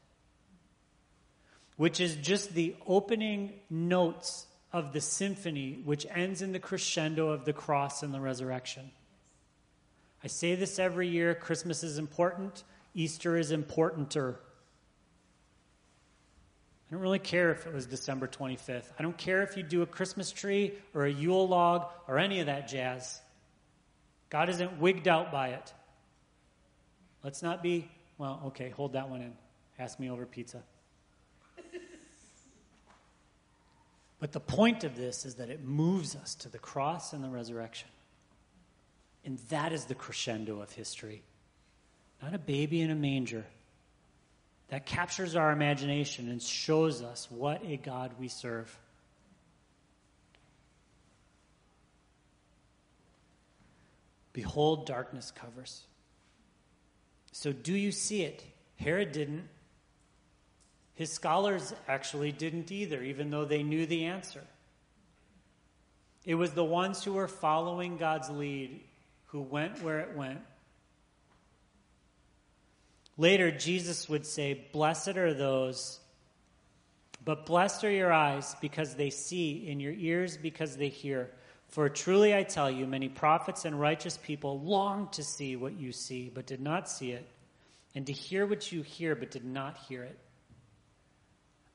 which 1.76 2.00
is 2.00 2.16
just 2.18 2.54
the 2.54 2.76
opening 2.86 3.54
notes 3.70 4.47
of 4.78 4.94
the 4.94 5.02
symphony 5.02 5.82
which 5.84 6.06
ends 6.14 6.42
in 6.42 6.52
the 6.52 6.60
crescendo 6.60 7.30
of 7.30 7.46
the 7.46 7.54
cross 7.54 8.04
and 8.04 8.14
the 8.14 8.20
resurrection. 8.20 8.92
I 10.24 10.28
say 10.28 10.56
this 10.56 10.80
every 10.80 11.08
year 11.08 11.34
Christmas 11.36 11.84
is 11.84 11.98
important, 11.98 12.64
Easter 12.94 13.38
is 13.38 13.52
importanter. 13.52 14.40
I 16.88 16.94
don't 16.94 17.02
really 17.02 17.20
care 17.20 17.52
if 17.52 17.68
it 17.68 17.74
was 17.74 17.86
December 17.86 18.28
25th. 18.28 18.86
I 18.98 19.04
don't 19.04 19.18
care 19.18 19.44
if 19.44 19.58
you 19.58 19.64
do 19.64 19.82
a 19.82 19.86
Christmas 19.86 20.32
tree 20.32 20.74
or 20.94 21.06
a 21.06 21.12
Yule 21.12 21.48
log 21.48 21.88
or 22.08 22.18
any 22.18 22.40
of 22.40 22.46
that 22.46 22.70
jazz. 22.70 23.20
God 24.30 24.50
isn't 24.50 24.80
wigged 24.80 25.08
out 25.08 25.32
by 25.32 25.50
it. 25.50 25.74
Let's 27.24 27.44
not 27.44 27.62
be, 27.62 27.90
well, 28.18 28.42
okay, 28.48 28.70
hold 28.70 28.94
that 28.94 29.10
one 29.10 29.22
in. 29.22 29.34
Ask 29.78 30.00
me 30.00 30.10
over 30.10 30.26
pizza. 30.26 30.64
But 34.20 34.32
the 34.32 34.40
point 34.40 34.84
of 34.84 34.96
this 34.96 35.26
is 35.26 35.36
that 35.36 35.50
it 35.50 35.64
moves 35.64 36.16
us 36.16 36.36
to 36.36 36.50
the 36.50 36.58
cross 36.58 37.14
and 37.14 37.24
the 37.24 37.30
resurrection. 37.30 37.90
And 39.24 39.38
that 39.50 39.74
is 39.74 39.86
the 39.86 39.96
crescendo 39.96 40.62
of 40.62 40.72
history. 40.72 41.22
Not 42.22 42.34
a 42.34 42.40
baby 42.40 42.82
in 42.82 42.90
a 42.90 42.96
manger. 42.96 43.46
That 44.70 44.86
captures 44.86 45.36
our 45.36 45.52
imagination 45.52 46.30
and 46.30 46.42
shows 46.42 47.02
us 47.02 47.28
what 47.30 47.64
a 47.64 47.78
God 47.78 48.14
we 48.20 48.28
serve. 48.28 48.76
Behold, 54.34 54.86
darkness 54.86 55.32
covers. 55.32 55.84
So, 57.32 57.52
do 57.52 57.74
you 57.74 57.92
see 57.92 58.24
it? 58.24 58.44
Herod 58.76 59.12
didn't. 59.12 59.48
His 60.98 61.12
scholars 61.12 61.74
actually 61.88 62.32
didn't 62.32 62.72
either, 62.72 63.02
even 63.02 63.30
though 63.30 63.46
they 63.46 63.64
knew 63.64 63.86
the 63.86 64.06
answer. 64.06 64.44
It 66.26 66.36
was 66.36 66.52
the 66.52 66.64
ones 66.64 67.04
who 67.04 67.14
were 67.14 67.28
following 67.28 67.98
God's 67.98 68.30
lead 68.30 68.82
who 69.28 69.42
went 69.42 69.84
where 69.84 70.00
it 70.00 70.16
went. 70.16 70.42
Later, 73.18 73.52
Jesus 73.52 74.10
would 74.10 74.26
say, 74.26 74.68
Blessed 74.72 75.18
are 75.18 75.34
those, 75.34 76.00
but 77.24 77.46
blessed 77.46 77.84
are 77.84 77.92
your 77.92 78.12
eyes 78.12 78.56
because 78.62 78.96
they 78.96 79.10
see, 79.10 79.70
and 79.70 79.82
your 79.82 79.94
ears 79.94 80.38
because 80.38 80.78
they 80.78 80.90
hear. 80.90 81.30
For 81.68 81.90
truly 81.90 82.36
I 82.36 82.44
tell 82.44 82.72
you, 82.72 82.88
many 82.88 83.10
prophets 83.10 83.66
and 83.66 83.80
righteous 83.80 84.18
people 84.18 84.60
long 84.62 85.10
to 85.10 85.24
see 85.24 85.56
what 85.56 85.74
you 85.74 85.92
see, 85.92 86.32
but 86.34 86.46
did 86.46 86.62
not 86.62 86.90
see 86.90 87.12
it, 87.12 87.28
and 87.94 88.06
to 88.08 88.14
hear 88.14 88.46
what 88.46 88.72
you 88.72 88.82
hear, 88.82 89.16
but 89.16 89.32
did 89.32 89.46
not 89.46 89.78
hear 89.90 90.04
it. 90.04 90.18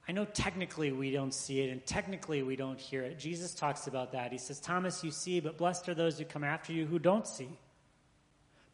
I 0.08 0.12
know 0.12 0.24
technically 0.24 0.90
we 0.90 1.12
don't 1.12 1.32
see 1.32 1.60
it 1.60 1.70
and 1.70 1.84
technically 1.86 2.42
we 2.42 2.56
don't 2.56 2.78
hear 2.78 3.02
it. 3.02 3.18
Jesus 3.18 3.54
talks 3.54 3.86
about 3.86 4.12
that. 4.12 4.32
He 4.32 4.38
says, 4.38 4.58
Thomas, 4.58 5.04
you 5.04 5.10
see, 5.10 5.38
but 5.40 5.56
blessed 5.56 5.88
are 5.88 5.94
those 5.94 6.18
who 6.18 6.24
come 6.24 6.42
after 6.42 6.72
you 6.72 6.86
who 6.86 6.98
don't 6.98 7.26
see. 7.26 7.48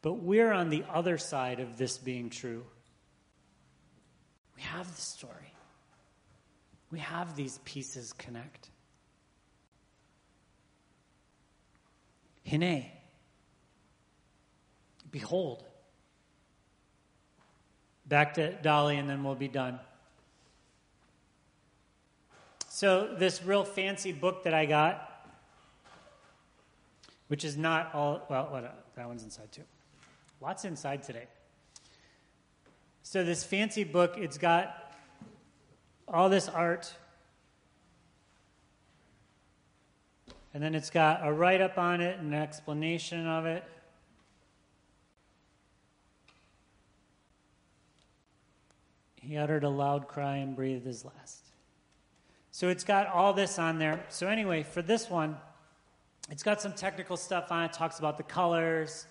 But 0.01 0.13
we're 0.13 0.51
on 0.51 0.69
the 0.69 0.83
other 0.91 1.17
side 1.17 1.59
of 1.59 1.77
this 1.77 1.97
being 1.97 2.29
true. 2.29 2.65
We 4.55 4.63
have 4.63 4.93
the 4.93 5.01
story, 5.01 5.53
we 6.91 6.99
have 6.99 7.35
these 7.35 7.59
pieces 7.59 8.13
connect. 8.13 8.69
Hine. 12.49 12.85
Behold. 15.11 15.63
Back 18.07 18.35
to 18.35 18.53
Dali, 18.63 18.99
and 18.99 19.07
then 19.07 19.23
we'll 19.23 19.35
be 19.35 19.47
done. 19.47 19.79
So, 22.79 23.13
this 23.13 23.43
real 23.43 23.65
fancy 23.65 24.13
book 24.13 24.43
that 24.43 24.53
I 24.53 24.65
got, 24.65 25.27
which 27.27 27.43
is 27.43 27.57
not 27.57 27.93
all, 27.93 28.25
well, 28.29 28.47
what, 28.51 28.63
uh, 28.63 28.69
that 28.95 29.05
one's 29.05 29.21
inside 29.21 29.51
too. 29.51 29.65
Lots 30.39 30.63
inside 30.63 31.03
today. 31.03 31.25
So, 33.03 33.25
this 33.25 33.43
fancy 33.43 33.83
book, 33.83 34.13
it's 34.15 34.37
got 34.37 34.93
all 36.07 36.29
this 36.29 36.47
art, 36.47 36.93
and 40.53 40.63
then 40.63 40.73
it's 40.73 40.89
got 40.89 41.19
a 41.27 41.33
write 41.33 41.59
up 41.59 41.77
on 41.77 41.99
it, 41.99 42.17
and 42.17 42.33
an 42.33 42.41
explanation 42.41 43.27
of 43.27 43.45
it. 43.45 43.65
He 49.17 49.35
uttered 49.35 49.65
a 49.65 49.69
loud 49.69 50.07
cry 50.07 50.37
and 50.37 50.55
breathed 50.55 50.85
his 50.85 51.03
last. 51.03 51.48
So 52.51 52.69
it's 52.69 52.83
got 52.83 53.07
all 53.07 53.33
this 53.33 53.59
on 53.59 53.77
there. 53.77 54.03
So, 54.09 54.27
anyway, 54.27 54.63
for 54.63 54.81
this 54.81 55.09
one, 55.09 55.37
it's 56.31 56.43
got 56.43 56.61
some 56.61 56.73
technical 56.73 57.17
stuff 57.17 57.51
on 57.51 57.65
it. 57.65 57.73
talks 57.73 57.99
about 57.99 58.17
the 58.17 58.23
colors, 58.23 59.05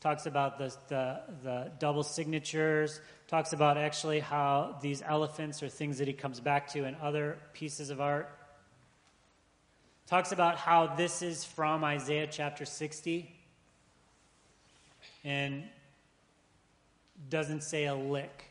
talks 0.00 0.26
about 0.26 0.58
the, 0.58 0.74
the, 0.88 1.20
the 1.42 1.72
double 1.78 2.02
signatures, 2.02 3.00
talks 3.28 3.52
about 3.52 3.78
actually 3.78 4.20
how 4.20 4.76
these 4.82 5.02
elephants 5.02 5.62
are 5.62 5.68
things 5.68 5.98
that 5.98 6.06
he 6.06 6.14
comes 6.14 6.40
back 6.40 6.68
to 6.72 6.84
in 6.84 6.94
other 7.00 7.38
pieces 7.54 7.90
of 7.90 8.00
art. 8.00 8.30
Talks 10.06 10.32
about 10.32 10.56
how 10.56 10.88
this 10.88 11.22
is 11.22 11.44
from 11.44 11.84
Isaiah 11.84 12.28
chapter 12.30 12.64
60 12.66 13.34
and 15.24 15.62
doesn't 17.30 17.62
say 17.62 17.86
a 17.86 17.94
lick. 17.94 18.44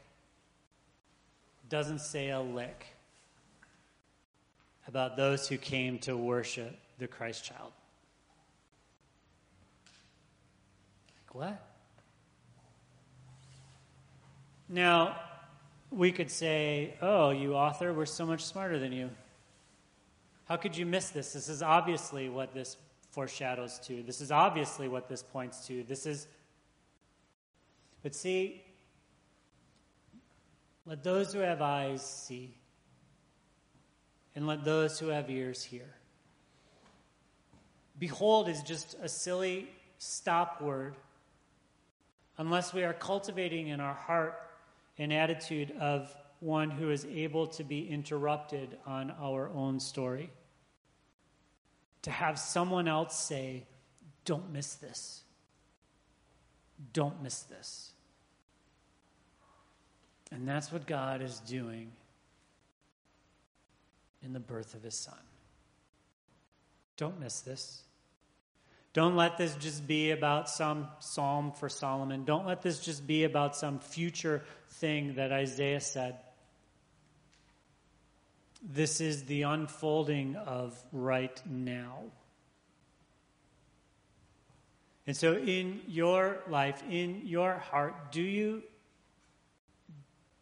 Doesn't 1.70 2.00
say 2.00 2.32
a 2.32 2.42
lick 2.42 2.88
about 4.88 5.18
those 5.18 5.48
who 5.48 5.58
came 5.58 6.00
to 6.00 6.16
worship 6.18 6.78
the 6.98 7.08
Christ 7.08 7.44
child. 7.44 7.72
Like, 11.28 11.36
what? 11.36 11.68
Now, 14.70 15.18
we 15.92 16.12
could 16.12 16.32
say, 16.32 16.96
oh, 17.02 17.32
you 17.32 17.56
author, 17.56 17.94
we're 17.94 18.06
so 18.06 18.26
much 18.26 18.44
smarter 18.44 18.80
than 18.80 18.92
you. 18.92 19.10
How 20.46 20.58
could 20.58 20.76
you 20.76 20.86
miss 20.86 21.10
this? 21.10 21.34
This 21.34 21.50
is 21.50 21.62
obviously 21.62 22.30
what 22.30 22.54
this 22.54 22.78
foreshadows 23.12 23.80
to. 23.80 24.02
This 24.04 24.22
is 24.22 24.32
obviously 24.32 24.88
what 24.88 25.10
this 25.10 25.22
points 25.22 25.68
to. 25.68 25.84
This 25.84 26.06
is. 26.06 26.28
But 28.04 28.16
see, 28.16 28.64
let 30.86 31.04
those 31.04 31.34
who 31.34 31.40
have 31.40 31.62
eyes 31.62 32.02
see, 32.02 32.54
and 34.36 34.48
let 34.48 34.64
those 34.64 35.00
who 35.00 35.08
have 35.08 35.30
ears 35.30 35.64
hear. 35.64 35.96
Behold 38.00 38.50
is 38.50 38.62
just 38.64 38.96
a 39.02 39.10
silly 39.10 39.68
stop 39.98 40.62
word 40.62 40.96
unless 42.38 42.74
we 42.74 42.84
are 42.84 42.94
cultivating 42.94 43.68
in 43.68 43.80
our 43.80 43.94
heart 43.94 44.42
an 44.98 45.12
attitude 45.12 45.72
of 45.80 46.16
one 46.40 46.72
who 46.72 46.90
is 46.90 47.06
able 47.06 47.46
to 47.46 47.64
be 47.64 47.88
interrupted 47.88 48.78
on 48.86 49.14
our 49.22 49.50
own 49.50 49.80
story. 49.80 50.32
To 52.04 52.12
have 52.12 52.40
someone 52.40 52.88
else 52.88 53.20
say, 53.20 53.64
Don't 54.26 54.52
miss 54.52 54.74
this. 54.76 55.22
Don't 56.94 57.22
miss 57.22 57.42
this. 57.44 57.92
And 60.32 60.48
that's 60.48 60.72
what 60.72 60.88
God 60.88 61.22
is 61.22 61.40
doing 61.42 61.92
in 64.24 64.34
the 64.34 64.40
birth 64.40 64.74
of 64.74 64.84
his 64.84 64.96
son. 64.96 65.20
Don't 66.98 67.20
miss 67.20 67.42
this. 67.42 67.84
Don't 68.94 69.16
let 69.16 69.38
this 69.38 69.56
just 69.56 69.88
be 69.88 70.12
about 70.12 70.50
some 70.50 70.88
psalm 71.00 71.54
for 71.54 71.70
Solomon. 71.70 72.26
Don't 72.26 72.46
let 72.46 72.62
this 72.62 72.80
just 72.80 73.08
be 73.08 73.24
about 73.24 73.56
some 73.56 73.80
future 73.80 74.44
thing 74.70 75.16
that 75.16 75.32
Isaiah 75.32 75.80
said. 75.80 76.18
This 78.62 79.00
is 79.00 79.24
the 79.24 79.44
unfolding 79.44 80.36
of 80.36 80.78
right 80.92 81.42
now. 81.50 82.00
And 85.08 85.18
so, 85.18 85.34
in 85.34 85.82
your 85.88 86.40
life, 86.48 86.84
in 86.90 87.22
your 87.26 87.56
heart, 87.56 88.12
do 88.12 88.22
you, 88.22 88.62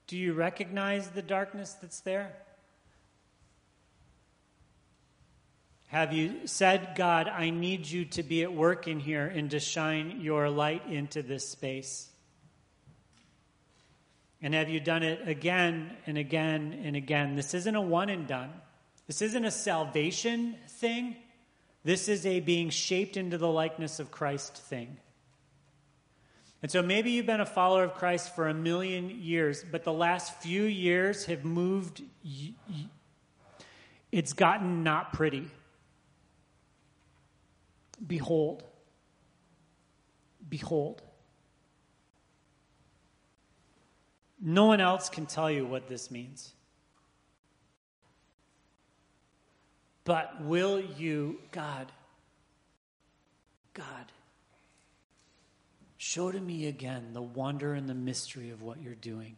do 0.08 0.18
you 0.18 0.34
recognize 0.34 1.10
the 1.12 1.22
darkness 1.22 1.74
that's 1.82 2.02
there? 2.02 2.36
Have 5.90 6.14
you 6.14 6.46
said, 6.46 6.94
God, 6.96 7.28
I 7.28 7.50
need 7.50 7.88
you 7.88 8.06
to 8.06 8.22
be 8.22 8.44
at 8.44 8.54
work 8.54 8.88
in 8.88 9.00
here 9.00 9.26
and 9.26 9.50
to 9.50 9.60
shine 9.60 10.22
your 10.22 10.48
light 10.48 10.86
into 10.88 11.24
this 11.24 11.50
space? 11.50 12.08
And 14.40 14.54
have 14.54 14.70
you 14.70 14.80
done 14.80 15.02
it 15.02 15.28
again 15.28 15.98
and 16.06 16.16
again 16.16 16.80
and 16.84 16.96
again? 16.96 17.36
This 17.36 17.56
isn't 17.56 17.76
a 17.76 17.82
one 17.82 18.10
and 18.10 18.28
done. 18.28 18.52
This 19.08 19.24
isn't 19.24 19.44
a 19.44 19.50
salvation 19.50 20.56
thing. 20.68 21.16
This 21.84 22.08
is 22.08 22.24
a 22.24 22.40
being 22.40 22.70
shaped 22.70 23.18
into 23.18 23.40
the 23.40 23.50
likeness 23.50 24.00
of 24.00 24.12
Christ 24.12 24.56
thing. 24.56 24.98
And 26.62 26.72
so 26.72 26.84
maybe 26.84 27.12
you've 27.12 27.26
been 27.26 27.42
a 27.42 27.48
follower 27.48 27.84
of 27.84 27.96
Christ 27.96 28.36
for 28.36 28.48
a 28.48 28.54
million 28.54 29.10
years, 29.10 29.66
but 29.70 29.84
the 29.84 29.94
last 29.94 30.36
few 30.36 30.66
years 30.66 31.26
have 31.26 31.44
moved. 31.44 32.04
It's 34.12 34.34
gotten 34.34 34.84
not 34.84 35.14
pretty. 35.14 35.48
Behold. 38.06 38.64
Behold. 40.48 41.02
No 44.42 44.66
one 44.66 44.80
else 44.80 45.10
can 45.10 45.26
tell 45.26 45.52
you 45.52 45.66
what 45.66 45.88
this 45.88 46.10
means. 46.10 46.54
But 50.06 50.42
will 50.42 50.80
you, 50.80 51.40
God, 51.52 51.92
God, 53.74 53.86
show 55.98 56.32
to 56.32 56.40
me 56.40 56.68
again 56.68 57.10
the 57.14 57.22
wonder 57.22 57.74
and 57.74 57.88
the 57.88 57.94
mystery 57.94 58.50
of 58.50 58.62
what 58.62 58.82
you're 58.82 58.96
doing? 58.96 59.36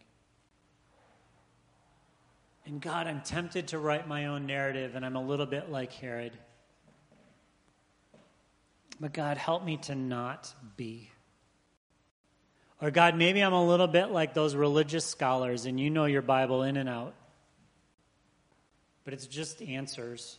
And 2.66 2.80
God, 2.80 3.08
I'm 3.08 3.22
tempted 3.22 3.70
to 3.70 3.80
write 3.80 4.08
my 4.08 4.28
own 4.28 4.46
narrative, 4.46 4.96
and 4.96 5.06
I'm 5.06 5.16
a 5.16 5.22
little 5.22 5.48
bit 5.48 5.72
like 5.72 5.92
Herod. 5.92 6.38
But 9.02 9.14
God, 9.14 9.38
help 9.38 9.66
me 9.66 9.78
to 9.78 9.96
not 9.96 10.54
be. 10.78 11.10
Or 12.80 12.92
God, 12.92 13.18
maybe 13.18 13.42
I'm 13.42 13.52
a 13.52 13.66
little 13.66 13.88
bit 13.88 14.12
like 14.12 14.36
those 14.36 14.54
religious 14.54 15.06
scholars 15.06 15.66
and 15.66 15.80
you 15.80 15.90
know 15.90 16.06
your 16.06 16.22
Bible 16.22 16.62
in 16.62 16.78
and 16.78 16.88
out. 16.88 17.16
But 19.04 19.16
it's 19.16 19.26
just 19.26 19.60
answers. 19.64 20.38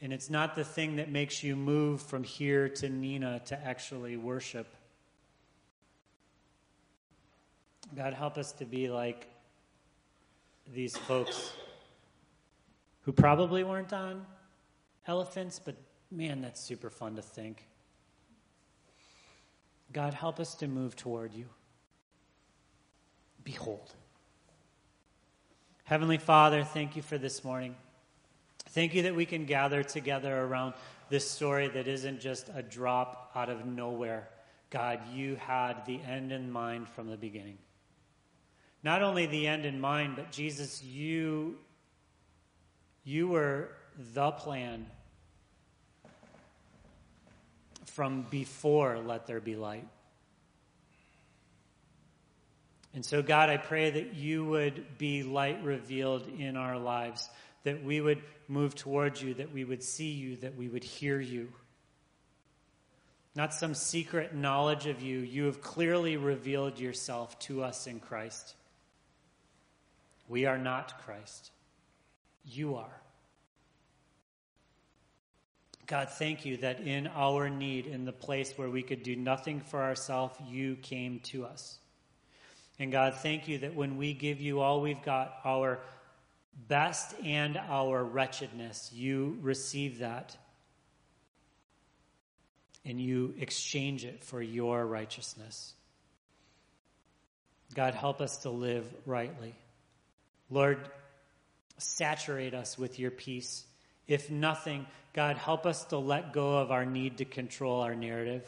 And 0.00 0.14
it's 0.14 0.30
not 0.30 0.56
the 0.56 0.64
thing 0.64 0.96
that 0.96 1.10
makes 1.10 1.42
you 1.42 1.56
move 1.56 2.00
from 2.00 2.24
here 2.24 2.70
to 2.70 2.88
Neenah 2.88 3.44
to 3.46 3.62
actually 3.62 4.16
worship. 4.16 4.66
God, 7.94 8.14
help 8.14 8.38
us 8.38 8.52
to 8.52 8.64
be 8.64 8.88
like 8.88 9.28
these 10.72 10.96
folks 10.96 11.52
who 13.02 13.12
probably 13.12 13.62
weren't 13.62 13.92
on 13.92 14.24
elephants, 15.06 15.60
but 15.62 15.76
Man, 16.14 16.42
that's 16.42 16.60
super 16.60 16.90
fun 16.90 17.16
to 17.16 17.22
think. 17.22 17.66
God, 19.92 20.14
help 20.14 20.38
us 20.38 20.54
to 20.56 20.68
move 20.68 20.94
toward 20.94 21.34
you. 21.34 21.46
Behold. 23.42 23.92
Heavenly 25.82 26.18
Father, 26.18 26.62
thank 26.62 26.94
you 26.94 27.02
for 27.02 27.18
this 27.18 27.42
morning. 27.42 27.74
Thank 28.70 28.94
you 28.94 29.02
that 29.02 29.16
we 29.16 29.26
can 29.26 29.44
gather 29.44 29.82
together 29.82 30.40
around 30.40 30.74
this 31.08 31.28
story 31.28 31.66
that 31.66 31.88
isn't 31.88 32.20
just 32.20 32.48
a 32.54 32.62
drop 32.62 33.32
out 33.34 33.48
of 33.48 33.66
nowhere. 33.66 34.28
God, 34.70 35.00
you 35.12 35.34
had 35.34 35.84
the 35.84 36.00
end 36.00 36.30
in 36.30 36.48
mind 36.48 36.88
from 36.88 37.10
the 37.10 37.16
beginning. 37.16 37.58
Not 38.84 39.02
only 39.02 39.26
the 39.26 39.48
end 39.48 39.66
in 39.66 39.80
mind, 39.80 40.14
but 40.14 40.30
Jesus, 40.30 40.80
you, 40.80 41.56
you 43.02 43.26
were 43.26 43.70
the 44.14 44.30
plan 44.30 44.86
from 47.86 48.26
before 48.30 48.98
let 48.98 49.26
there 49.26 49.40
be 49.40 49.56
light. 49.56 49.86
And 52.94 53.04
so, 53.04 53.22
God, 53.22 53.50
I 53.50 53.56
pray 53.56 53.90
that 53.90 54.14
you 54.14 54.44
would 54.44 54.98
be 54.98 55.24
light 55.24 55.62
revealed 55.64 56.28
in 56.38 56.56
our 56.56 56.78
lives, 56.78 57.28
that 57.64 57.82
we 57.82 58.00
would 58.00 58.22
move 58.46 58.74
towards 58.74 59.20
you, 59.20 59.34
that 59.34 59.52
we 59.52 59.64
would 59.64 59.82
see 59.82 60.12
you, 60.12 60.36
that 60.36 60.56
we 60.56 60.68
would 60.68 60.84
hear 60.84 61.20
you. 61.20 61.52
Not 63.34 63.52
some 63.52 63.74
secret 63.74 64.32
knowledge 64.32 64.86
of 64.86 65.02
you. 65.02 65.18
You 65.18 65.46
have 65.46 65.60
clearly 65.60 66.16
revealed 66.16 66.78
yourself 66.78 67.36
to 67.40 67.64
us 67.64 67.88
in 67.88 67.98
Christ. 67.98 68.54
We 70.28 70.46
are 70.46 70.58
not 70.58 71.04
Christ. 71.04 71.50
You 72.44 72.76
are. 72.76 73.00
God, 75.86 76.08
thank 76.10 76.46
you 76.46 76.56
that 76.58 76.80
in 76.80 77.06
our 77.08 77.50
need, 77.50 77.86
in 77.86 78.04
the 78.04 78.12
place 78.12 78.52
where 78.56 78.70
we 78.70 78.82
could 78.82 79.02
do 79.02 79.16
nothing 79.16 79.60
for 79.60 79.82
ourselves, 79.82 80.34
you 80.48 80.76
came 80.76 81.20
to 81.24 81.44
us. 81.44 81.78
And 82.78 82.90
God, 82.90 83.14
thank 83.16 83.48
you 83.48 83.58
that 83.58 83.74
when 83.74 83.96
we 83.96 84.14
give 84.14 84.40
you 84.40 84.60
all 84.60 84.80
we've 84.80 85.02
got, 85.02 85.34
our 85.44 85.80
best 86.68 87.14
and 87.22 87.56
our 87.56 88.02
wretchedness, 88.02 88.90
you 88.92 89.38
receive 89.42 89.98
that 89.98 90.36
and 92.84 93.00
you 93.00 93.34
exchange 93.38 94.04
it 94.04 94.22
for 94.24 94.42
your 94.42 94.84
righteousness. 94.84 95.74
God, 97.74 97.94
help 97.94 98.20
us 98.20 98.38
to 98.38 98.50
live 98.50 98.86
rightly. 99.06 99.54
Lord, 100.50 100.78
saturate 101.78 102.54
us 102.54 102.78
with 102.78 102.98
your 102.98 103.10
peace. 103.10 103.64
If 104.06 104.30
nothing, 104.30 104.86
God, 105.12 105.36
help 105.36 105.66
us 105.66 105.84
to 105.86 105.98
let 105.98 106.32
go 106.32 106.58
of 106.58 106.70
our 106.70 106.84
need 106.84 107.18
to 107.18 107.24
control 107.24 107.80
our 107.80 107.94
narrative. 107.94 108.44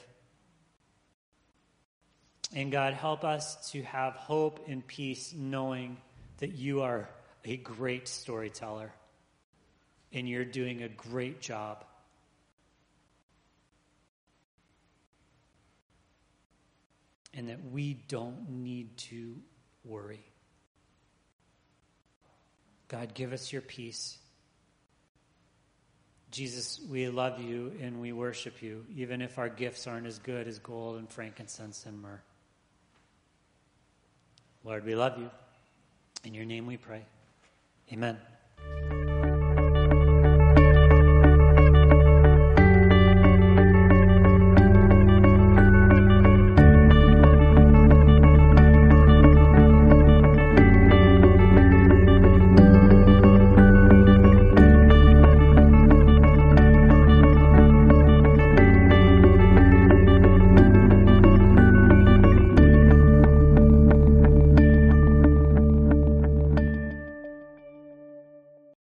And 2.54 2.70
God, 2.70 2.94
help 2.94 3.24
us 3.24 3.70
to 3.72 3.82
have 3.82 4.14
hope 4.14 4.66
and 4.68 4.86
peace 4.86 5.34
knowing 5.36 5.96
that 6.38 6.52
you 6.52 6.82
are 6.82 7.08
a 7.44 7.56
great 7.56 8.08
storyteller 8.08 8.92
and 10.12 10.28
you're 10.28 10.44
doing 10.44 10.82
a 10.82 10.88
great 10.88 11.40
job. 11.40 11.84
And 17.34 17.48
that 17.48 17.58
we 17.70 17.94
don't 18.08 18.48
need 18.48 18.96
to 18.96 19.36
worry. 19.84 20.24
God, 22.88 23.12
give 23.12 23.32
us 23.32 23.52
your 23.52 23.60
peace. 23.60 24.16
Jesus, 26.30 26.80
we 26.88 27.08
love 27.08 27.40
you 27.40 27.72
and 27.80 28.00
we 28.00 28.12
worship 28.12 28.62
you, 28.62 28.84
even 28.94 29.22
if 29.22 29.38
our 29.38 29.48
gifts 29.48 29.86
aren't 29.86 30.06
as 30.06 30.18
good 30.18 30.48
as 30.48 30.58
gold 30.58 30.98
and 30.98 31.08
frankincense 31.08 31.86
and 31.86 32.00
myrrh. 32.02 32.20
Lord, 34.64 34.84
we 34.84 34.94
love 34.94 35.18
you. 35.18 35.30
In 36.24 36.34
your 36.34 36.44
name 36.44 36.66
we 36.66 36.76
pray. 36.76 37.02
Amen. 37.92 38.18